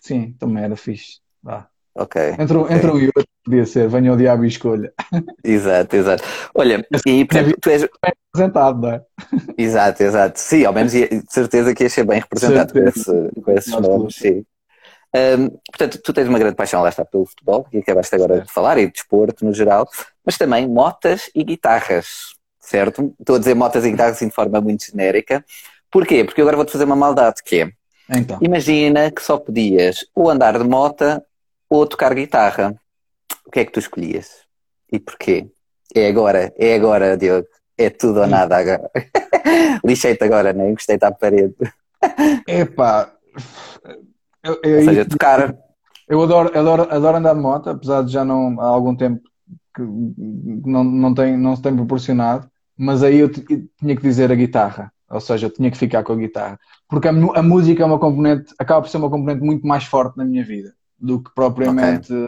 Sim, 0.01 0.35
também 0.39 0.65
era 0.65 0.77
fixe. 0.77 1.21
Vá. 1.43 1.67
Ok. 1.95 2.21
Entre, 2.39 2.57
okay. 2.57 2.77
entre 2.77 2.91
um 2.91 2.99
e 2.99 3.07
outro 3.07 3.34
podia 3.45 3.67
ser, 3.67 3.89
venha 3.89 4.13
o 4.13 4.17
diabo 4.17 4.45
e 4.45 4.49
escolha. 4.49 4.93
Exato, 5.45 5.95
exato. 5.95 6.25
Olha, 6.55 6.85
e 7.07 7.25
portanto, 7.25 7.57
tu 7.61 7.71
és. 7.71 7.83
Bem 7.83 8.13
representado, 8.35 8.81
não 8.81 8.91
é? 8.91 9.03
Exato, 9.57 10.03
exato. 10.03 10.41
Sim, 10.41 10.65
ao 10.65 10.73
menos 10.73 10.93
de 10.93 11.23
certeza 11.29 11.75
que 11.75 11.85
ia 11.85 11.91
ser 11.91 12.05
bem 12.05 12.21
representado 12.21 12.73
com, 12.73 12.79
esse, 12.81 13.31
com, 13.43 13.53
esses 13.53 13.73
nomes, 13.73 14.17
sim. 14.17 14.45
Um, 15.15 15.49
portanto, 15.71 16.01
tu 16.03 16.13
tens 16.13 16.27
uma 16.27 16.39
grande 16.41 16.57
paixão, 16.57 16.83
lá 16.83 16.89
está, 16.89 17.05
pelo 17.05 17.25
futebol, 17.25 17.65
que 17.65 17.79
acabaste 17.79 18.15
agora 18.17 18.41
de 18.41 18.53
falar, 18.53 18.79
e 18.79 18.91
desporto 18.91 19.45
no 19.45 19.55
geral, 19.55 19.89
mas 20.27 20.37
também 20.37 20.67
motas 20.67 21.31
e 21.33 21.45
guitarras, 21.45 22.35
certo? 22.59 23.15
Estou 23.21 23.37
a 23.37 23.39
dizer 23.39 23.55
motas 23.55 23.85
e 23.85 23.91
guitarras 23.93 24.17
assim 24.17 24.27
de 24.27 24.35
forma 24.35 24.61
muito 24.61 24.87
genérica. 24.87 25.45
Porquê? 25.89 26.25
Porque 26.25 26.41
agora 26.41 26.57
vou-te 26.57 26.73
fazer 26.73 26.85
uma 26.85 26.97
maldade, 26.97 27.43
que 27.45 27.61
é, 27.61 27.71
então. 28.11 28.39
imagina 28.43 29.09
que 29.13 29.23
só 29.23 29.39
podias 29.39 30.05
ou 30.13 30.29
andar 30.29 30.59
de 30.59 30.65
mota 30.65 31.25
ou 31.71 31.87
tocar 31.87 32.13
guitarra, 32.13 32.75
o 33.47 33.51
que 33.51 33.61
é 33.61 33.65
que 33.65 33.73
tu 33.73 33.79
escolhias? 33.79 34.43
E 34.91 34.99
porquê? 34.99 35.51
É 35.95 36.09
agora, 36.09 36.53
é 36.59 36.75
agora, 36.75 37.17
Diogo. 37.17 37.47
É 37.77 37.91
tudo 37.91 38.21
ou 38.21 38.27
nada 38.27 38.57
agora. 38.57 38.91
Lixei-te 39.85 40.25
agora, 40.25 40.53
né? 40.53 40.71
gostei-te 40.73 41.05
à 41.05 41.13
parede. 41.13 41.55
Epá. 42.47 43.13
Eu, 44.43 44.61
eu, 44.63 44.79
ou 44.79 44.85
seja, 44.85 45.05
tocar. 45.05 45.57
Eu 46.09 46.23
adoro, 46.23 46.57
adoro, 46.57 46.83
adoro 46.91 47.17
andar 47.17 47.35
de 47.35 47.41
moto, 47.41 47.71
apesar 47.71 48.03
de 48.03 48.13
já 48.13 48.25
não 48.25 48.61
há 48.61 48.67
algum 48.67 48.95
tempo 48.95 49.23
que 49.75 49.83
não, 49.83 50.85
não, 50.85 51.15
tem, 51.15 51.37
não 51.37 51.57
se 51.57 51.63
tem 51.63 51.75
proporcionado, 51.75 52.49
mas 52.77 53.03
aí 53.03 53.19
eu 53.19 53.29
tinha 53.31 53.97
que 53.97 54.03
dizer 54.03 54.31
a 54.31 54.35
guitarra, 54.35 54.93
ou 55.11 55.21
seja, 55.21 55.47
eu 55.47 55.51
tinha 55.51 55.71
que 55.71 55.79
ficar 55.79 56.05
com 56.05 56.13
a 56.13 56.17
guitarra, 56.17 56.59
porque 56.89 57.09
a, 57.09 57.11
a 57.11 57.43
música 57.43 57.83
é 57.83 57.87
uma 57.87 57.99
componente, 57.99 58.55
acaba 58.59 58.83
por 58.83 58.89
ser 58.89 58.99
uma 58.99 59.11
componente 59.11 59.43
muito 59.43 59.67
mais 59.67 59.85
forte 59.85 60.17
na 60.17 60.25
minha 60.25 60.45
vida 60.45 60.75
do 60.99 61.23
que 61.23 61.31
propriamente, 61.35 62.13
okay. 62.13 62.27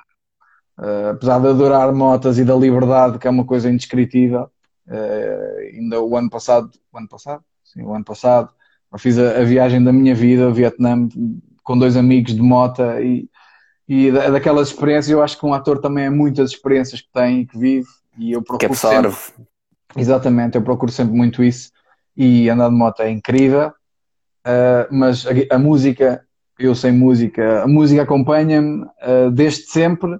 Uh, 0.78 1.10
apesar 1.10 1.40
de 1.40 1.48
adorar 1.48 1.92
motas 1.94 2.38
e 2.38 2.44
da 2.44 2.54
liberdade, 2.54 3.18
que 3.18 3.26
é 3.26 3.30
uma 3.30 3.44
coisa 3.44 3.70
indescritível. 3.70 4.50
Uh, 4.86 5.74
ainda 5.74 6.00
o 6.00 6.16
ano 6.16 6.30
passado, 6.30 6.70
o 6.92 6.98
ano 6.98 7.08
passado? 7.08 7.42
Sim, 7.64 7.82
o 7.82 7.94
ano 7.94 8.04
passado, 8.04 8.50
eu 8.92 8.98
fiz 8.98 9.18
a, 9.18 9.38
a 9.38 9.44
viagem 9.44 9.82
da 9.82 9.92
minha 9.92 10.14
vida 10.14 10.44
ao 10.44 10.52
Vietnã 10.52 11.08
com 11.66 11.76
dois 11.76 11.96
amigos 11.96 12.34
de 12.34 12.40
mota 12.40 13.00
e, 13.00 13.28
e 13.88 14.12
daquelas 14.12 14.68
experiências, 14.68 15.10
eu 15.10 15.22
acho 15.22 15.38
que 15.38 15.44
um 15.44 15.52
ator 15.52 15.80
também 15.80 16.04
é 16.04 16.10
muitas 16.10 16.50
experiências 16.50 17.00
que 17.00 17.08
tem 17.12 17.40
e 17.40 17.46
que 17.46 17.58
vive 17.58 17.88
e 18.16 18.32
eu 18.32 18.40
procuro 18.40 18.60
que 18.60 18.66
absorve. 18.66 19.16
Sempre, 19.16 19.46
exatamente, 19.96 20.56
eu 20.56 20.62
procuro 20.62 20.92
sempre 20.92 21.14
muito 21.14 21.42
isso 21.42 21.70
e 22.16 22.48
andar 22.48 22.68
de 22.68 22.74
moto 22.76 23.00
é 23.00 23.10
incrível, 23.10 23.68
uh, 23.68 24.86
mas 24.90 25.26
a, 25.26 25.56
a, 25.56 25.58
música 25.58 26.24
eu 26.58 26.74
sem 26.74 26.92
música, 26.92 27.62
a 27.62 27.68
música 27.68 28.02
acompanha-me 28.02 28.84
uh, 28.84 29.30
desde 29.32 29.66
sempre, 29.66 30.16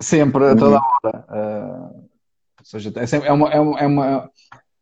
sempre, 0.00 0.44
a 0.46 0.56
toda 0.56 0.78
a 0.78 0.82
hora. 0.82 1.24
Uh, 1.28 2.08
ou 2.58 2.64
seja, 2.64 2.92
é, 2.96 3.06
sempre, 3.06 3.28
é, 3.28 3.32
uma, 3.32 3.50
é, 3.50 3.60
uma, 3.60 3.80
é, 3.80 3.86
uma, 3.86 4.30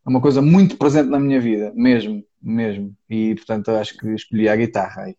é 0.06 0.08
uma 0.08 0.20
coisa 0.20 0.40
muito 0.40 0.76
presente 0.76 1.08
na 1.08 1.18
minha 1.18 1.40
vida, 1.40 1.72
mesmo, 1.74 2.24
mesmo. 2.40 2.94
E 3.08 3.34
portanto 3.34 3.70
acho 3.72 3.96
que 3.96 4.08
escolhi 4.14 4.48
a 4.48 4.56
guitarra 4.56 5.02
aí. 5.02 5.16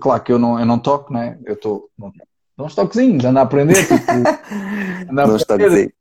Claro 0.00 0.22
que 0.22 0.32
eu 0.32 0.38
não, 0.38 0.58
eu 0.58 0.66
não 0.66 0.78
toco, 0.78 1.12
né? 1.12 1.38
Eu 1.44 1.54
estou. 1.54 1.90
Dou 2.56 2.66
uns 2.66 2.74
toquezinhos, 2.74 3.24
ando 3.24 3.38
a 3.38 3.42
aprender, 3.42 3.86
tipo, 3.86 4.10
ando 5.08 5.20
a 5.20 5.36
aprender 5.36 5.94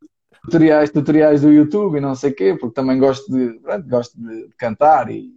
tutoriais, 0.48 0.90
tutoriais 0.90 1.42
do 1.42 1.52
YouTube 1.52 1.98
e 1.98 2.02
não 2.02 2.16
sei 2.16 2.32
o 2.32 2.36
quê, 2.36 2.58
porque 2.60 2.74
também 2.74 2.98
gosto 2.98 3.30
de, 3.32 3.60
gosto 3.88 4.18
de 4.18 4.50
cantar 4.58 5.12
e 5.12 5.36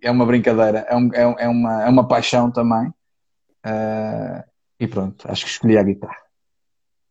é 0.00 0.10
uma 0.10 0.24
brincadeira, 0.24 0.86
é, 0.88 0.96
um, 0.96 1.12
é, 1.12 1.44
é, 1.44 1.48
uma, 1.48 1.82
é 1.82 1.88
uma 1.88 2.06
paixão 2.06 2.50
também. 2.50 2.88
Uh, 3.66 4.42
e 4.78 4.86
pronto, 4.86 5.30
acho 5.30 5.44
que 5.44 5.50
escolhi 5.50 5.76
a 5.76 5.82
guitarra. 5.82 6.29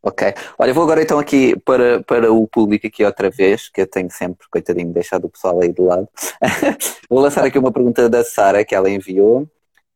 Ok. 0.01 0.33
Olha, 0.57 0.73
vou 0.73 0.83
agora 0.83 1.01
então 1.01 1.19
aqui 1.19 1.57
para, 1.65 2.01
para 2.03 2.31
o 2.31 2.47
público 2.47 2.87
aqui 2.87 3.03
outra 3.03 3.29
vez, 3.29 3.69
que 3.69 3.81
eu 3.81 3.87
tenho 3.87 4.09
sempre, 4.09 4.47
coitadinho, 4.49 4.93
deixado 4.93 5.25
o 5.25 5.29
pessoal 5.29 5.59
aí 5.61 5.73
de 5.73 5.81
lado. 5.81 6.07
vou 7.09 7.19
lançar 7.19 7.43
aqui 7.43 7.59
uma 7.59 7.71
pergunta 7.71 8.09
da 8.09 8.23
Sara 8.23 8.63
que 8.63 8.73
ela 8.73 8.89
enviou. 8.89 9.45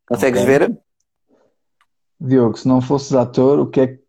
Consegues 0.05 0.41
okay. 0.41 0.59
ver? 0.59 0.77
Diogo, 2.19 2.57
se 2.57 2.67
não 2.67 2.81
fosses 2.81 3.13
ator, 3.13 3.59
o 3.59 3.67
que 3.67 3.81
é 3.81 3.87
que 3.87 3.99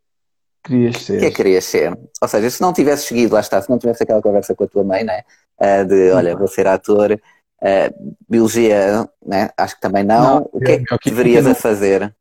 querias 0.64 0.96
ser? 0.96 1.16
O 1.16 1.20
que 1.20 1.26
é 1.26 1.30
que 1.30 1.36
querias 1.36 1.64
ser? 1.64 1.98
Ou 2.20 2.28
seja, 2.28 2.50
se 2.50 2.60
não 2.60 2.72
tivesses 2.72 3.06
seguido, 3.06 3.34
lá 3.34 3.40
está, 3.40 3.62
se 3.62 3.70
não 3.70 3.78
tivesse 3.78 4.02
aquela 4.02 4.22
conversa 4.22 4.54
com 4.54 4.64
a 4.64 4.68
tua 4.68 4.82
mãe, 4.82 5.04
né? 5.04 5.22
Uh, 5.60 5.84
de 5.84 6.10
olha, 6.10 6.36
vou 6.36 6.48
ser 6.48 6.66
ator, 6.66 7.12
uh, 7.12 8.16
biologia, 8.28 9.08
né? 9.24 9.50
acho 9.56 9.76
que 9.76 9.80
também 9.80 10.02
não. 10.02 10.40
não 10.40 10.50
o 10.52 10.60
que 10.60 10.72
é 10.72 10.78
que 11.00 11.10
deverias 11.10 11.46
a 11.46 11.54
fazer? 11.54 12.14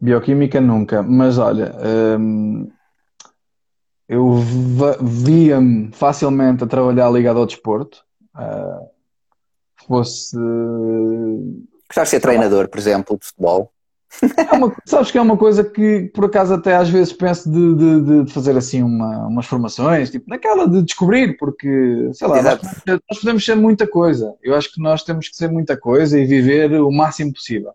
Bioquímica 0.00 0.60
nunca, 0.60 1.02
mas 1.02 1.38
olha, 1.38 1.72
hum, 2.18 2.68
eu 4.12 4.34
via-me 5.00 5.90
facilmente 5.92 6.62
a 6.62 6.66
trabalhar 6.66 7.08
ligado 7.10 7.38
ao 7.38 7.46
desporto. 7.46 8.04
Uh, 8.36 8.86
fosse. 9.86 10.36
Gostaste 11.88 12.04
de 12.04 12.08
ser 12.10 12.20
treinador, 12.20 12.68
por 12.68 12.78
exemplo, 12.78 13.18
de 13.18 13.26
futebol? 13.26 13.72
É 14.36 14.54
uma, 14.54 14.76
sabes 14.84 15.10
que 15.10 15.16
é 15.16 15.20
uma 15.22 15.38
coisa 15.38 15.64
que 15.64 16.10
por 16.14 16.26
acaso 16.26 16.52
até 16.52 16.76
às 16.76 16.90
vezes 16.90 17.14
penso 17.14 17.50
de, 17.50 17.74
de, 17.74 18.24
de 18.24 18.32
fazer 18.32 18.54
assim 18.54 18.82
uma, 18.82 19.26
umas 19.26 19.46
formações, 19.46 20.10
tipo 20.10 20.28
naquela 20.28 20.68
de 20.68 20.82
descobrir, 20.82 21.38
porque 21.38 22.10
sei 22.12 22.28
lá, 22.28 22.42
nós, 22.42 22.60
nós, 22.86 23.18
podemos 23.18 23.42
ser 23.42 23.54
muita 23.54 23.86
coisa. 23.86 24.34
Eu 24.42 24.54
acho 24.54 24.70
que 24.70 24.82
nós 24.82 25.02
temos 25.02 25.26
que 25.26 25.36
ser 25.36 25.50
muita 25.50 25.74
coisa 25.74 26.20
e 26.20 26.26
viver 26.26 26.70
o 26.82 26.92
máximo 26.92 27.32
possível. 27.32 27.72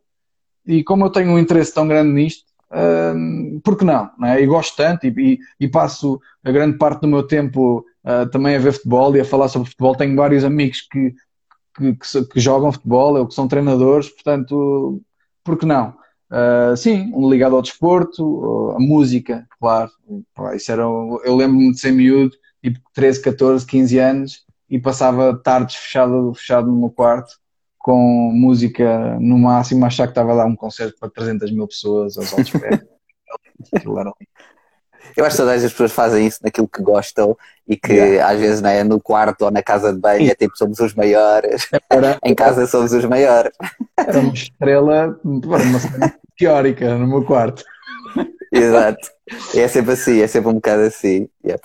E 0.67 0.83
como 0.83 1.03
eu 1.03 1.09
tenho 1.09 1.31
um 1.31 1.39
interesse 1.39 1.73
tão 1.73 1.87
grande 1.87 2.11
nisto, 2.11 2.46
hum, 2.71 3.61
por 3.63 3.77
que 3.77 3.85
não? 3.85 4.09
não 4.17 4.27
é? 4.27 4.41
E 4.41 4.45
gosto 4.45 4.75
tanto 4.75 5.05
e, 5.07 5.13
e, 5.17 5.39
e, 5.65 5.67
passo 5.67 6.19
a 6.43 6.51
grande 6.51 6.77
parte 6.77 7.01
do 7.01 7.07
meu 7.07 7.23
tempo 7.23 7.85
uh, 8.03 8.29
também 8.29 8.55
a 8.55 8.59
ver 8.59 8.73
futebol 8.73 9.15
e 9.15 9.21
a 9.21 9.25
falar 9.25 9.47
sobre 9.47 9.69
futebol. 9.69 9.95
Tenho 9.95 10.15
vários 10.15 10.43
amigos 10.43 10.81
que, 10.81 11.13
que, 11.75 11.95
que, 11.95 12.25
que 12.25 12.39
jogam 12.39 12.71
futebol 12.71 13.17
ou 13.17 13.27
que 13.27 13.33
são 13.33 13.47
treinadores, 13.47 14.09
portanto, 14.09 15.01
por 15.43 15.57
que 15.57 15.65
não? 15.65 15.95
Uh, 16.29 16.75
sim, 16.75 17.11
um 17.13 17.29
ligado 17.29 17.55
ao 17.55 17.61
desporto, 17.61 18.73
a 18.75 18.79
música, 18.79 19.47
claro. 19.59 19.91
Isso 20.53 20.71
era, 20.71 20.83
eu 20.83 21.35
lembro-me 21.35 21.71
de 21.71 21.79
ser 21.79 21.91
miúdo, 21.91 22.35
tipo 22.61 22.79
13, 22.93 23.21
14, 23.21 23.65
15 23.65 23.99
anos, 23.99 24.45
e 24.69 24.79
passava 24.79 25.37
tardes 25.37 25.75
fechado, 25.75 26.33
fechado 26.33 26.67
no 26.67 26.77
meu 26.77 26.89
quarto 26.89 27.37
com 27.87 28.33
música 28.33 29.17
no 29.17 29.39
máximo, 29.39 29.85
achar 29.85 30.07
que 30.07 30.11
estava 30.11 30.33
lá 30.33 30.43
um 30.43 30.57
concerto 30.57 30.97
para 30.99 31.09
300 31.09 31.49
mil 31.53 31.65
pessoas 31.65 32.17
aos 32.17 32.33
altos 32.33 32.51
pés. 32.51 32.81
Eu 35.15 35.23
acho 35.23 35.37
que 35.37 35.41
todas 35.41 35.63
as 35.63 35.71
pessoas 35.71 35.93
fazem 35.93 36.27
isso 36.27 36.39
naquilo 36.43 36.67
que 36.67 36.81
gostam 36.81 37.37
e 37.65 37.77
que 37.77 37.93
yeah. 37.93 38.29
às 38.29 38.37
vezes 38.41 38.61
é 38.61 38.83
no 38.83 38.99
quarto 38.99 39.45
ou 39.45 39.51
na 39.51 39.63
casa 39.63 39.93
de 39.93 39.99
banho 39.99 40.29
é 40.29 40.35
tipo 40.35 40.57
somos 40.57 40.79
os 40.79 40.93
maiores, 40.93 41.69
Era... 41.89 42.19
em 42.25 42.35
casa 42.35 42.67
somos 42.67 42.91
os 42.91 43.05
maiores. 43.05 43.53
Era 43.95 44.19
uma 44.19 44.33
estrela, 44.33 45.17
uma 45.23 45.57
teórica 46.37 46.93
no 46.97 47.07
meu 47.07 47.23
quarto. 47.23 47.63
Exato. 48.51 49.09
É 49.55 49.65
sempre 49.69 49.93
assim, 49.93 50.19
é 50.19 50.27
sempre 50.27 50.49
um 50.49 50.55
bocado 50.55 50.81
assim. 50.81 51.29
Yeah. 51.41 51.63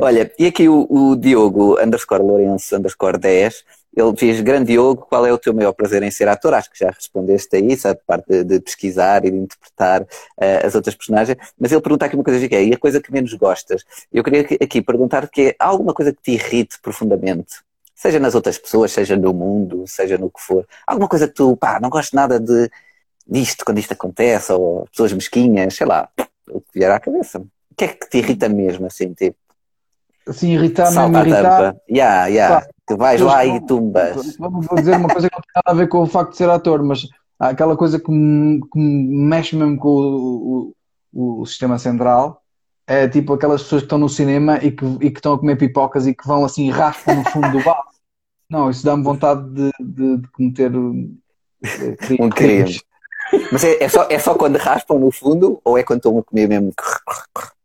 Olha, 0.00 0.32
e 0.36 0.46
aqui 0.46 0.68
o, 0.68 0.84
o 0.90 1.14
Diogo 1.14 1.80
underscore 1.80 2.24
Lourenço 2.24 2.76
underscore 2.76 3.18
10 3.18 3.64
ele 3.96 4.12
diz, 4.12 4.40
grande 4.40 4.72
Diogo, 4.72 5.06
qual 5.08 5.26
é 5.26 5.32
o 5.32 5.38
teu 5.38 5.52
maior 5.52 5.72
prazer 5.72 6.02
em 6.02 6.10
ser 6.10 6.28
ator? 6.28 6.54
Acho 6.54 6.70
que 6.70 6.78
já 6.78 6.90
respondeste 6.90 7.56
a 7.56 7.58
isso, 7.58 7.88
a 7.88 7.94
parte 7.94 8.26
de, 8.28 8.44
de 8.44 8.60
pesquisar 8.60 9.24
e 9.24 9.30
de 9.30 9.36
interpretar 9.36 10.02
uh, 10.02 10.66
as 10.66 10.74
outras 10.74 10.94
personagens, 10.94 11.36
mas 11.58 11.72
ele 11.72 11.80
pergunta 11.80 12.06
aqui 12.06 12.14
uma 12.14 12.24
coisa 12.24 12.48
que 12.48 12.54
é, 12.54 12.64
e 12.64 12.72
a 12.72 12.78
coisa 12.78 13.00
que 13.00 13.12
menos 13.12 13.34
gostas? 13.34 13.84
Eu 14.12 14.22
queria 14.22 14.42
aqui 14.62 14.80
perguntar 14.80 15.28
que 15.28 15.42
é, 15.42 15.56
há 15.58 15.66
alguma 15.66 15.92
coisa 15.92 16.12
que 16.12 16.22
te 16.22 16.32
irrite 16.32 16.78
profundamente? 16.80 17.56
Seja 17.94 18.18
nas 18.18 18.34
outras 18.34 18.56
pessoas, 18.56 18.92
seja 18.92 19.16
no 19.16 19.34
mundo, 19.34 19.84
seja 19.86 20.16
no 20.16 20.30
que 20.30 20.40
for. 20.40 20.66
Alguma 20.86 21.08
coisa 21.08 21.26
que 21.28 21.34
tu, 21.34 21.56
pá, 21.56 21.78
não 21.80 21.90
gosto 21.90 22.14
nada 22.14 22.40
de, 22.40 22.70
disto 23.26 23.64
quando 23.64 23.78
isto 23.78 23.92
acontece, 23.92 24.52
ou 24.52 24.86
pessoas 24.90 25.12
mesquinhas, 25.12 25.74
sei 25.74 25.86
lá, 25.86 26.08
o 26.48 26.60
que 26.60 26.78
vier 26.78 26.90
à 26.90 26.98
cabeça. 26.98 27.40
O 27.40 27.74
que 27.76 27.84
é 27.84 27.88
que 27.88 28.08
te 28.08 28.18
irrita 28.18 28.48
mesmo, 28.48 28.86
assim, 28.86 29.12
tipo? 29.12 29.36
Assim, 30.26 30.52
irritar, 30.52 30.92
não 30.92 31.08
me 31.08 31.18
irritar. 31.18 31.76
Yeah, 31.90 32.26
yeah. 32.26 32.66
Que 32.90 32.96
vais 32.96 33.20
lá 33.20 33.46
e 33.46 33.60
tumbas. 33.60 34.36
Vou 34.36 34.76
dizer 34.76 34.96
uma 34.96 35.08
coisa 35.08 35.28
que 35.28 35.36
não 35.36 35.42
tem 35.42 35.52
nada 35.54 35.70
a 35.70 35.74
ver 35.74 35.88
com 35.88 36.00
o 36.00 36.06
facto 36.06 36.32
de 36.32 36.36
ser 36.36 36.50
ator, 36.50 36.82
mas 36.82 37.08
há 37.38 37.48
aquela 37.48 37.76
coisa 37.76 38.00
que 38.00 38.10
me, 38.10 38.60
que 38.60 38.78
me 38.78 39.26
mexe 39.26 39.54
mesmo 39.54 39.78
com 39.78 39.88
o, 39.88 40.74
o, 41.12 41.40
o, 41.40 41.46
sistema 41.46 41.78
central. 41.78 42.42
É 42.86 43.08
tipo 43.08 43.32
aquelas 43.32 43.62
pessoas 43.62 43.82
que 43.82 43.86
estão 43.86 43.98
no 43.98 44.08
cinema 44.08 44.58
e 44.58 44.72
que, 44.72 44.84
e 45.00 45.10
que 45.10 45.18
estão 45.18 45.34
a 45.34 45.38
comer 45.38 45.56
pipocas 45.56 46.06
e 46.06 46.14
que 46.14 46.26
vão 46.26 46.44
assim 46.44 46.70
raspam 46.70 47.14
no 47.14 47.30
fundo 47.30 47.50
do 47.52 47.62
bar. 47.62 47.84
Não, 48.48 48.68
isso 48.68 48.84
dá-me 48.84 49.04
vontade 49.04 49.48
de, 49.50 49.70
de, 49.78 50.16
de 50.16 50.28
cometer 50.32 50.74
um 50.74 52.30
crime. 52.30 52.80
Mas 53.52 53.62
é, 53.62 53.84
é, 53.84 53.88
só, 53.88 54.08
é 54.10 54.18
só 54.18 54.34
quando 54.34 54.56
raspam 54.56 54.98
no 54.98 55.12
fundo 55.12 55.60
ou 55.64 55.78
é 55.78 55.84
quando 55.84 55.98
estão 55.98 56.18
a 56.18 56.24
comer 56.24 56.48
mesmo? 56.48 56.72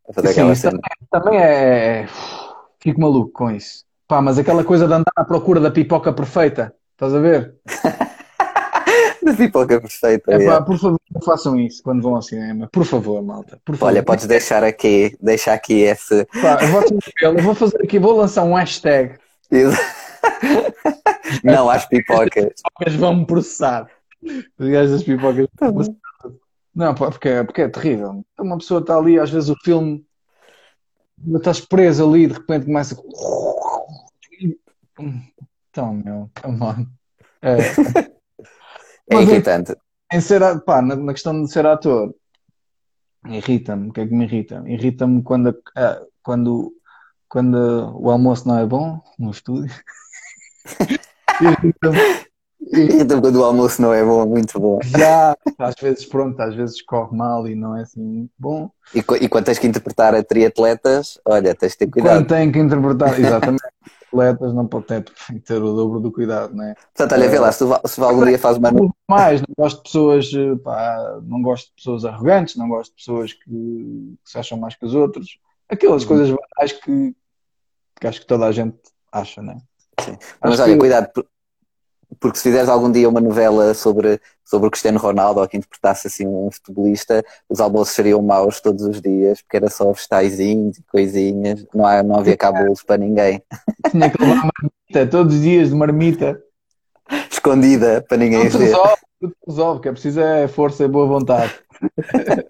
A 0.07 0.53
Sim? 0.53 0.69
Também, 0.69 0.81
também 1.09 1.39
é 1.39 2.07
Fico 2.85 3.01
maluco 3.01 3.31
com 3.31 3.49
isso. 3.49 3.84
Pá, 4.07 4.21
mas 4.21 4.37
aquela 4.37 4.63
coisa 4.63 4.87
de 4.87 4.93
andar 4.93 5.11
à 5.15 5.23
procura 5.23 5.59
da 5.59 5.71
pipoca 5.71 6.13
perfeita, 6.13 6.73
estás 6.91 7.13
a 7.13 7.19
ver? 7.19 7.55
da 9.23 9.33
pipoca 9.33 9.81
perfeita. 9.81 10.31
É, 10.33 10.45
pá, 10.45 10.61
por 10.61 10.77
favor, 10.77 10.99
não 11.11 11.21
façam 11.21 11.59
isso 11.59 11.81
quando 11.81 12.03
vão 12.03 12.15
ao 12.15 12.21
cinema. 12.21 12.69
Por 12.71 12.85
favor, 12.85 13.23
malta. 13.23 13.59
Por 13.65 13.75
favor. 13.75 13.91
Olha, 13.91 14.03
podes 14.03 14.27
deixar 14.27 14.63
aqui, 14.63 15.17
deixar 15.19 15.53
aqui 15.53 15.81
esse. 15.81 16.25
Pá, 16.41 16.59
eu, 16.61 16.67
vou 16.67 16.83
eu 17.21 17.43
vou 17.43 17.55
fazer 17.55 17.81
aqui, 17.83 17.97
vou 17.97 18.15
lançar 18.15 18.43
um 18.43 18.53
hashtag. 18.53 19.17
não 21.43 21.69
às 21.69 21.85
pipocas. 21.85 22.45
As 22.45 22.61
pipocas 22.61 22.95
vão 22.95 23.15
me 23.15 23.25
processar. 23.25 23.89
Os 24.59 24.69
gajos 24.69 24.91
das 24.91 25.03
pipocas. 25.03 25.47
Tá 25.57 25.71
não, 26.75 26.93
porque, 26.93 27.29
é, 27.29 27.43
porque 27.43 27.61
é 27.61 27.69
terrível. 27.69 28.23
Uma 28.37 28.57
pessoa 28.57 28.81
está 28.81 28.97
ali, 28.97 29.17
às 29.17 29.29
vezes 29.31 29.49
o 29.49 29.55
filme 29.63 30.05
estás 31.35 31.61
preso 31.61 32.07
ali 32.07 32.23
e 32.23 32.27
de 32.27 32.33
repente 32.33 32.65
começa. 32.65 32.95
Então, 34.99 35.93
meu, 35.93 36.29
come 36.41 36.61
on. 36.61 36.85
É, 39.11 39.17
é 39.17 39.21
irritante. 39.21 39.75
Em 40.11 40.19
ser, 40.19 40.41
pá, 40.61 40.81
na, 40.81 40.95
na, 40.95 41.13
questão 41.13 41.43
de 41.43 41.51
ser 41.51 41.63
ator, 41.67 42.15
irrita-me. 43.27 43.89
O 43.89 43.93
que 43.93 44.01
é 44.01 44.07
que 44.07 44.15
me 44.15 44.25
irrita? 44.25 44.63
Irrita-me 44.65 45.21
quando, 45.21 45.55
quando, 46.23 46.73
quando 47.29 47.55
o 47.99 48.09
almoço 48.09 48.47
não 48.47 48.57
é 48.57 48.65
bom 48.65 48.99
no 49.19 49.29
estúdio. 49.29 49.75
irrita-me 51.39 52.25
então, 52.73 53.21
quando 53.21 53.35
o 53.37 53.43
almoço 53.43 53.81
não 53.81 53.93
é 53.93 54.03
bom, 54.03 54.25
muito 54.25 54.59
bom. 54.59 54.79
Já, 54.83 55.35
às 55.59 55.75
vezes, 55.79 56.05
pronto, 56.05 56.39
às 56.41 56.55
vezes 56.55 56.81
corre 56.81 57.15
mal 57.15 57.47
e 57.47 57.55
não 57.55 57.77
é 57.77 57.81
assim 57.81 58.01
muito 58.01 58.31
bom. 58.37 58.69
E, 58.93 58.99
e 58.99 59.29
quando 59.29 59.45
tens 59.45 59.59
que 59.59 59.67
interpretar 59.67 60.15
a 60.15 60.23
triatletas, 60.23 61.19
olha, 61.25 61.53
tens 61.53 61.73
de 61.73 61.77
ter 61.79 61.87
cuidado. 61.87 62.17
Quando 62.17 62.27
tem 62.27 62.51
que 62.51 62.59
interpretar, 62.59 63.19
exatamente, 63.19 63.63
atletas 64.21 64.53
não 64.53 64.67
pode 64.67 64.85
ter, 64.85 65.03
ter 65.45 65.61
o 65.61 65.75
dobro 65.75 65.99
do 65.99 66.11
cuidado, 66.11 66.55
não 66.55 66.63
é? 66.63 66.75
Portanto, 66.95 67.19
olha, 67.19 67.29
vê 67.29 67.39
lá, 67.39 67.51
se, 67.51 67.63
se 67.85 68.01
algum 68.01 68.25
dia 68.25 68.39
faz 68.39 68.57
uma. 68.57 68.71
Mais, 69.07 69.41
não 69.41 69.47
gosto 69.57 69.77
de 69.77 69.83
pessoas, 69.83 70.31
pá, 70.63 71.19
não 71.23 71.41
gosto 71.41 71.67
de 71.69 71.75
pessoas 71.75 72.05
arrogantes, 72.05 72.55
não 72.55 72.67
gosto 72.67 72.91
de 72.91 72.97
pessoas 72.97 73.33
que, 73.33 73.49
que 73.49 74.31
se 74.31 74.37
acham 74.37 74.57
mais 74.57 74.75
que 74.75 74.85
os 74.85 74.95
outros. 74.95 75.39
Aquelas 75.69 76.03
uhum. 76.03 76.07
coisas 76.07 76.29
banais 76.29 76.73
que, 76.73 77.15
que 77.99 78.07
acho 78.07 78.21
que 78.21 78.27
toda 78.27 78.45
a 78.45 78.51
gente 78.51 78.77
acha, 79.11 79.41
não 79.41 79.53
é? 79.53 79.57
Sim. 80.01 80.17
Mas 80.41 80.59
olha, 80.59 80.73
que... 80.73 80.79
cuidado, 80.79 81.25
porque 82.19 82.37
se 82.37 82.43
fizeres 82.43 82.69
algum 82.69 82.91
dia 82.91 83.09
uma 83.09 83.21
novela 83.21 83.73
sobre, 83.73 84.19
sobre 84.43 84.67
o 84.67 84.71
Cristiano 84.71 84.99
Ronaldo 84.99 85.39
ou 85.39 85.47
que 85.47 85.57
interpretasse 85.57 86.07
assim 86.07 86.27
um 86.27 86.49
futebolista, 86.51 87.23
os 87.49 87.59
almoços 87.59 87.95
seriam 87.95 88.21
maus 88.21 88.59
todos 88.59 88.83
os 88.85 89.01
dias, 89.01 89.41
porque 89.41 89.57
era 89.57 89.69
só 89.69 89.91
vegetaizinhos 89.91 90.77
e 90.77 90.83
coisinhas, 90.83 91.65
não, 91.73 91.85
há, 91.85 92.03
não 92.03 92.17
havia 92.17 92.37
cabelos 92.37 92.83
para 92.83 92.97
ninguém. 92.97 93.41
Tinha 93.91 94.09
que 94.09 94.21
levar 94.21 94.35
marmita, 94.35 95.07
todos 95.09 95.35
os 95.35 95.41
dias 95.41 95.69
de 95.69 95.75
marmita. 95.75 96.41
Escondida, 97.31 98.03
para 98.07 98.17
ninguém 98.17 98.47
ver. 98.49 98.75
Tudo 99.19 99.35
resolve, 99.47 99.81
que 99.81 99.89
é 99.89 99.91
preciso 99.91 100.19
é 100.19 100.47
força 100.47 100.83
e 100.83 100.87
boa 100.87 101.07
vontade. 101.07 101.53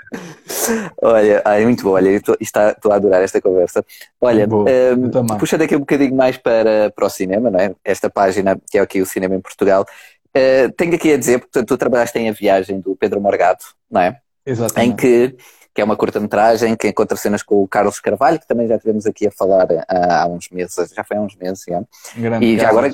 Olha, 1.01 1.41
ai, 1.45 1.63
muito 1.63 1.84
bom, 1.84 1.91
olha, 1.91 2.09
estou, 2.09 2.36
estou 2.39 2.91
a 2.91 2.95
adorar 2.95 3.22
esta 3.22 3.41
conversa. 3.41 3.86
Olha, 4.20 4.47
um, 4.47 5.38
puxando 5.38 5.61
aqui 5.61 5.76
um 5.76 5.80
bocadinho 5.80 6.16
mais 6.16 6.38
para, 6.38 6.91
para 6.95 7.05
o 7.05 7.09
cinema, 7.09 7.51
não 7.51 7.59
é? 7.59 7.76
Esta 7.84 8.09
página, 8.09 8.59
que 8.70 8.78
é 8.78 8.82
aqui 8.82 9.01
o 9.01 9.05
Cinema 9.05 9.36
em 9.36 9.41
Portugal, 9.41 9.84
uh, 9.84 10.72
tenho 10.76 10.95
aqui 10.95 11.13
a 11.13 11.18
dizer, 11.18 11.39
porque 11.39 11.63
tu 11.63 11.78
trabalhaste 11.78 12.18
em 12.18 12.30
A 12.30 12.32
Viagem 12.32 12.80
do 12.80 12.95
Pedro 12.95 13.22
Morgado, 13.22 13.63
não 13.89 14.01
é? 14.01 14.20
Exatamente. 14.45 14.91
Em 14.91 14.95
que, 14.95 15.38
que 15.74 15.82
é 15.82 15.84
uma 15.84 15.95
curta-metragem 15.95 16.76
que 16.76 16.88
encontra 16.88 17.18
cenas 17.18 17.43
com 17.43 17.61
o 17.61 17.68
Carlos 17.68 17.99
Carvalho, 17.99 18.39
que 18.39 18.47
também 18.47 18.68
já 18.68 18.80
tivemos 18.80 19.05
aqui 19.05 19.28
a 19.28 19.32
falar 19.32 19.68
há, 19.88 20.24
há 20.24 20.28
uns 20.28 20.49
meses, 20.49 20.91
já 20.95 21.03
foi 21.03 21.18
há 21.18 21.22
uns 21.22 21.36
meses, 21.36 21.63
já. 21.68 21.84
Grande 22.16 22.45
e 22.45 22.57
já 22.57 22.70
agora 22.70 22.89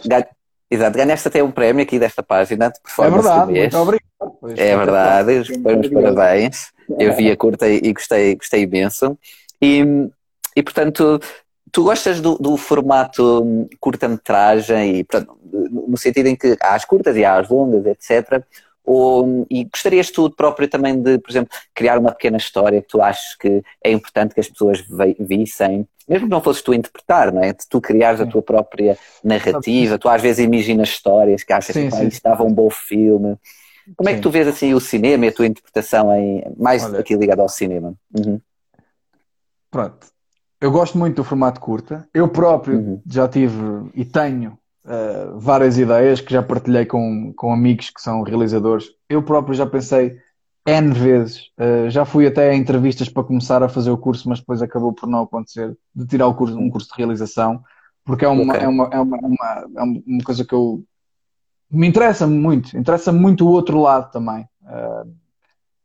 Exato, 0.72 0.98
ganhaste 0.98 1.28
até 1.28 1.44
um 1.44 1.52
prémio 1.52 1.84
aqui 1.84 2.00
desta 2.00 2.24
página 2.24 2.70
de 2.70 2.80
performance 2.80 3.28
É 3.28 3.30
verdade, 3.30 3.52
muito 3.52 3.78
obrigado. 3.78 4.38
Pois, 4.40 4.58
é 4.58 4.78
verdade, 4.78 5.32
os 5.34 5.90
parabéns. 5.90 6.72
Eu 6.98 7.14
vi 7.14 7.30
a 7.30 7.36
curta 7.36 7.68
e 7.68 7.92
gostei, 7.92 8.36
gostei 8.36 8.64
imenso. 8.64 9.18
E, 9.62 9.84
e 10.56 10.64
portanto, 10.64 11.20
tu 11.74 11.84
gostas 11.84 12.22
do, 12.22 12.38
do 12.38 12.56
formato 12.56 13.68
curta-metragem 13.82 14.96
e 14.96 15.04
portanto, 15.04 15.38
no 15.44 15.98
sentido 15.98 16.28
em 16.28 16.38
que 16.38 16.58
há 16.62 16.76
as 16.76 16.86
curtas 16.86 17.18
e 17.18 17.26
há 17.26 17.38
as 17.38 17.50
longas, 17.50 17.86
etc. 17.86 18.42
Ou, 18.84 19.46
e 19.50 19.64
gostarias 19.66 20.10
tu 20.10 20.30
próprio 20.32 20.68
também 20.68 21.00
de, 21.00 21.20
por 21.20 21.30
exemplo, 21.30 21.56
criar 21.74 22.00
uma 22.00 22.12
pequena 22.12 22.38
história 22.38 22.82
que 22.82 22.88
tu 22.88 23.02
achas 23.02 23.36
que 23.36 23.64
é 23.84 23.92
importante 23.92 24.34
que 24.34 24.40
as 24.40 24.50
pessoas 24.50 24.84
vissem, 25.20 25.88
mesmo 26.08 26.28
que 26.28 26.32
não 26.32 26.42
fosses 26.42 26.62
tu 26.62 26.74
interpretar, 26.74 27.32
não 27.32 27.44
é? 27.44 27.54
De 27.54 27.68
tu 27.70 27.80
criares 27.80 28.20
sim. 28.20 28.26
a 28.26 28.30
tua 28.30 28.42
própria 28.42 28.98
narrativa, 29.24 30.00
tu 30.00 30.10
às 30.10 30.22
vezes 30.22 30.44
imaginas 30.44 30.90
histórias 30.90 31.44
que 31.44 31.54
achas 31.54 31.74
sim, 31.74 31.90
que 31.90 32.04
isto 32.06 32.24
dava 32.24 32.44
um 32.44 32.54
bom 32.54 32.70
filme. 32.70 33.38
Como 33.96 34.10
sim. 34.10 34.14
é 34.14 34.18
que 34.18 34.22
tu 34.22 34.30
vês 34.30 34.48
assim 34.48 34.74
o 34.74 34.80
cinema 34.80 35.26
e 35.26 35.30
a 35.30 35.34
tua 35.34 35.46
interpretação 35.46 36.14
em, 36.16 36.44
mais 36.58 36.84
Olha, 36.84 37.00
aqui 37.00 37.16
ligado 37.16 37.42
ao 37.42 37.50
cinema? 37.50 37.94
Uhum. 38.14 38.42
Pronto. 39.70 40.08
Eu 40.60 40.72
gosto 40.72 40.98
muito 40.98 41.16
do 41.16 41.24
formato 41.24 41.60
curta. 41.60 42.08
Eu 42.14 42.28
próprio 42.28 42.78
uhum. 42.78 43.02
já 43.08 43.28
tive 43.28 43.90
e 43.96 44.06
tenho 44.06 44.58
uh, 44.86 45.40
várias 45.40 45.78
ideias 45.78 46.22
que 46.22 46.34
já 46.34 46.42
partilhei 46.42 46.86
com, 46.86 47.34
com 47.36 47.54
amigos 47.54 47.90
que 47.90 48.02
são 48.02 48.22
realizadores. 48.24 48.90
Eu 49.10 49.24
próprio 49.24 49.56
já 49.56 49.66
pensei 49.66 50.18
N 50.66 50.94
vezes. 50.94 51.50
Uh, 51.60 51.90
já 51.90 52.06
fui 52.06 52.28
até 52.28 52.50
a 52.50 52.56
entrevistas 52.56 53.10
para 53.10 53.24
começar 53.24 53.64
a 53.64 53.70
fazer 53.70 53.92
o 53.92 53.98
curso, 53.98 54.30
mas 54.30 54.40
depois 54.40 54.62
acabou 54.62 54.94
por 54.94 55.08
não 55.08 55.24
acontecer, 55.24 55.76
de 55.94 56.06
tirar 56.06 56.28
o 56.28 56.36
curso, 56.36 56.58
um 56.58 56.70
curso 56.70 56.90
de 56.90 56.98
realização, 56.98 57.64
porque 58.04 58.26
é 58.26 58.28
uma, 58.28 58.44
okay. 58.44 58.66
é 58.66 58.68
uma, 58.68 58.90
é 58.92 59.00
uma, 59.00 59.18
é 59.18 59.26
uma, 59.26 59.70
é 59.78 59.84
uma 59.84 60.24
coisa 60.24 60.46
que 60.46 60.54
eu 60.54 60.84
me 61.72 61.88
interessa 61.88 62.28
muito, 62.28 62.78
interessa 62.78 63.12
muito 63.12 63.48
o 63.48 63.52
outro 63.52 63.80
lado 63.80 64.12
também. 64.12 64.46
Uh, 64.64 65.12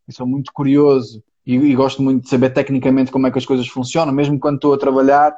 e 0.09 0.13
sou 0.13 0.27
muito 0.27 0.53
curioso 0.53 1.23
e, 1.47 1.55
e, 1.55 1.75
gosto 1.75 2.03
muito 2.03 2.25
de 2.25 2.29
saber 2.29 2.51
tecnicamente 2.51 3.13
como 3.13 3.27
é 3.27 3.31
que 3.31 3.39
as 3.39 3.47
coisas 3.47 3.69
funcionam, 3.69 4.13
mesmo 4.13 4.39
quando 4.39 4.57
estou 4.57 4.75
a 4.75 4.79
trabalhar, 4.79 5.35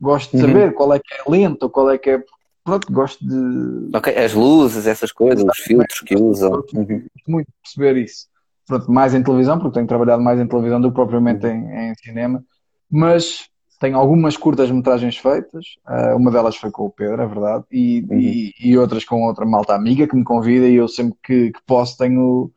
gosto 0.00 0.36
de 0.36 0.42
uhum. 0.42 0.48
saber 0.48 0.74
qual 0.74 0.92
é 0.92 0.98
que 0.98 1.14
é 1.14 1.30
lento, 1.30 1.70
qual 1.70 1.90
é 1.90 1.98
que 1.98 2.10
é. 2.10 2.24
Pronto, 2.64 2.92
gosto 2.92 3.26
de. 3.26 3.96
Ok, 3.96 4.16
as 4.16 4.32
luzes, 4.34 4.86
essas 4.86 5.10
coisas, 5.10 5.44
os 5.44 5.58
filtros 5.58 6.00
que 6.00 6.14
usam. 6.16 6.50
Gosto 6.50 6.76
uhum. 6.76 7.04
muito 7.26 7.46
de 7.46 7.54
perceber 7.62 7.96
isso. 8.02 8.26
Pronto, 8.66 8.90
mais 8.90 9.14
em 9.14 9.22
televisão, 9.22 9.58
porque 9.58 9.74
tenho 9.74 9.86
trabalhado 9.86 10.22
mais 10.22 10.38
em 10.38 10.46
televisão 10.46 10.80
do 10.80 10.88
que 10.88 10.94
propriamente 10.94 11.46
em, 11.46 11.90
em 11.90 11.94
cinema, 11.96 12.44
mas 12.88 13.48
tenho 13.80 13.98
algumas 13.98 14.36
curtas-metragens 14.36 15.16
feitas, 15.16 15.74
uh, 15.88 16.16
uma 16.16 16.30
delas 16.30 16.54
foi 16.54 16.70
com 16.70 16.84
o 16.84 16.90
Pedro, 16.90 17.20
é 17.20 17.26
verdade, 17.26 17.64
e, 17.72 18.06
uhum. 18.08 18.16
e, 18.16 18.54
e, 18.60 18.78
outras 18.78 19.04
com 19.04 19.24
outra 19.24 19.44
malta 19.44 19.74
amiga 19.74 20.06
que 20.06 20.14
me 20.14 20.22
convida 20.22 20.68
e 20.68 20.76
eu 20.76 20.86
sempre 20.86 21.18
que, 21.20 21.50
que 21.50 21.60
posso 21.66 21.98
tenho 21.98 22.52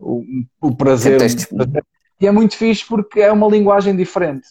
o, 0.00 0.18
o, 0.60 0.68
o 0.68 0.74
prazer. 0.74 1.20
E 2.20 2.26
é 2.26 2.32
muito 2.32 2.56
fixe 2.56 2.84
porque 2.84 3.20
é 3.20 3.30
uma 3.30 3.46
linguagem 3.46 3.94
diferente. 3.94 4.48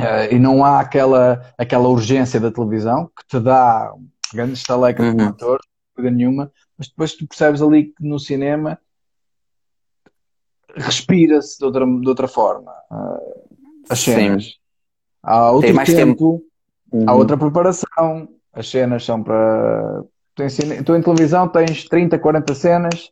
Uh, 0.00 0.32
e 0.32 0.38
não 0.38 0.64
há 0.64 0.80
aquela, 0.80 1.52
aquela 1.58 1.88
urgência 1.88 2.40
da 2.40 2.50
televisão 2.50 3.10
que 3.16 3.26
te 3.26 3.38
dá 3.38 3.92
grande 4.32 4.54
estaleca 4.54 5.02
uhum. 5.02 5.14
de 5.14 5.24
motor, 5.24 5.60
coisa 5.94 6.10
nenhuma, 6.10 6.50
mas 6.78 6.88
depois 6.88 7.14
tu 7.14 7.26
percebes 7.26 7.60
ali 7.60 7.92
que 7.92 8.02
no 8.02 8.18
cinema 8.18 8.78
respira-se 10.74 11.58
de 11.58 11.64
outra, 11.66 11.84
de 11.84 12.08
outra 12.08 12.26
forma 12.26 12.72
uh, 12.90 13.62
as 13.90 14.00
cenas. 14.00 14.44
Sim. 14.44 14.52
Há 15.22 15.50
outro 15.50 15.68
Tem 15.68 15.74
mais 15.74 15.88
tempo, 15.88 16.06
tempo. 16.06 16.44
Uhum. 16.92 17.04
há 17.06 17.14
outra 17.14 17.36
preparação. 17.36 18.28
As 18.52 18.68
cenas 18.68 19.04
são 19.04 19.22
para. 19.22 20.02
Tu 20.34 20.94
em 20.96 21.02
televisão 21.02 21.46
tens 21.46 21.84
30, 21.84 22.18
40 22.18 22.54
cenas, 22.54 23.10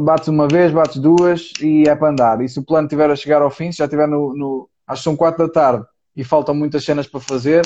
bates 0.00 0.28
uma 0.28 0.48
vez, 0.48 0.72
bates 0.72 0.98
duas 0.98 1.52
e 1.60 1.84
é 1.88 1.94
para 1.94 2.10
andar. 2.10 2.40
E 2.40 2.48
se 2.48 2.58
o 2.58 2.64
plano 2.64 2.86
estiver 2.86 3.08
a 3.10 3.16
chegar 3.16 3.40
ao 3.40 3.50
fim, 3.50 3.70
se 3.70 3.78
já 3.78 3.84
estiver 3.84 4.08
no, 4.08 4.34
no. 4.36 4.68
Acho 4.86 5.02
que 5.02 5.04
são 5.04 5.16
4 5.16 5.46
da 5.46 5.52
tarde 5.52 5.86
e 6.20 6.24
faltam 6.24 6.54
muitas 6.54 6.84
cenas 6.84 7.06
para 7.06 7.18
fazer, 7.18 7.62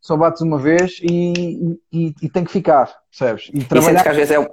só 0.00 0.16
bates 0.16 0.40
uma 0.40 0.58
vez 0.58 0.98
e, 1.02 1.78
e, 1.92 2.14
e 2.22 2.28
tem 2.30 2.42
que 2.42 2.50
ficar, 2.50 2.90
percebes? 3.10 3.50
E 3.52 3.62
trabalhar. 3.62 4.00
E 4.00 4.02
que 4.02 4.08
às 4.08 4.16
vezes 4.16 4.30
é, 4.30 4.50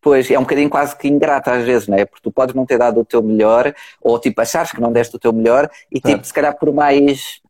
Pois, 0.00 0.28
é 0.30 0.38
um 0.38 0.42
bocadinho 0.42 0.68
quase 0.68 0.96
que 0.96 1.06
ingrato 1.06 1.48
às 1.48 1.64
vezes, 1.64 1.86
não 1.86 1.96
é? 1.96 2.04
Porque 2.04 2.22
tu 2.22 2.32
podes 2.32 2.54
não 2.54 2.66
ter 2.66 2.76
dado 2.76 3.00
o 3.00 3.04
teu 3.04 3.22
melhor, 3.22 3.72
ou 4.00 4.18
tipo, 4.18 4.40
achares 4.40 4.72
que 4.72 4.80
não 4.80 4.92
deste 4.92 5.14
o 5.14 5.18
teu 5.18 5.32
melhor, 5.32 5.70
e 5.90 6.00
tipo, 6.00 6.24
se 6.24 6.34
calhar 6.34 6.56
por 6.56 6.72
mais 6.72 7.40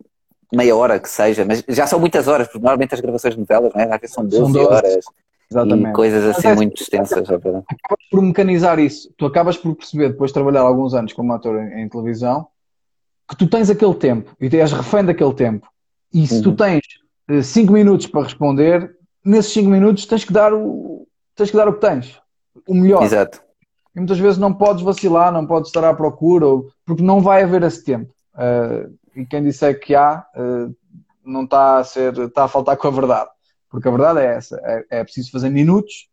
meia 0.55 0.77
hora 0.77 1.01
que 1.01 1.09
seja, 1.09 1.47
mas 1.47 1.65
já 1.67 1.87
são 1.87 1.99
muitas 1.99 2.29
horas, 2.29 2.47
porque 2.47 2.59
normalmente 2.59 2.95
as 2.95 3.01
gravações 3.01 3.35
de 3.35 3.41
novelas, 3.41 3.73
não 3.75 3.81
é? 3.81 3.85
Às 3.85 4.01
vezes 4.01 4.15
são 4.15 4.25
12, 4.25 4.37
são 4.37 4.53
12 4.53 4.67
horas. 4.67 5.05
Exatamente. 5.51 5.91
E 5.91 5.93
coisas 5.93 6.37
assim 6.37 6.49
é, 6.49 6.55
muito 6.55 6.83
extensas. 6.83 7.29
É 7.29 7.35
acabas 7.35 8.09
por 8.11 8.23
mecanizar 8.23 8.79
isso. 8.79 9.11
Tu 9.17 9.27
acabas 9.27 9.57
por 9.57 9.75
perceber, 9.75 10.11
depois 10.11 10.31
de 10.31 10.35
trabalhar 10.35 10.61
alguns 10.61 10.95
anos 10.95 11.13
como 11.13 11.33
ator 11.33 11.59
em, 11.59 11.83
em 11.83 11.89
televisão, 11.89 12.47
que 13.29 13.37
tu 13.37 13.47
tens 13.47 13.71
aquele 13.71 13.95
tempo 13.95 14.37
e 14.41 14.55
és 14.57 14.73
refém 14.73 15.05
daquele 15.05 15.35
tempo. 15.35 15.67
E 16.13 16.27
se 16.27 16.37
uhum. 16.37 16.43
tu 16.43 16.57
tens 16.57 16.83
5 17.43 17.71
uh, 17.71 17.73
minutos 17.73 18.07
para 18.07 18.25
responder, 18.25 18.95
nesses 19.25 19.53
5 19.53 19.69
minutos 19.69 20.07
tens 20.07 20.25
que 20.25 20.33
dar 20.33 20.53
o 20.53 21.07
tens 21.35 21.51
que 21.51 21.57
dar 21.57 21.69
o 21.69 21.75
que 21.75 21.81
tens, 21.81 22.21
o 22.67 22.75
melhor. 22.75 23.03
Exato. 23.03 23.43
E 23.95 23.99
muitas 23.99 24.19
vezes 24.19 24.39
não 24.39 24.53
podes 24.53 24.83
vacilar, 24.83 25.33
não 25.33 25.47
podes 25.47 25.69
estar 25.69 25.85
à 25.85 25.95
procura, 25.95 26.47
porque 26.85 27.03
não 27.03 27.21
vai 27.21 27.43
haver 27.43 27.63
esse 27.63 27.85
tempo. 27.85 28.13
Uh, 28.35 28.95
e 29.15 29.27
quem 29.27 29.43
disser 29.43 29.79
que 29.79 29.95
há 29.95 30.25
uh, 30.37 30.75
não 31.25 31.45
está 31.45 31.79
a 31.79 31.85
ser, 31.85 32.17
está 32.19 32.45
a 32.45 32.49
faltar 32.49 32.77
com 32.77 32.89
a 32.89 32.91
verdade. 32.91 33.31
Porque 33.71 33.89
a 33.89 33.91
verdade 33.91 34.21
é 34.21 34.27
essa, 34.27 34.61
é, 34.65 35.01
é 35.01 35.05
preciso 35.05 35.31
fazer 35.31 35.51
minutos. 35.51 36.09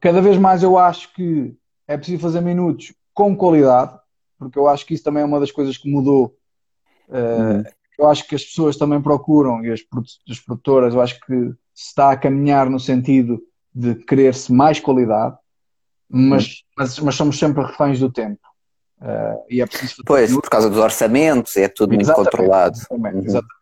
Cada 0.00 0.20
vez 0.20 0.38
mais 0.38 0.62
eu 0.62 0.78
acho 0.78 1.12
que 1.14 1.54
é 1.86 1.96
preciso 1.96 2.22
fazer 2.22 2.40
minutos 2.40 2.92
com 3.12 3.36
qualidade, 3.36 3.98
porque 4.40 4.58
eu 4.58 4.66
acho 4.66 4.86
que 4.86 4.94
isso 4.94 5.04
também 5.04 5.22
é 5.22 5.26
uma 5.26 5.38
das 5.38 5.52
coisas 5.52 5.76
que 5.76 5.90
mudou. 5.90 6.34
Uh, 7.08 7.58
uhum. 7.58 7.64
Eu 7.98 8.08
acho 8.08 8.26
que 8.26 8.34
as 8.34 8.42
pessoas 8.42 8.76
também 8.76 9.00
procuram, 9.02 9.62
e 9.62 9.70
as, 9.70 9.80
as 10.28 10.40
produtoras, 10.40 10.94
eu 10.94 11.02
acho 11.02 11.20
que 11.20 11.34
se 11.74 11.88
está 11.88 12.10
a 12.10 12.16
caminhar 12.16 12.70
no 12.70 12.80
sentido 12.80 13.42
de 13.74 13.94
querer-se 13.94 14.50
mais 14.50 14.80
qualidade, 14.80 15.36
mas, 16.08 16.44
uhum. 16.44 16.52
mas, 16.78 16.98
mas 17.00 17.14
somos 17.14 17.38
sempre 17.38 17.62
reféns 17.62 18.00
do 18.00 18.10
tempo. 18.10 18.40
Uh, 19.00 19.44
e 19.48 19.60
é 19.60 19.66
preciso 19.66 20.02
pois, 20.04 20.32
por 20.32 20.48
causa 20.48 20.68
dos 20.70 20.78
orçamentos, 20.78 21.56
é 21.56 21.68
tudo 21.68 21.94
exatamente, 21.94 22.16
muito 22.16 22.30
controlado. 22.30 22.76
Exatamente, 22.76 23.14
uhum. 23.16 23.24
exatamente. 23.24 23.59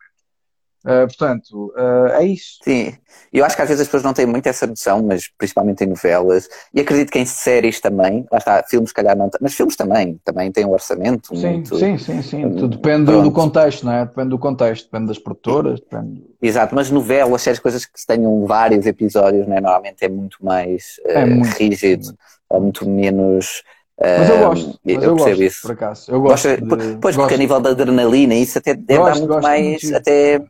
Uh, 0.85 1.05
portanto, 1.07 1.73
uh, 1.75 2.07
é 2.13 2.25
isso. 2.25 2.59
Sim, 2.63 2.93
eu 3.33 3.43
acho 3.43 3.55
que 3.55 3.61
às 3.61 3.67
vezes 3.67 3.81
as 3.81 3.87
pessoas 3.87 4.03
não 4.03 4.13
têm 4.13 4.25
muito 4.25 4.47
essa 4.47 4.65
noção, 4.65 5.03
mas 5.03 5.27
principalmente 5.37 5.83
em 5.83 5.87
novelas, 5.87 6.47
e 6.73 6.79
acredito 6.79 7.11
que 7.11 7.19
em 7.19 7.25
séries 7.25 7.81
também, 7.81 8.25
lá 8.31 8.37
está, 8.37 8.63
filmes 8.63 8.93
calhar 8.93 9.15
não, 9.15 9.29
mas 9.41 9.53
filmes 9.53 9.75
também, 9.75 10.19
também 10.23 10.49
têm 10.51 10.65
um 10.65 10.71
orçamento 10.71 11.35
sim, 11.35 11.47
muito... 11.47 11.77
Sim, 11.77 11.97
sim, 11.97 12.21
sim, 12.21 12.45
um, 12.45 12.67
depende 12.67 13.05
pronto. 13.05 13.23
do 13.23 13.31
contexto, 13.31 13.85
não 13.85 13.91
é? 13.91 14.05
Depende 14.05 14.29
do 14.29 14.39
contexto, 14.39 14.85
depende 14.85 15.07
das 15.07 15.19
produtoras, 15.19 15.81
depende... 15.81 16.23
Exato, 16.41 16.73
mas 16.73 16.89
novelas, 16.89 17.41
séries, 17.41 17.59
coisas 17.59 17.85
que 17.85 18.05
tenham 18.07 18.45
vários 18.45 18.85
episódios, 18.85 19.45
não 19.47 19.57
é? 19.57 19.61
Normalmente 19.61 20.05
é 20.05 20.09
muito 20.09 20.37
mais 20.41 20.95
uh, 21.05 21.09
é 21.09 21.25
muito, 21.25 21.49
rígido, 21.57 22.13
ou 22.49 22.61
muito 22.61 22.89
menos 22.89 23.63
mas 24.01 24.29
eu 24.29 24.39
gosto, 24.39 24.79
mas 24.85 24.95
eu, 24.95 25.01
eu 25.01 25.15
percebo 25.17 25.17
gosto, 25.17 25.43
isso. 25.43 25.61
Por 25.61 25.71
acaso. 25.71 26.09
Eu 26.09 26.21
gosto. 26.21 26.47
de... 26.47 26.61
Pois, 26.61 26.77
gosto. 27.01 27.17
porque 27.17 27.33
a 27.33 27.37
nível 27.37 27.59
da 27.59 27.71
adrenalina, 27.71 28.33
isso 28.33 28.57
até 28.57 28.73
deve 28.73 28.97
gosto, 28.97 29.27
dar 29.27 29.27
muito 29.27 29.43
mais. 29.43 29.83
Muito 29.83 29.97
até 29.97 30.41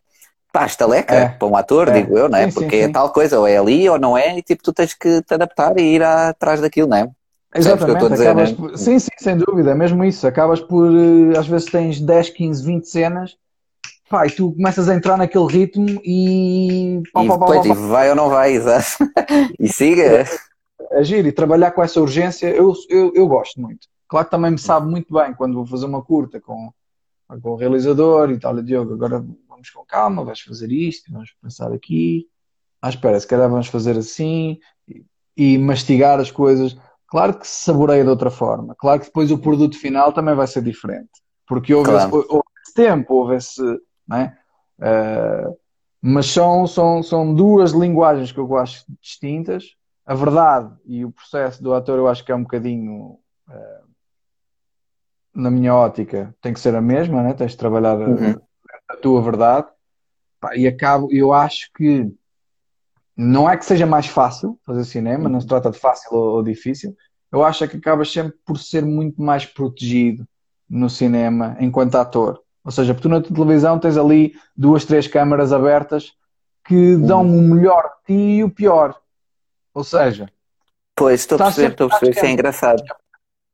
pá, 0.51 0.65
estaleca 0.65 1.15
é. 1.15 1.29
para 1.29 1.47
um 1.47 1.55
ator, 1.55 1.89
é. 1.89 1.93
digo 1.93 2.17
eu, 2.17 2.29
não 2.29 2.37
é? 2.37 2.49
Sim, 2.49 2.53
porque 2.53 2.77
sim, 2.77 2.83
é 2.83 2.85
sim. 2.87 2.91
tal 2.91 3.11
coisa, 3.11 3.39
ou 3.39 3.47
é 3.47 3.57
ali 3.57 3.89
ou 3.89 3.99
não 3.99 4.17
é, 4.17 4.37
e 4.37 4.41
tipo, 4.41 4.63
tu 4.63 4.73
tens 4.73 4.93
que 4.93 5.21
te 5.21 5.33
adaptar 5.33 5.77
e 5.77 5.95
ir 5.95 6.03
atrás 6.03 6.61
daquilo, 6.61 6.87
não 6.87 6.97
é? 6.97 7.09
Exatamente, 7.55 8.09
dizer, 8.09 8.27
acabas 8.27 8.51
né? 8.51 8.57
por... 8.57 8.77
sim, 8.77 8.99
sim, 8.99 9.09
sem 9.17 9.37
dúvida, 9.37 9.71
é 9.71 9.75
mesmo 9.75 10.03
isso. 10.03 10.27
Acabas 10.27 10.61
por, 10.61 10.87
eh, 10.91 11.37
às 11.37 11.47
vezes 11.47 11.65
tens 11.65 11.99
10, 11.99 12.29
15, 12.29 12.63
20 12.63 12.85
cenas, 12.85 13.37
pá, 14.07 14.27
e 14.27 14.29
tu 14.29 14.51
começas 14.51 14.87
a 14.87 14.93
entrar 14.93 15.17
naquele 15.17 15.47
ritmo 15.47 15.99
e. 16.03 17.01
Pá, 17.11 17.23
e, 17.23 17.27
pá, 17.27 17.37
depois, 17.37 17.67
pá, 17.67 17.73
pá, 17.73 17.81
vai 17.81 18.09
ou 18.11 18.15
não 18.15 18.29
vai, 18.29 18.51
exato. 18.51 18.97
e 19.59 19.67
siga 19.67 20.25
agir 20.91 21.25
e 21.25 21.31
trabalhar 21.31 21.71
com 21.71 21.83
essa 21.83 21.99
urgência, 21.99 22.47
eu, 22.47 22.73
eu, 22.89 23.11
eu 23.15 23.27
gosto 23.27 23.59
muito. 23.59 23.87
Claro 24.07 24.25
que 24.25 24.31
também 24.31 24.51
me 24.51 24.57
sabe 24.57 24.89
muito 24.89 25.13
bem 25.13 25.33
quando 25.33 25.53
vou 25.55 25.65
fazer 25.65 25.85
uma 25.85 26.03
curta 26.03 26.39
com, 26.39 26.71
com 27.41 27.49
o 27.49 27.55
realizador 27.55 28.31
e 28.31 28.39
tal, 28.39 28.61
Diogo, 28.61 28.93
agora 28.93 29.23
vamos 29.59 29.69
com 29.69 29.85
calma, 29.85 30.23
vais 30.23 30.39
fazer 30.39 30.71
isto, 30.71 31.11
vamos 31.11 31.33
pensar 31.41 31.71
aqui. 31.73 32.27
Ah, 32.81 32.89
espera, 32.89 33.19
se 33.19 33.27
calhar 33.27 33.49
vamos 33.49 33.67
fazer 33.67 33.97
assim 33.97 34.57
e, 34.87 35.05
e 35.35 35.57
mastigar 35.57 36.19
as 36.19 36.31
coisas. 36.31 36.77
Claro 37.07 37.37
que 37.37 37.47
se 37.47 37.65
saboreia 37.65 38.03
de 38.03 38.09
outra 38.09 38.31
forma. 38.31 38.73
Claro 38.75 39.01
que 39.01 39.07
depois 39.07 39.31
o 39.31 39.37
produto 39.37 39.77
final 39.77 40.13
também 40.13 40.35
vai 40.35 40.47
ser 40.47 40.63
diferente. 40.63 41.09
Porque 41.45 41.73
houve, 41.73 41.89
claro. 41.89 42.19
esse, 42.19 42.27
houve 42.29 42.49
esse 42.63 42.73
tempo, 42.73 43.13
houve 43.15 43.35
esse. 43.35 43.61
Não 44.07 44.17
é? 44.17 44.37
Uh, 44.79 45.57
mas 46.01 46.27
são, 46.27 46.65
são, 46.65 47.03
são 47.03 47.33
duas 47.33 47.71
linguagens 47.71 48.31
que 48.31 48.39
eu 48.39 48.55
acho 48.55 48.85
distintas 49.01 49.75
a 50.05 50.15
verdade 50.15 50.73
e 50.85 51.03
o 51.03 51.11
processo 51.11 51.61
do 51.61 51.73
ator 51.73 51.97
eu 51.97 52.07
acho 52.07 52.23
que 52.23 52.31
é 52.31 52.35
um 52.35 52.43
bocadinho 52.43 53.19
uh, 53.49 53.89
na 55.35 55.51
minha 55.51 55.75
ótica 55.75 56.33
tem 56.41 56.53
que 56.53 56.59
ser 56.59 56.73
a 56.73 56.81
mesma, 56.81 57.21
né? 57.21 57.33
tens 57.33 57.51
de 57.51 57.57
trabalhar 57.57 57.97
uhum. 57.97 58.39
A, 58.89 58.95
tua 58.97 59.21
verdade 59.21 59.67
Pá, 60.39 60.55
e 60.55 60.67
acabo, 60.67 61.09
eu 61.11 61.33
acho 61.33 61.69
que 61.75 62.11
não 63.15 63.49
é 63.49 63.57
que 63.57 63.65
seja 63.65 63.85
mais 63.85 64.07
fácil 64.07 64.57
fazer 64.65 64.85
cinema, 64.85 65.25
uhum. 65.25 65.33
não 65.33 65.41
se 65.41 65.47
trata 65.47 65.69
de 65.69 65.77
fácil 65.77 66.13
ou, 66.13 66.35
ou, 66.35 66.43
difícil, 66.43 66.95
eu 67.31 67.43
acho 67.43 67.63
é 67.63 67.67
que 67.67 67.77
acabas 67.77 68.11
sempre 68.11 68.37
por 68.45 68.57
ser 68.57 68.85
muito 68.85 69.21
mais 69.21 69.45
protegido 69.45 70.25
no 70.69 70.89
cinema 70.89 71.57
enquanto 71.59 71.95
ator. 71.95 72.41
Ou 72.63 72.71
seja, 72.71 72.93
porque 72.93 73.07
tu 73.07 73.11
na 73.11 73.21
televisão 73.21 73.79
tens 73.79 73.97
ali 73.97 74.33
duas, 74.55 74.85
três 74.85 75.07
câmaras 75.07 75.51
abertas 75.51 76.13
que 76.65 76.95
dão 76.95 77.21
uhum. 77.21 77.39
o 77.39 77.55
melhor 77.55 77.83
de 77.83 78.15
ti 78.15 78.37
e 78.37 78.43
o 78.43 78.49
pior. 78.49 78.97
Ou 79.73 79.83
seja, 79.83 80.29
Pois, 80.99 81.21
estou 81.21 81.37
a 81.37 81.45
perceber, 81.45 81.71
estou 81.71 81.87
a 81.87 81.89
perceber, 81.91 82.11
isso 82.11 82.25
é 82.25 82.31
engraçado. 82.31 82.83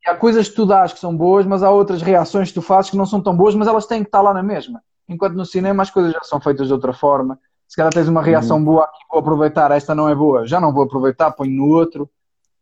Há 0.03 0.15
coisas 0.15 0.49
que 0.49 0.55
tu 0.55 0.65
dás 0.65 0.91
que 0.91 0.99
são 0.99 1.15
boas, 1.15 1.45
mas 1.45 1.61
há 1.61 1.69
outras 1.69 2.01
reações 2.01 2.47
que 2.47 2.55
tu 2.55 2.61
fazes 2.61 2.89
que 2.89 2.97
não 2.97 3.05
são 3.05 3.21
tão 3.21 3.38
boas, 3.38 3.53
mas 3.53 3.67
elas 3.67 3.86
têm 3.86 4.01
que 4.01 4.07
estar 4.07 4.21
lá 4.21 4.33
na 4.33 4.41
mesma. 4.41 4.81
Enquanto 5.07 5.35
no 5.35 5.45
cinema 5.45 5.83
as 5.83 5.89
coisas 5.89 6.11
já 6.11 6.21
são 6.23 6.39
feitas 6.39 6.67
de 6.67 6.73
outra 6.73 6.93
forma. 6.93 7.39
Se 7.67 7.75
calhar 7.75 7.93
tens 7.93 8.07
uma 8.07 8.21
reação 8.21 8.57
uhum. 8.57 8.65
boa 8.65 8.85
aqui, 8.85 8.99
vou 9.09 9.19
aproveitar, 9.19 9.71
esta 9.71 9.95
não 9.95 10.07
é 10.07 10.15
boa, 10.15 10.45
já 10.45 10.59
não 10.59 10.73
vou 10.73 10.83
aproveitar, 10.83 11.31
ponho 11.31 11.51
no 11.51 11.67
outro. 11.67 12.09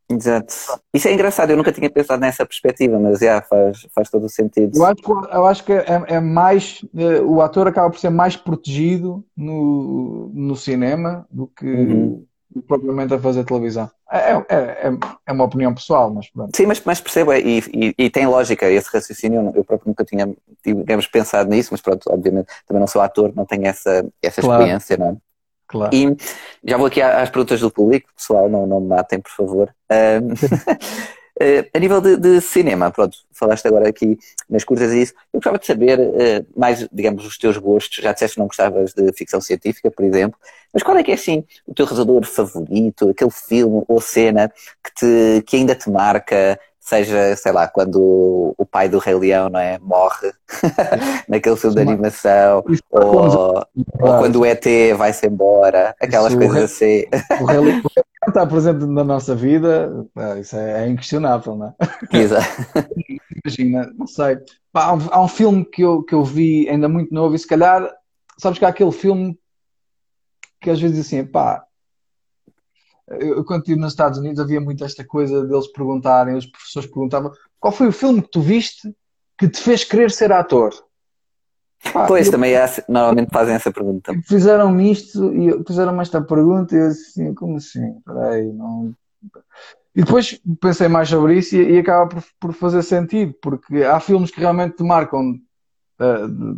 Exato. 0.09 0.53
Isso 0.93 1.07
é 1.07 1.13
engraçado, 1.13 1.49
eu 1.49 1.57
nunca 1.57 1.71
tinha 1.71 1.89
pensado 1.89 2.21
nessa 2.21 2.45
perspectiva, 2.45 2.99
mas 2.99 3.19
já 3.19 3.41
faz, 3.41 3.87
faz 3.93 4.09
todo 4.09 4.25
o 4.25 4.29
sentido. 4.29 4.77
Eu 4.77 4.85
acho, 4.85 5.27
eu 5.31 5.47
acho 5.47 5.63
que 5.63 5.73
é, 5.73 6.03
é 6.07 6.19
mais. 6.19 6.85
Eh, 6.95 7.21
o 7.21 7.41
ator 7.41 7.67
acaba 7.67 7.89
por 7.89 7.99
ser 7.99 8.09
mais 8.09 8.35
protegido 8.35 9.25
no, 9.35 10.29
no 10.33 10.55
cinema 10.55 11.25
do 11.31 11.47
que 11.47 11.65
uhum. 11.65 12.25
Propriamente 12.67 13.13
a 13.13 13.19
fazer 13.19 13.43
televisão. 13.43 13.89
É, 14.11 14.31
é, 14.31 14.43
é, 14.49 14.93
é, 15.25 15.31
uma 15.31 15.45
opinião 15.45 15.73
pessoal, 15.73 16.13
mas 16.13 16.29
pronto. 16.29 16.55
Sim, 16.55 16.65
mas, 16.65 16.81
mas 16.85 17.01
percebo, 17.01 17.33
e, 17.33 17.59
e, 17.73 17.95
e, 17.97 18.09
tem 18.09 18.27
lógica 18.27 18.69
esse 18.69 18.89
raciocínio. 18.91 19.51
Eu 19.55 19.63
próprio 19.63 19.89
nunca 19.89 20.05
tinha, 20.05 20.31
digamos, 20.65 21.07
pensado 21.07 21.49
nisso, 21.49 21.69
mas 21.71 21.81
pronto, 21.81 22.03
obviamente 22.11 22.47
também 22.67 22.79
não 22.79 22.87
sou 22.87 23.01
ator, 23.01 23.33
não 23.35 23.45
tenho 23.45 23.65
essa, 23.65 24.05
essa 24.21 24.41
claro. 24.41 24.61
experiência, 24.61 24.97
não 24.97 25.09
é? 25.09 25.15
Claro. 25.67 25.95
E 25.95 26.15
já 26.63 26.77
vou 26.77 26.85
aqui 26.85 27.01
às 27.01 27.29
perguntas 27.29 27.59
do 27.59 27.71
público, 27.71 28.09
pessoal, 28.15 28.47
não, 28.47 28.67
não 28.67 28.79
me 28.79 28.87
matem, 28.87 29.19
por 29.19 29.31
favor. 29.31 29.73
Um, 29.91 30.33
Uh, 31.41 31.65
a 31.73 31.79
nível 31.79 31.99
de, 31.99 32.15
de, 32.15 32.41
cinema, 32.41 32.91
pronto, 32.91 33.17
falaste 33.31 33.67
agora 33.67 33.89
aqui 33.89 34.19
nas 34.47 34.63
curtas 34.63 34.91
e 34.91 35.01
isso, 35.01 35.13
eu 35.33 35.39
gostava 35.39 35.57
de 35.57 35.65
saber 35.65 35.99
uh, 35.99 36.45
mais, 36.55 36.87
digamos, 36.91 37.25
os 37.25 37.37
teus 37.39 37.57
gostos. 37.57 38.03
Já 38.03 38.13
disseste 38.13 38.35
que 38.35 38.39
não 38.39 38.47
gostavas 38.47 38.93
de 38.93 39.11
ficção 39.13 39.41
científica, 39.41 39.89
por 39.89 40.05
exemplo, 40.05 40.37
mas 40.71 40.83
qual 40.83 40.95
é 40.95 41.03
que 41.03 41.11
é, 41.11 41.15
assim, 41.15 41.43
o 41.65 41.73
teu 41.73 41.85
realizador 41.85 42.23
favorito, 42.25 43.09
aquele 43.09 43.31
filme 43.31 43.83
ou 43.87 43.99
cena 43.99 44.51
que, 44.83 44.93
te, 44.93 45.43
que 45.45 45.55
ainda 45.55 45.73
te 45.73 45.89
marca, 45.89 46.59
seja, 46.83 47.33
sei 47.37 47.53
lá, 47.53 47.65
quando 47.65 48.53
o 48.57 48.65
pai 48.65 48.89
do 48.89 48.97
Rei 48.97 49.15
Leão, 49.15 49.47
não 49.47 49.59
é, 49.59 49.79
morre 49.79 50.33
naquele 51.29 51.55
filme 51.55 51.77
de 51.77 51.81
animação, 51.81 52.61
ou, 52.91 53.29
ou, 53.29 54.17
quando 54.19 54.41
o 54.41 54.45
ET 54.45 54.65
vai-se 54.97 55.25
embora, 55.25 55.95
aquelas 55.99 56.33
isso, 56.33 56.41
coisas 56.41 56.63
assim. 56.65 57.05
O 57.41 57.45
Rei 57.45 57.59
Leão 57.59 57.81
está 58.27 58.45
presente 58.45 58.85
na 58.85 59.03
nossa 59.03 59.33
vida, 59.33 59.89
isso 60.41 60.57
é, 60.57 60.83
é 60.83 60.89
inquestionável, 60.89 61.55
não 61.55 61.67
é? 61.67 61.73
Exato. 62.19 62.45
Imagina, 63.45 63.89
não 63.97 64.05
sei. 64.05 64.37
há, 64.73 64.93
um, 64.93 64.99
há 65.09 65.23
um 65.23 65.27
filme 65.29 65.63
que 65.63 65.81
eu, 65.81 66.03
que 66.03 66.13
eu 66.13 66.23
vi 66.23 66.67
ainda 66.67 66.89
muito 66.89 67.13
novo 67.13 67.33
e 67.33 67.39
se 67.39 67.47
calhar, 67.47 67.89
sabes 68.37 68.59
que 68.59 68.65
há 68.65 68.69
aquele 68.69 68.91
filme 68.91 69.39
que 70.59 70.69
às 70.69 70.81
vezes 70.81 71.05
assim, 71.05 71.25
pá, 71.25 71.63
eu, 73.07 73.43
quando 73.43 73.61
estive 73.61 73.79
nos 73.79 73.93
Estados 73.93 74.19
Unidos 74.19 74.39
havia 74.39 74.61
muito 74.61 74.83
esta 74.83 75.03
coisa 75.03 75.45
deles 75.45 75.67
perguntarem, 75.67 76.35
os 76.35 76.45
professores 76.45 76.89
perguntavam 76.89 77.31
qual 77.59 77.71
foi 77.71 77.87
o 77.87 77.93
filme 77.93 78.21
que 78.21 78.29
tu 78.29 78.41
viste 78.41 78.93
que 79.37 79.47
te 79.47 79.59
fez 79.61 79.83
querer 79.83 80.11
ser 80.11 80.31
ator? 80.31 80.73
Pá, 81.91 82.05
pois, 82.05 82.27
eu, 82.27 82.31
também 82.31 82.53
é, 82.53 82.65
normalmente 82.87 83.29
fazem 83.29 83.55
essa 83.55 83.71
pergunta. 83.71 84.13
Fizeram-me 84.25 84.91
isto 84.91 85.33
e 85.33 85.63
fizeram-me 85.65 86.01
esta 86.01 86.21
pergunta 86.21 86.73
e 86.75 86.79
eu 86.79 86.87
assim, 86.87 87.33
como 87.33 87.57
assim? 87.57 87.99
Peraí, 88.05 88.51
não. 88.53 88.95
E 89.95 90.01
depois 90.01 90.39
pensei 90.61 90.87
mais 90.87 91.09
sobre 91.09 91.37
isso 91.37 91.55
e, 91.55 91.73
e 91.73 91.79
acaba 91.79 92.07
por, 92.07 92.23
por, 92.39 92.53
fazer 92.53 92.83
sentido, 92.83 93.33
porque 93.41 93.83
há 93.83 93.99
filmes 93.99 94.31
que 94.31 94.39
realmente 94.39 94.77
te 94.77 94.83
marcam 94.83 95.33
uh, 95.99 96.57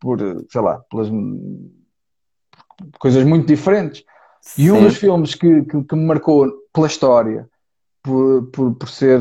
por, 0.00 0.18
sei 0.50 0.60
lá, 0.60 0.78
pelas 0.90 1.08
coisas 2.98 3.24
muito 3.24 3.46
diferentes. 3.46 4.04
E 4.56 4.62
Sim. 4.62 4.70
um 4.72 4.82
dos 4.82 4.96
filmes 4.96 5.34
que, 5.34 5.62
que, 5.62 5.84
que, 5.84 5.96
me 5.96 6.06
marcou 6.06 6.50
pela 6.72 6.86
história, 6.86 7.48
por, 8.02 8.46
por, 8.50 8.74
por 8.74 8.88
ser, 8.88 9.20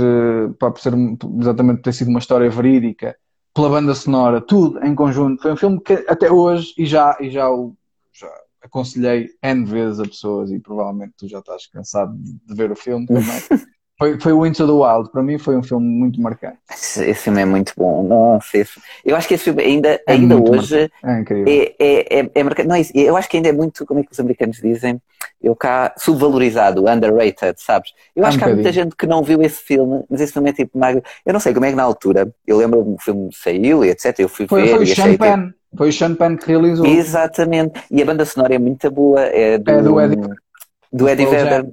pá, 0.59 0.71
por 0.71 0.79
ser 0.79 0.93
exatamente 1.39 1.81
ter 1.81 1.93
sido 1.93 2.09
uma 2.09 2.19
história 2.19 2.49
verídica, 2.49 3.15
pela 3.53 3.69
banda 3.69 3.95
sonora, 3.95 4.39
tudo 4.39 4.83
em 4.85 4.93
conjunto, 4.93 5.41
foi 5.41 5.51
um 5.51 5.57
filme 5.57 5.81
que 5.81 6.05
até 6.07 6.31
hoje, 6.31 6.73
e 6.77 6.85
já, 6.85 7.17
e 7.19 7.29
já, 7.29 7.49
o, 7.49 7.75
já 8.13 8.29
aconselhei 8.61 9.29
N 9.41 9.65
vezes 9.65 9.99
a 9.99 10.03
pessoas, 10.03 10.51
e 10.51 10.59
provavelmente 10.59 11.13
tu 11.17 11.27
já 11.27 11.39
estás 11.39 11.65
cansado 11.67 12.15
de 12.15 12.53
ver 12.53 12.71
o 12.71 12.75
filme 12.75 13.07
também. 13.07 13.23
Foi, 13.97 14.19
foi 14.19 14.31
o 14.31 14.45
Into 14.45 14.67
the 14.67 14.71
Wild, 14.71 15.09
para 15.09 15.23
mim 15.23 15.39
foi 15.39 15.57
um 15.57 15.63
filme 15.63 15.87
muito 15.87 16.21
marcante. 16.21 16.59
Esse, 16.71 17.15
filme 17.15 17.41
é 17.41 17.45
muito 17.45 17.73
bom, 17.75 18.03
nossa, 18.03 18.55
esse, 18.55 18.79
eu 19.03 19.15
acho 19.15 19.27
que 19.27 19.33
esse 19.33 19.45
filme 19.45 19.63
ainda, 19.63 19.89
é 19.89 20.01
ainda 20.05 20.35
hoje 20.37 20.91
é, 21.03 21.23
é, 21.47 21.75
é, 21.79 22.19
é, 22.19 22.31
é 22.35 22.43
marcante. 22.43 22.67
Não, 22.67 22.75
é 22.75 22.83
eu 22.93 23.17
acho 23.17 23.27
que 23.27 23.37
ainda 23.37 23.49
é 23.49 23.51
muito, 23.51 23.87
como 23.87 23.99
é 23.99 24.03
que 24.03 24.11
os 24.11 24.19
americanos 24.19 24.57
dizem, 24.57 25.01
eu 25.41 25.55
cá, 25.55 25.95
subvalorizado, 25.97 26.87
underrated, 26.87 27.55
sabes? 27.57 27.91
Eu 28.15 28.23
acho 28.23 28.37
um 28.37 28.39
que 28.39 28.45
há 28.45 28.53
muita 28.53 28.71
gente 28.71 28.95
que 28.95 29.07
não 29.07 29.23
viu 29.23 29.41
esse 29.41 29.63
filme, 29.63 30.03
mas 30.07 30.21
esse 30.21 30.31
filme 30.31 30.51
é 30.51 30.53
tipo 30.53 30.77
magro. 30.77 31.01
Eu 31.25 31.33
não 31.33 31.39
sei 31.39 31.53
como 31.53 31.65
é 31.65 31.71
que 31.71 31.75
na 31.75 31.83
altura, 31.83 32.31
eu 32.45 32.57
lembro 32.57 32.83
que 32.83 32.89
o 32.91 32.97
filme 32.99 33.29
saiu 33.33 33.83
e 33.83 33.89
etc. 33.89 34.19
Eu 34.19 34.29
fui 34.29 34.47
foi, 34.47 34.61
ver. 34.61 34.75
Foi 34.75 34.83
o 34.83 34.87
Sean 34.87 35.17
Penn, 35.17 35.49
foi 35.75 35.89
o 35.89 35.93
Sean 35.93 36.13
Penn 36.13 36.37
que 36.37 36.47
realizou. 36.47 36.85
Exatamente, 36.85 37.81
e 37.89 37.99
a 37.99 38.05
banda 38.05 38.25
sonora 38.25 38.53
é 38.53 38.59
muito 38.59 38.91
boa, 38.91 39.21
é 39.21 39.57
do, 39.57 39.71
é 39.71 39.81
do 39.81 39.99
Eddie, 39.99 40.29
do 40.93 41.09
Eddie 41.09 41.25
Vedder. 41.25 41.65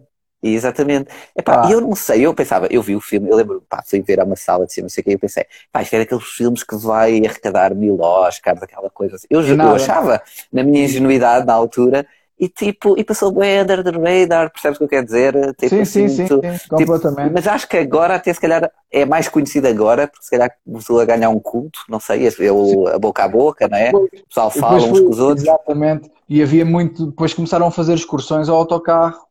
Exatamente. 0.45 1.11
Epá, 1.35 1.63
ah. 1.67 1.71
Eu 1.71 1.81
não 1.81 1.95
sei, 1.95 2.27
eu 2.27 2.35
pensava, 2.35 2.67
eu 2.71 2.83
vi 2.83 2.95
o 2.95 3.01
filme, 3.01 3.31
eu 3.31 3.37
lembro, 3.37 3.65
pá, 3.69 3.83
fui 3.87 4.03
ver 4.03 4.21
a 4.21 4.25
uma 4.25 4.37
sala 4.37 4.67
de 4.67 4.73
cinema, 4.73 4.87
não 4.87 4.91
sei 4.91 5.01
o 5.01 5.05
que, 5.05 5.13
eu 5.13 5.19
pensei, 5.19 5.47
pá, 5.73 5.83
isto 5.83 5.95
é 5.95 5.99
daqueles 6.01 6.25
filmes 6.25 6.63
que 6.63 6.77
vai 6.77 7.25
arrecadar 7.25 7.75
mil 7.75 7.99
Oscars, 8.01 8.63
aquela 8.63 8.91
coisa 8.91 9.17
assim. 9.17 9.27
Eu, 9.31 9.41
eu 9.41 9.75
achava, 9.75 10.21
na 10.53 10.63
minha 10.63 10.85
ingenuidade 10.85 11.47
na 11.47 11.55
altura, 11.55 12.07
e 12.39 12.49
tipo, 12.49 12.99
e 12.99 13.05
passou 13.05 13.31
bem 13.33 13.63
under 13.63 13.83
the 13.83 13.91
radar, 13.91 14.51
percebes 14.51 14.77
o 14.77 14.79
que 14.81 14.85
eu 14.85 14.89
quero 14.89 15.07
dizer? 15.07 15.55
Tipo, 15.55 15.69
sim, 15.69 15.81
assim, 15.81 16.09
sim, 16.09 16.27
sim, 16.27 16.59
sim, 16.59 16.69
completamente. 16.69 17.23
Tipo, 17.23 17.35
mas 17.35 17.47
acho 17.47 17.69
que 17.69 17.77
agora, 17.77 18.17
até 18.17 18.33
se 18.33 18.41
calhar, 18.41 18.71
é 18.91 19.05
mais 19.05 19.29
conhecido 19.29 19.69
agora, 19.69 20.09
porque 20.09 20.25
se 20.25 20.31
calhar 20.31 20.51
começou 20.65 21.01
a 21.01 21.05
ganhar 21.05 21.31
um 21.31 21.39
culto, 21.39 21.79
não 21.89 22.01
sei, 22.01 22.29
o, 22.51 22.89
a 22.89 22.99
boca 22.99 23.25
a 23.25 23.29
boca, 23.29 23.69
não 23.69 23.79
é? 23.79 23.91
O 23.93 24.09
pessoal 24.29 24.51
fala 24.51 24.77
uns 24.77 25.01
com 25.01 25.09
os 25.09 25.19
outros. 25.21 25.47
Exatamente, 25.47 26.11
e 26.29 26.43
havia 26.43 26.65
muito, 26.65 27.07
depois 27.07 27.33
começaram 27.33 27.67
a 27.67 27.71
fazer 27.71 27.95
excursões 27.95 28.49
ao 28.49 28.57
autocarro 28.57 29.25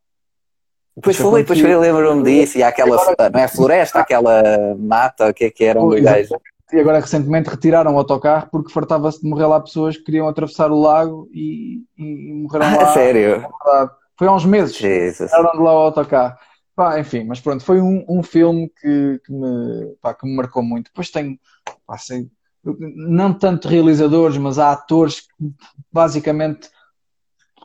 Pois 1.01 1.17
foi, 1.17 1.41
depois 1.41 1.59
foi, 1.59 1.75
lembro-me 1.75 2.23
disso, 2.23 2.57
e 2.57 2.63
aquela, 2.63 3.01
agora, 3.01 3.29
não 3.31 3.39
é 3.39 3.47
floresta, 3.47 3.99
aquela 3.99 4.75
mata, 4.77 5.29
o 5.29 5.33
que 5.33 5.45
é 5.45 5.49
que 5.49 5.63
era 5.63 5.81
um 5.81 5.89
gajo. 5.89 6.35
E 6.71 6.79
agora 6.79 6.99
recentemente 6.99 7.49
retiraram 7.49 7.93
o 7.93 7.97
autocarro 7.97 8.47
porque 8.51 8.71
fartava-se 8.71 9.21
de 9.21 9.29
morrer 9.29 9.45
lá 9.45 9.59
pessoas 9.59 9.95
que 9.95 10.03
queriam 10.03 10.27
atravessar 10.27 10.71
o 10.71 10.79
lago 10.79 11.29
e, 11.31 11.83
e 11.97 12.33
morreram 12.33 12.65
lá. 12.77 12.83
Ah, 12.83 12.93
sério? 12.93 13.47
Foi 14.17 14.27
há 14.27 14.33
uns 14.33 14.45
meses. 14.45 14.75
Tiraram 14.75 15.51
de 15.51 15.59
lá 15.59 15.73
o 15.73 15.83
autocarro. 15.83 16.35
Pá, 16.75 16.99
enfim, 16.99 17.23
mas 17.25 17.39
pronto, 17.39 17.63
foi 17.63 17.79
um, 17.79 18.03
um 18.09 18.23
filme 18.23 18.71
que, 18.81 19.21
que, 19.23 19.31
me, 19.31 19.95
pá, 20.01 20.15
que 20.15 20.25
me 20.25 20.35
marcou 20.35 20.63
muito. 20.63 20.85
Depois 20.85 21.11
tenho, 21.11 21.37
pá, 21.85 21.97
sei, 21.99 22.27
não 22.63 23.31
tanto 23.33 23.67
realizadores, 23.67 24.37
mas 24.37 24.57
há 24.57 24.71
atores 24.71 25.21
que 25.21 25.53
basicamente 25.91 26.69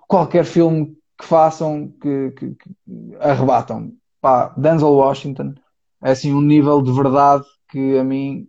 qualquer 0.07 0.45
filme 0.45 0.98
que 1.19 1.25
façam, 1.25 1.93
que, 2.01 2.31
que, 2.31 2.51
que 2.55 3.17
arrebatam. 3.19 3.93
Pá, 4.21 4.55
Denzel 4.57 4.93
Washington 4.93 5.55
é 6.03 6.13
assim 6.13 6.33
um 6.33 6.41
nível 6.41 6.81
de 6.81 6.93
verdade 6.93 7.45
que 7.69 7.99
a 7.99 8.05
mim, 8.05 8.49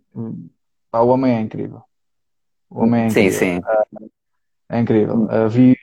pá, 0.90 1.00
o 1.00 1.08
homem 1.08 1.34
é 1.34 1.40
incrível. 1.40 1.82
O 2.70 2.82
homem 2.82 3.02
é 3.02 3.06
incrível. 3.08 3.32
Sim, 3.32 3.60
sim. 3.60 3.60
É, 4.70 4.80
incrível. 4.80 5.24
Uh, 5.24 5.48
vi, 5.48 5.76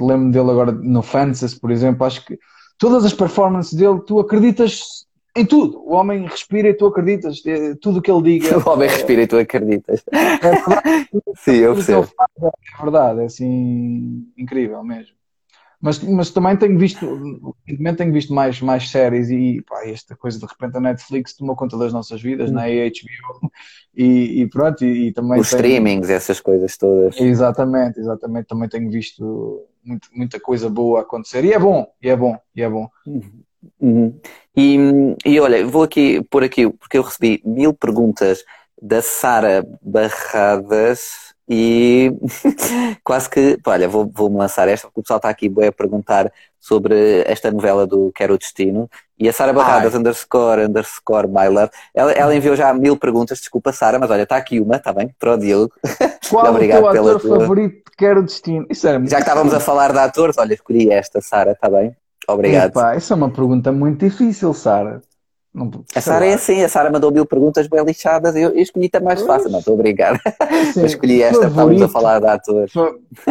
lembro 0.00 0.30
dele 0.30 0.50
agora 0.50 0.70
no 0.70 1.02
Fences, 1.02 1.54
por 1.54 1.70
exemplo, 1.72 2.06
acho 2.06 2.24
que 2.24 2.38
todas 2.78 3.04
as 3.04 3.12
performances 3.12 3.74
dele, 3.74 4.00
tu 4.06 4.20
acreditas 4.20 5.06
em 5.36 5.44
tudo. 5.44 5.82
O 5.84 5.94
homem 5.94 6.26
respira 6.26 6.68
e 6.68 6.74
tu 6.74 6.86
acreditas. 6.86 7.44
É, 7.44 7.74
tudo 7.74 7.98
o 7.98 8.02
que 8.02 8.10
ele 8.10 8.22
diga. 8.22 8.58
O 8.64 8.70
homem 8.70 8.88
respira 8.88 9.22
e 9.22 9.26
tu 9.26 9.36
acreditas. 9.36 10.04
É 10.12 10.36
verdade. 10.36 11.08
Sim, 11.36 11.56
eu 11.56 11.74
percebo. 11.74 12.08
É 12.40 12.82
verdade, 12.82 13.22
é 13.22 13.24
assim 13.24 14.32
incrível 14.36 14.82
mesmo. 14.84 15.16
Mas, 15.84 15.98
mas 15.98 16.30
também 16.30 16.56
tenho 16.56 16.78
visto, 16.78 17.04
ultimamente 17.06 17.98
tenho 17.98 18.10
visto 18.10 18.32
mais, 18.32 18.58
mais 18.62 18.88
séries 18.88 19.28
e 19.28 19.62
pá, 19.68 19.86
esta 19.86 20.16
coisa 20.16 20.38
de 20.38 20.46
repente 20.46 20.78
a 20.78 20.80
Netflix 20.80 21.36
tomou 21.36 21.54
conta 21.54 21.76
das 21.76 21.92
nossas 21.92 22.22
vidas, 22.22 22.50
hum. 22.50 22.54
na 22.54 22.62
né? 22.62 22.88
HBO 22.88 23.50
e, 23.94 24.40
e 24.40 24.48
pronto, 24.48 24.82
e, 24.82 25.08
e 25.08 25.12
também 25.12 25.38
os 25.38 25.50
tenho... 25.50 25.60
streamings, 25.60 26.08
essas 26.08 26.40
coisas 26.40 26.74
todas. 26.78 27.20
Exatamente, 27.20 28.00
exatamente, 28.00 28.46
também 28.46 28.66
tenho 28.66 28.90
visto 28.90 29.60
muito, 29.84 30.08
muita 30.14 30.40
coisa 30.40 30.70
boa 30.70 31.02
acontecer 31.02 31.44
e 31.44 31.52
é 31.52 31.58
bom, 31.58 31.86
e 32.02 32.08
é 32.08 32.16
bom, 32.16 32.38
e 32.56 32.62
é 32.62 32.70
bom. 32.70 32.88
Uhum. 33.06 33.42
Uhum. 33.78 34.20
E, 34.56 34.78
e 35.26 35.38
olha, 35.38 35.66
vou 35.66 35.82
aqui 35.82 36.22
por 36.30 36.42
aqui, 36.42 36.66
porque 36.70 36.96
eu 36.96 37.02
recebi 37.02 37.42
mil 37.44 37.74
perguntas 37.74 38.42
da 38.80 39.02
Sara 39.02 39.62
Barradas 39.82 41.33
e 41.48 42.12
quase 43.04 43.28
que, 43.28 43.58
olha, 43.66 43.88
vou, 43.88 44.10
vou-me 44.12 44.36
lançar 44.36 44.68
esta, 44.68 44.86
porque 44.88 45.00
o 45.00 45.02
pessoal 45.02 45.18
está 45.18 45.28
aqui 45.28 45.52
a 45.66 45.72
perguntar 45.72 46.32
sobre 46.58 47.22
esta 47.26 47.50
novela 47.50 47.86
do 47.86 48.10
Quero 48.14 48.34
o 48.34 48.38
Destino. 48.38 48.88
E 49.18 49.28
a 49.28 49.32
Sara 49.32 49.52
Barradas, 49.52 49.94
Ai. 49.94 50.00
underscore, 50.00 50.62
underscore, 50.62 51.28
my 51.28 51.48
love, 51.48 51.70
ela, 51.94 52.10
ela, 52.12 52.34
enviou 52.34 52.56
já 52.56 52.72
mil 52.74 52.96
perguntas, 52.96 53.38
desculpa 53.38 53.72
Sara, 53.72 53.98
mas 53.98 54.10
olha, 54.10 54.22
está 54.22 54.36
aqui 54.36 54.58
uma, 54.58 54.76
está 54.76 54.92
bem? 54.92 55.14
Para 55.18 55.34
o 55.34 55.38
Diogo. 55.38 55.72
Qual 56.28 56.46
Obrigado 56.46 56.84
o 56.84 56.92
teu 56.92 57.08
ator 57.08 57.20
tua... 57.20 57.40
favorito 57.40 57.74
de 57.76 57.96
Quero 57.96 58.20
o 58.20 58.22
Destino? 58.24 58.66
Isso 58.70 58.88
era 58.88 58.98
Já 59.06 59.16
que 59.16 59.22
estávamos 59.22 59.54
a 59.54 59.60
falar 59.60 59.92
de 59.92 59.98
atores, 59.98 60.36
olha, 60.38 60.54
escolhi 60.54 60.90
esta, 60.90 61.20
Sara, 61.20 61.52
está 61.52 61.68
bem? 61.68 61.94
Obrigado. 62.26 62.70
Epá, 62.70 62.96
isso 62.96 63.12
é 63.12 63.16
uma 63.16 63.30
pergunta 63.30 63.70
muito 63.70 64.04
difícil, 64.04 64.52
Sara. 64.54 65.02
Não, 65.54 65.70
a 65.94 66.00
Sara 66.00 66.26
é 66.26 66.34
assim, 66.34 66.62
a 66.62 66.68
Sara 66.68 66.90
mandou 66.90 67.12
mil 67.12 67.24
perguntas 67.24 67.68
bem 67.68 67.84
lixadas, 67.84 68.34
eu, 68.34 68.50
eu 68.50 68.60
escolhi-te 68.60 68.96
a 68.96 69.00
mais 69.00 69.22
fácil, 69.22 69.50
não 69.50 69.60
estou 69.60 69.74
a 69.74 69.76
brincar. 69.76 70.20
Sim, 70.72 70.82
escolhi 70.84 71.22
esta, 71.22 71.46
estávamos 71.46 71.80
a 71.80 71.88
falar 71.88 72.18
de 72.18 72.26
atores. 72.26 72.72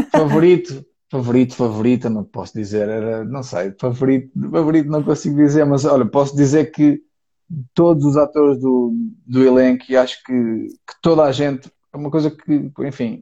Favorito, 0.09 0.85
favorito, 1.11 1.55
favorita, 1.55 2.09
não 2.09 2.23
posso 2.23 2.53
dizer, 2.53 2.87
era, 2.87 3.25
não 3.25 3.43
sei, 3.43 3.73
favorito, 3.77 4.31
favorito 4.49 4.89
não 4.89 5.03
consigo 5.03 5.35
dizer, 5.35 5.65
mas 5.65 5.83
olha, 5.83 6.05
posso 6.05 6.33
dizer 6.33 6.71
que 6.71 7.01
todos 7.73 8.05
os 8.05 8.15
atores 8.15 8.59
do, 8.59 8.93
do 9.27 9.45
elenco 9.45 9.83
e 9.89 9.97
acho 9.97 10.23
que, 10.23 10.33
que 10.33 11.01
toda 11.01 11.23
a 11.23 11.31
gente, 11.33 11.69
é 11.93 11.97
uma 11.97 12.09
coisa 12.09 12.31
que, 12.31 12.71
enfim, 12.79 13.21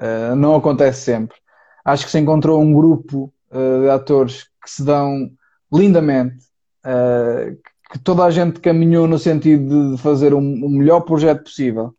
uh, 0.00 0.34
não 0.34 0.56
acontece 0.56 1.02
sempre. 1.02 1.36
Acho 1.84 2.06
que 2.06 2.10
se 2.10 2.18
encontrou 2.18 2.60
um 2.60 2.72
grupo 2.72 3.32
uh, 3.50 3.82
de 3.82 3.90
atores 3.90 4.44
que 4.62 4.70
se 4.70 4.82
dão 4.82 5.30
lindamente, 5.72 6.44
uh, 6.84 7.56
que 7.92 7.98
toda 7.98 8.24
a 8.24 8.30
gente 8.30 8.58
caminhou 8.58 9.06
no 9.06 9.18
sentido 9.18 9.92
de 9.92 10.02
fazer 10.02 10.32
o 10.32 10.38
um, 10.38 10.64
um 10.64 10.70
melhor 10.70 11.00
projeto 11.00 11.42
possível. 11.42 11.94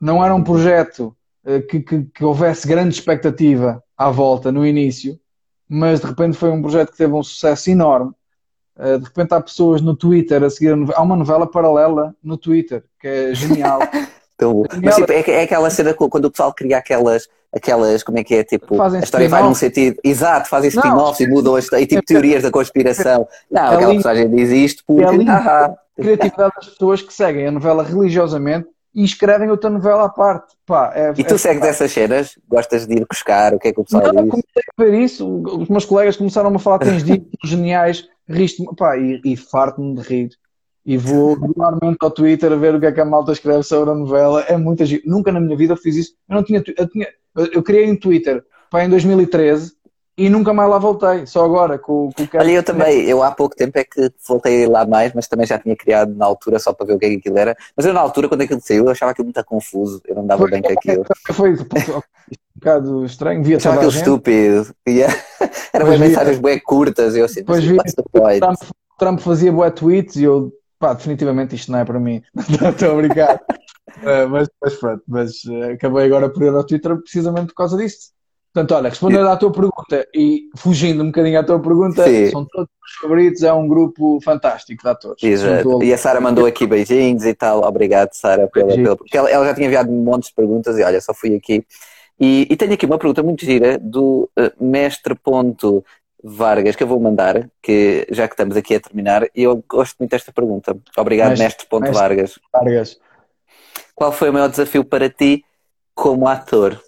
Não 0.00 0.24
era 0.24 0.32
um 0.32 0.44
projeto 0.44 1.16
uh, 1.44 1.60
que, 1.66 1.80
que, 1.80 2.04
que, 2.04 2.24
houvesse 2.24 2.66
grande 2.66 2.94
expectativa 2.94 3.82
à 3.98 4.08
volta 4.08 4.52
no 4.52 4.64
início, 4.64 5.18
mas 5.68 6.00
de 6.00 6.06
repente 6.06 6.36
foi 6.36 6.48
um 6.50 6.62
projeto 6.62 6.92
que 6.92 6.96
teve 6.96 7.12
um 7.12 7.24
sucesso 7.24 7.70
enorme. 7.70 8.12
Uh, 8.76 8.98
de 9.00 9.04
repente 9.04 9.34
há 9.34 9.40
pessoas 9.40 9.82
no 9.82 9.96
Twitter 9.96 10.44
a 10.44 10.48
seguir. 10.48 10.74
A 10.74 10.98
há 10.98 11.02
uma 11.02 11.16
novela 11.16 11.50
paralela 11.50 12.14
no 12.22 12.38
Twitter 12.38 12.84
que 13.00 13.08
é 13.08 13.34
genial. 13.34 13.80
Então, 14.50 14.80
mas 14.82 14.96
tipo, 14.96 15.12
é, 15.12 15.20
é, 15.20 15.42
aquela 15.42 15.70
cena 15.70 15.94
quando 15.94 16.24
o 16.24 16.30
pessoal 16.30 16.52
cria 16.52 16.78
aquelas, 16.78 17.28
aquelas 17.54 18.02
como 18.02 18.18
é 18.18 18.24
que 18.24 18.34
é, 18.34 18.44
tipo, 18.44 18.76
Fazem 18.76 19.00
a 19.00 19.04
história 19.04 19.28
vai 19.28 19.42
num 19.42 19.54
sentido, 19.54 19.96
exato, 20.02 20.48
fazem 20.48 20.68
spin-offs 20.68 21.20
e 21.20 21.28
mudam 21.28 21.56
as, 21.56 21.66
e 21.72 21.86
tipo 21.86 22.02
teorias 22.02 22.42
da 22.42 22.50
conspiração. 22.50 23.26
Não, 23.50 23.62
é 23.62 23.74
aquela 23.74 23.92
personagem 23.92 24.30
diz 24.30 24.50
isto 24.50 24.82
porque, 24.86 25.04
é 25.04 25.30
ah, 25.30 25.74
criatividade 25.96 26.52
das 26.56 26.68
pessoas 26.68 27.02
que 27.02 27.12
seguem 27.12 27.46
a 27.46 27.50
novela 27.52 27.82
religiosamente 27.82 28.68
e 28.94 29.04
escrevem 29.04 29.50
outra 29.50 29.70
novela 29.70 30.04
à 30.04 30.08
parte. 30.08 30.54
Pá, 30.66 30.92
é, 30.94 31.12
e 31.16 31.24
tu 31.24 31.34
é, 31.34 31.38
segues 31.38 31.64
essas 31.64 31.90
cenas? 31.92 32.38
Gostas 32.48 32.86
de 32.86 32.94
ir 32.94 33.06
buscar? 33.08 33.54
O 33.54 33.58
que 33.58 33.68
é 33.68 33.72
que 33.72 33.80
o 33.80 33.84
pessoal 33.84 34.12
não, 34.12 34.24
diz? 34.24 34.30
Comecei 34.30 34.62
a 34.78 34.82
ver 34.82 34.94
isso, 35.00 35.42
os 35.44 35.68
meus 35.68 35.84
colegas 35.84 36.16
começaram 36.16 36.54
a 36.54 36.58
falar 36.58 36.78
que 36.78 36.86
tens 36.86 37.04
ditos 37.04 37.28
geniais, 37.44 38.08
riste 38.28 38.62
pá, 38.76 38.96
e, 38.98 39.20
e 39.24 39.36
farto-me 39.36 39.94
de 39.94 40.02
rir 40.02 40.30
e 40.84 40.96
vou 40.96 41.34
regularmente 41.34 41.98
ao 42.00 42.10
Twitter 42.10 42.52
a 42.52 42.56
ver 42.56 42.74
o 42.74 42.80
que 42.80 42.86
é 42.86 42.92
que 42.92 43.00
a 43.00 43.04
malta 43.04 43.32
escreve 43.32 43.62
sobre 43.62 43.90
a 43.90 43.94
novela. 43.94 44.42
É 44.42 44.56
muita 44.56 44.84
gente. 44.84 45.06
Nunca 45.06 45.30
na 45.30 45.40
minha 45.40 45.56
vida 45.56 45.74
eu 45.74 45.76
fiz 45.76 45.96
isso. 45.96 46.14
Eu 46.28 46.36
não 46.36 46.42
tinha. 46.42 46.62
Eu, 46.76 46.88
tinha, 46.88 47.08
eu 47.52 47.62
criei 47.62 47.90
um 47.90 47.96
Twitter 47.96 48.42
pá, 48.70 48.84
em 48.84 48.90
2013 48.90 49.72
e 50.16 50.28
nunca 50.28 50.52
mais 50.52 50.68
lá 50.68 50.78
voltei. 50.78 51.26
Só 51.26 51.44
agora 51.44 51.78
com, 51.78 52.10
com 52.12 52.22
o 52.24 52.28
que 52.28 52.36
Olha, 52.36 52.50
eu 52.50 52.62
também. 52.62 53.02
Eu 53.04 53.22
há 53.22 53.30
pouco 53.30 53.56
tempo 53.56 53.78
é 53.78 53.84
que 53.84 54.10
voltei 54.26 54.66
lá 54.66 54.84
mais, 54.84 55.12
mas 55.14 55.28
também 55.28 55.46
já 55.46 55.58
tinha 55.58 55.76
criado 55.76 56.14
na 56.14 56.26
altura 56.26 56.58
só 56.58 56.72
para 56.72 56.86
ver 56.86 56.94
o 56.94 56.98
que 56.98 57.06
é 57.06 57.08
que 57.10 57.16
aquilo 57.16 57.38
era. 57.38 57.56
Mas 57.76 57.86
eu 57.86 57.94
na 57.94 58.00
altura, 58.00 58.28
quando 58.28 58.42
aquilo 58.42 58.60
saiu, 58.60 58.84
eu 58.84 58.90
achava 58.90 59.12
aquilo 59.12 59.26
muito 59.26 59.44
confuso. 59.44 60.02
Eu 60.06 60.16
não 60.16 60.26
dava 60.26 60.42
foi, 60.42 60.50
bem 60.50 60.62
com 60.62 60.72
aquilo. 60.72 61.04
Foi, 61.32 61.56
foi 61.56 61.96
um 61.96 62.02
bocado 62.56 63.04
estranho. 63.04 63.42
Via 63.42 63.56
achava 63.56 63.76
aquilo 63.76 63.90
estúpido. 63.90 64.74
Yeah. 64.86 65.14
Eram 65.72 65.86
umas 65.86 66.00
mensagens 66.00 66.38
bem 66.38 66.60
curtas. 66.60 67.16
Eu 67.16 67.24
assim, 67.24 67.40
depois 67.40 67.64
vi, 67.64 67.78
Trump, 68.38 68.58
Trump 68.98 69.20
fazia 69.20 69.50
boa 69.50 69.70
tweets 69.70 70.16
e 70.16 70.24
eu 70.24 70.52
pá, 70.82 70.94
definitivamente 70.94 71.54
isto 71.54 71.70
não 71.70 71.78
é 71.78 71.84
para 71.84 72.00
mim. 72.00 72.20
Estou 72.34 72.90
a 72.90 72.94
brincar. 72.96 73.36
uh, 73.36 74.26
mas, 74.28 74.48
mas 74.60 74.74
pronto, 74.74 75.02
mas 75.06 75.44
uh, 75.44 75.72
acabei 75.74 76.06
agora 76.06 76.28
por 76.28 76.42
ir 76.42 76.48
ao 76.48 76.66
Twitter 76.66 76.96
precisamente 77.00 77.46
por 77.46 77.54
causa 77.54 77.76
disso. 77.76 78.10
Portanto, 78.52 78.74
olha, 78.74 78.90
respondendo 78.90 79.28
à 79.28 79.36
tua 79.36 79.50
pergunta 79.50 80.06
e 80.14 80.50
fugindo 80.56 81.02
um 81.02 81.06
bocadinho 81.06 81.38
à 81.38 81.44
tua 81.44 81.58
pergunta, 81.58 82.04
Sim. 82.04 82.30
são 82.30 82.44
todos 82.44 82.68
os 82.84 83.00
favoritos, 83.00 83.42
é 83.42 83.52
um 83.52 83.66
grupo 83.66 84.20
fantástico 84.22 84.82
de 84.82 84.88
atores. 84.90 85.22
Exato. 85.22 85.82
E 85.82 85.94
a 85.94 85.96
Sara 85.96 86.20
mandou 86.20 86.44
aqui 86.44 86.66
beijinhos 86.66 87.24
e 87.24 87.32
tal. 87.32 87.64
Obrigado, 87.64 88.12
Sara, 88.12 88.46
pela, 88.48 88.74
pela, 88.74 88.96
porque 88.96 89.16
ela, 89.16 89.30
ela, 89.30 89.46
já 89.46 89.54
tinha 89.54 89.68
enviado 89.68 89.90
um 89.90 90.04
monte 90.04 90.26
de 90.26 90.34
perguntas 90.34 90.76
e 90.76 90.82
olha, 90.82 91.00
só 91.00 91.14
fui 91.14 91.34
aqui. 91.34 91.64
E, 92.20 92.46
e 92.50 92.56
tenho 92.56 92.74
aqui 92.74 92.84
uma 92.84 92.98
pergunta 92.98 93.22
muito 93.22 93.42
gira 93.42 93.78
do 93.78 94.28
uh, 94.38 94.64
mestre 94.64 95.14
ponto 95.14 95.82
Vargas 96.22 96.76
que 96.76 96.84
eu 96.84 96.86
vou 96.86 97.00
mandar, 97.00 97.50
que 97.60 98.06
já 98.10 98.28
que 98.28 98.34
estamos 98.34 98.56
aqui 98.56 98.76
a 98.76 98.80
terminar, 98.80 99.24
e 99.34 99.42
eu 99.42 99.64
gosto 99.68 99.96
muito 99.98 100.12
desta 100.12 100.32
pergunta. 100.32 100.76
Obrigado, 100.96 101.30
mestre, 101.30 101.46
mestre 101.46 101.80
mestre 101.80 101.98
Vargas. 101.98 102.38
Vargas. 102.52 103.00
Qual 103.92 104.12
foi 104.12 104.30
o 104.30 104.32
maior 104.32 104.48
desafio 104.48 104.84
para 104.84 105.10
ti 105.10 105.44
como 105.94 106.28
ator? 106.28 106.80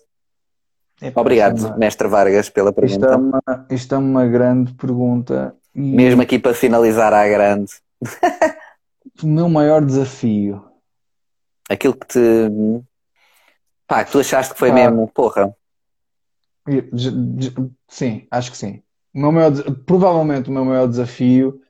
Obrigado, 1.16 1.59
uma... 1.59 1.76
mestre 1.76 2.07
Vargas, 2.07 2.49
pela 2.49 2.72
pergunta. 2.72 3.07
Isto 3.07 3.12
é 3.12 3.16
uma, 3.16 3.66
isto 3.70 3.95
é 3.95 3.99
uma 3.99 4.26
grande 4.26 4.72
pergunta. 4.74 5.57
E... 5.74 5.80
Mesmo 5.80 6.22
aqui 6.22 6.39
para 6.39 6.55
finalizar 6.55 7.12
à 7.12 7.26
grande. 7.26 7.72
o 9.20 9.26
meu 9.26 9.49
maior 9.49 9.85
desafio. 9.85 10.64
Aquilo 11.68 11.95
que 11.95 12.07
te. 12.07 12.51
Pá, 13.87 14.05
que 14.05 14.12
tu 14.12 14.20
achaste 14.20 14.55
que 14.55 14.61
foi 14.61 14.70
ah. 14.70 14.74
mesmo, 14.74 15.11
porra. 15.12 15.55
Sim, 17.89 18.26
acho 18.30 18.53
que 18.53 18.57
sim 18.57 18.84
o 19.14 19.20
meu 19.20 19.30
maior, 19.30 19.52
provavelmente 19.86 20.50
o 20.50 20.52
meu 20.52 20.64
maior 20.64 20.88
desafio 20.88 21.60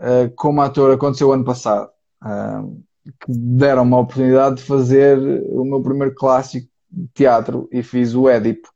uh, 0.00 0.30
como 0.34 0.60
ator 0.60 0.92
aconteceu 0.92 1.32
ano 1.32 1.44
passado. 1.44 1.88
Uh, 2.22 2.82
que 3.04 3.30
deram 3.30 3.82
uma 3.82 4.00
oportunidade 4.00 4.56
de 4.56 4.62
fazer 4.62 5.18
o 5.50 5.64
meu 5.64 5.82
primeiro 5.82 6.14
clássico 6.14 6.66
de 6.90 7.06
teatro 7.08 7.68
e 7.70 7.82
fiz 7.82 8.14
o 8.14 8.28
Édipo. 8.28 8.68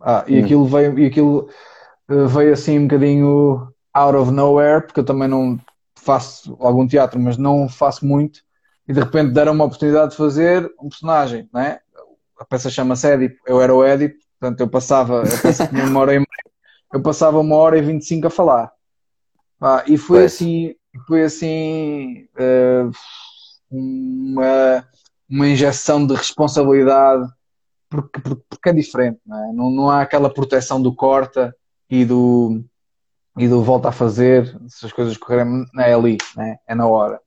Ah, 0.00 0.24
e 0.28 0.38
hum. 0.38 0.44
aquilo 0.44 0.64
veio, 0.66 0.98
e 0.98 1.06
aquilo 1.06 1.48
uh, 2.10 2.28
veio 2.28 2.52
assim 2.52 2.78
um 2.78 2.82
bocadinho 2.82 3.68
out 3.92 4.16
of 4.16 4.30
nowhere, 4.30 4.82
porque 4.82 5.00
eu 5.00 5.04
também 5.04 5.28
não 5.28 5.58
faço 5.94 6.56
algum 6.60 6.86
teatro, 6.86 7.18
mas 7.18 7.38
não 7.38 7.68
faço 7.68 8.04
muito, 8.04 8.40
e 8.86 8.92
de 8.92 9.00
repente 9.00 9.32
deram 9.32 9.52
uma 9.52 9.64
oportunidade 9.64 10.10
de 10.10 10.16
fazer 10.18 10.70
um 10.78 10.88
personagem, 10.90 11.48
né? 11.54 11.78
A 12.38 12.44
peça 12.44 12.68
chama-se 12.68 13.06
Édipo, 13.08 13.36
eu 13.46 13.62
era 13.62 13.74
o 13.74 13.82
Édipo, 13.82 14.18
portanto 14.38 14.60
eu 14.60 14.68
passava, 14.68 15.22
eu 15.22 15.40
passava 15.40 15.70
uma 15.88 16.00
hora 16.00 16.14
e 16.14 16.18
meia 16.18 16.53
eu 16.94 17.02
passava 17.02 17.40
uma 17.40 17.56
hora 17.56 17.76
e 17.76 17.82
25 17.82 18.28
a 18.28 18.30
falar. 18.30 18.72
Ah, 19.60 19.82
e 19.84 19.98
foi 19.98 20.20
pois. 20.20 20.32
assim, 20.32 20.74
foi 21.08 21.24
assim 21.24 22.28
uh, 22.38 22.90
uma, 23.68 24.86
uma 25.28 25.48
injeção 25.48 26.06
de 26.06 26.14
responsabilidade 26.14 27.28
porque, 27.90 28.20
porque 28.48 28.68
é 28.68 28.72
diferente, 28.72 29.20
não, 29.26 29.36
é? 29.36 29.52
não, 29.52 29.70
não 29.70 29.90
há 29.90 30.02
aquela 30.02 30.32
proteção 30.32 30.80
do 30.80 30.94
corta 30.94 31.54
e 31.90 32.04
do, 32.04 32.62
e 33.36 33.48
do 33.48 33.62
volta 33.62 33.88
a 33.88 33.92
fazer, 33.92 34.56
se 34.68 34.86
as 34.86 34.92
coisas 34.92 35.16
correrem, 35.16 35.64
é 35.78 35.92
ali, 35.92 36.18
é? 36.38 36.58
é 36.68 36.74
na 36.74 36.86
hora. 36.86 37.20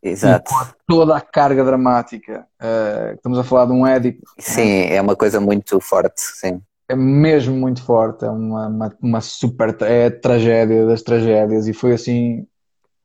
Exato. 0.00 0.52
toda 0.86 1.16
a 1.16 1.20
carga 1.20 1.64
dramática. 1.64 2.46
Uh, 2.60 3.14
estamos 3.14 3.36
a 3.36 3.42
falar 3.42 3.66
de 3.66 3.72
um 3.72 3.84
Édipo. 3.84 4.22
Sim, 4.38 4.62
é? 4.62 4.96
é 4.96 5.02
uma 5.02 5.16
coisa 5.16 5.40
muito 5.40 5.80
forte, 5.80 6.20
sim 6.20 6.62
é 6.88 6.96
mesmo 6.96 7.54
muito 7.54 7.82
forte, 7.82 8.24
é 8.24 8.30
uma, 8.30 8.66
uma, 8.66 8.96
uma, 9.00 9.20
super 9.20 9.76
é 9.82 10.06
a 10.06 10.10
tragédia 10.10 10.86
das 10.86 11.02
tragédias 11.02 11.68
e 11.68 11.74
foi 11.74 11.92
assim 11.92 12.46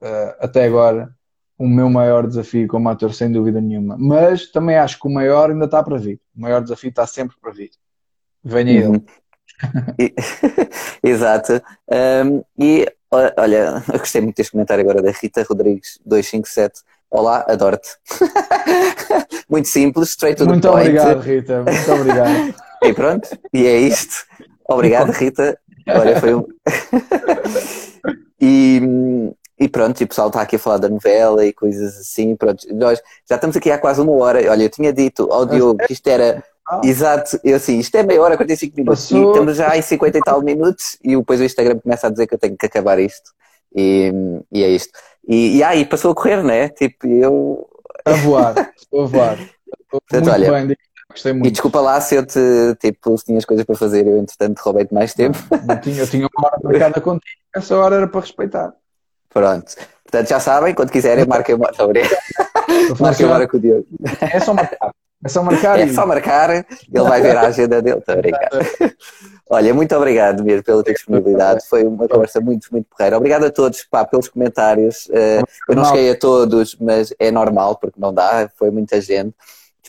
uh, 0.01 0.35
até 0.39 0.63
agora 0.63 1.13
o 1.57 1.67
meu 1.67 1.89
maior 1.89 2.25
desafio 2.25 2.67
como 2.67 2.89
ator, 2.89 3.13
sem 3.13 3.31
dúvida 3.31 3.61
nenhuma. 3.61 3.95
Mas 3.97 4.51
também 4.51 4.77
acho 4.77 4.99
que 4.99 5.07
o 5.07 5.11
maior 5.11 5.49
ainda 5.49 5.65
está 5.65 5.83
para 5.83 5.97
vir. 5.97 6.19
O 6.35 6.41
maior 6.41 6.61
desafio 6.61 6.89
está 6.89 7.05
sempre 7.05 7.35
para 7.41 7.51
vir. 7.51 7.71
Venha 8.43 8.89
uhum. 8.89 8.95
ele. 8.95 9.05
Exato. 11.03 11.61
Um, 12.25 12.43
e 12.57 12.91
olha, 13.37 13.83
eu 13.87 13.99
gostei 13.99 14.21
muito 14.21 14.37
deste 14.37 14.51
comentário 14.51 14.81
agora 14.81 15.01
da 15.01 15.11
Rita 15.11 15.45
Rodrigues 15.47 15.99
257. 16.05 16.81
Olá, 17.09 17.45
adoro-te. 17.47 17.89
muito 19.47 19.67
simples, 19.67 20.09
straight 20.09 20.37
to 20.37 20.45
muito 20.45 20.63
the 20.63 20.69
point. 20.69 20.89
Muito 20.89 21.01
obrigado, 21.01 21.21
Rita. 21.21 21.63
Muito 21.63 21.91
obrigado. 21.91 22.55
E 22.83 22.93
pronto, 22.93 23.29
e 23.53 23.65
é 23.65 23.77
isto. 23.77 24.25
Obrigado, 24.67 25.11
Rita. 25.11 25.57
Olha, 25.87 26.19
foi 26.19 26.35
um. 26.35 26.45
e, 28.39 28.81
e 29.59 29.69
pronto, 29.69 30.01
e 30.01 30.03
o 30.03 30.07
pessoal 30.07 30.27
está 30.27 30.41
aqui 30.41 30.55
a 30.55 30.59
falar 30.59 30.77
da 30.77 30.89
novela 30.89 31.45
e 31.45 31.53
coisas 31.53 31.97
assim. 31.97 32.35
Pronto, 32.35 32.65
nós 32.73 33.01
já 33.27 33.35
estamos 33.35 33.55
aqui 33.55 33.71
há 33.71 33.77
quase 33.77 34.01
uma 34.01 34.13
hora. 34.13 34.39
Olha, 34.51 34.63
eu 34.63 34.69
tinha 34.69 34.91
dito 34.93 35.31
ao 35.31 35.45
Diogo 35.45 35.85
que 35.85 35.93
isto 35.93 36.07
era. 36.07 36.43
Ah. 36.67 36.79
Exato, 36.83 37.37
eu 37.43 37.57
assim, 37.57 37.79
isto 37.79 37.93
é 37.95 38.03
meia 38.03 38.21
hora, 38.21 38.37
45 38.37 38.77
minutos 38.77 39.01
Passou... 39.01 39.25
e 39.25 39.31
estamos 39.31 39.57
já 39.57 39.77
em 39.77 39.81
50 39.81 40.17
e 40.17 40.21
tal 40.21 40.41
minutos 40.41 40.97
e 41.03 41.13
depois 41.13 41.41
o 41.41 41.43
Instagram 41.43 41.77
começa 41.77 42.07
a 42.07 42.09
dizer 42.09 42.25
que 42.25 42.35
eu 42.35 42.39
tenho 42.39 42.55
que 42.55 42.65
acabar 42.65 42.99
isto 42.99 43.31
e, 43.75 44.13
e 44.51 44.63
é 44.63 44.69
isto. 44.69 44.97
E, 45.27 45.57
e 45.57 45.63
aí 45.63 45.85
passou 45.85 46.11
a 46.11 46.15
correr, 46.15 46.43
né? 46.43 46.69
Tipo, 46.69 47.07
eu. 47.07 47.67
A 48.05 48.13
voar, 48.13 48.73
estou 48.77 49.03
a 49.03 49.05
voar. 49.05 49.37
Portanto, 49.89 50.31
olha, 50.31 50.51
bem, 50.51 50.75
Gostei 51.13 51.31
muito. 51.31 51.47
E 51.47 51.51
desculpa 51.51 51.79
lá 51.79 52.01
se 52.01 52.15
eu 52.15 52.25
te, 52.25 52.39
tipo, 52.79 53.17
se 53.17 53.25
tinhas 53.25 53.45
coisas 53.45 53.65
para 53.65 53.75
fazer, 53.75 54.05
eu 54.07 54.17
entretanto 54.17 54.59
roubei-te 54.59 54.93
mais 54.93 55.13
tempo. 55.13 55.37
Não, 55.49 55.65
não 55.67 55.77
tinha, 55.79 56.01
eu 56.01 56.07
tinha 56.07 56.27
uma 56.27 56.47
hora 56.47 56.59
marcada 56.63 56.99
contigo, 56.99 57.39
essa 57.55 57.77
hora 57.77 57.95
era 57.95 58.07
para 58.07 58.21
respeitar. 58.21 58.73
Pronto. 59.29 59.75
Portanto, 60.03 60.27
já 60.27 60.39
sabem, 60.39 60.73
quando 60.73 60.91
quiserem, 60.91 61.25
marquem 61.25 61.55
uma 61.55 61.67
hora. 61.67 62.01
marquem 62.99 63.25
uma 63.25 63.35
hora 63.35 63.47
com 63.47 63.57
o 63.57 63.59
Diogo. 63.59 63.87
É 64.19 64.39
só 64.39 64.53
marcar. 64.53 64.91
É 65.23 65.29
só 65.29 65.41
marcar. 65.41 65.79
É 65.79 65.87
só 65.87 66.05
marcar, 66.05 66.49
ele 66.51 66.65
vai 66.91 67.21
ver 67.21 67.37
a 67.37 67.47
agenda 67.47 67.81
dele. 67.81 67.99
Estou 67.99 68.15
a. 68.19 68.93
Olha, 69.49 69.73
muito 69.73 69.95
obrigado 69.95 70.43
mesmo 70.43 70.63
pela 70.63 70.83
tua 70.83 70.93
disponibilidade. 70.93 71.65
Foi 71.67 71.85
uma 71.85 72.07
conversa 72.07 72.41
muito, 72.41 72.67
muito 72.71 72.87
porreira. 72.89 73.17
Obrigado 73.17 73.45
a 73.45 73.51
todos 73.51 73.83
pá, 73.83 74.03
pelos 74.03 74.27
comentários. 74.27 75.05
Uh, 75.07 75.43
eu 75.69 75.75
não 75.75 75.85
cheguei 75.85 76.11
a 76.11 76.17
todos, 76.17 76.75
mas 76.79 77.13
é 77.17 77.31
normal, 77.31 77.77
porque 77.77 77.99
não 77.99 78.13
dá, 78.13 78.49
foi 78.57 78.69
muita 78.69 78.99
gente. 78.99 79.33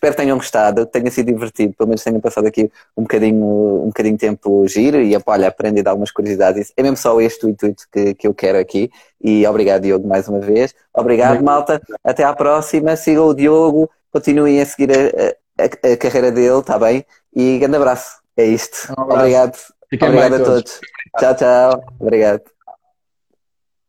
Espero 0.04 0.16
que 0.16 0.22
tenham 0.22 0.36
gostado, 0.36 0.84
tenha 0.84 1.10
sido 1.10 1.32
divertido, 1.32 1.72
pelo 1.72 1.88
menos 1.88 2.04
tenham 2.04 2.20
passado 2.20 2.46
aqui 2.46 2.70
um 2.94 3.04
bocadinho, 3.04 3.82
um 3.84 3.86
bocadinho 3.86 4.16
de 4.16 4.20
tempo 4.20 4.68
giro 4.68 5.00
e 5.00 5.16
olha, 5.24 5.48
aprendido 5.48 5.88
algumas 5.88 6.10
curiosidades. 6.10 6.72
É 6.76 6.82
mesmo 6.82 6.98
só 6.98 7.18
este 7.22 7.46
o 7.46 7.48
intuito 7.48 7.84
que, 7.90 8.12
que 8.12 8.26
eu 8.26 8.34
quero 8.34 8.58
aqui. 8.58 8.90
E 9.22 9.46
obrigado, 9.46 9.80
Diogo, 9.80 10.06
mais 10.06 10.28
uma 10.28 10.40
vez. 10.40 10.74
Obrigado, 10.92 11.42
malta. 11.42 11.80
Até 12.04 12.22
à 12.22 12.34
próxima. 12.34 12.96
Sigam 12.96 13.28
o 13.28 13.34
Diogo, 13.34 13.90
continuem 14.12 14.60
a 14.60 14.66
seguir 14.66 14.90
a, 14.92 15.62
a, 15.62 15.92
a 15.92 15.96
carreira 15.96 16.30
dele, 16.30 16.58
está 16.58 16.78
bem? 16.78 17.02
E 17.34 17.58
grande 17.58 17.76
abraço. 17.76 18.18
É 18.36 18.44
isto. 18.44 18.92
Um 18.98 19.04
Obrigado. 19.04 19.56
Fiquem 19.88 20.08
Obrigado 20.08 20.34
a 20.34 20.44
todos. 20.44 20.64
todos. 20.64 20.80
Tchau, 21.18 21.34
tchau. 21.34 21.84
Obrigado. 21.98 22.53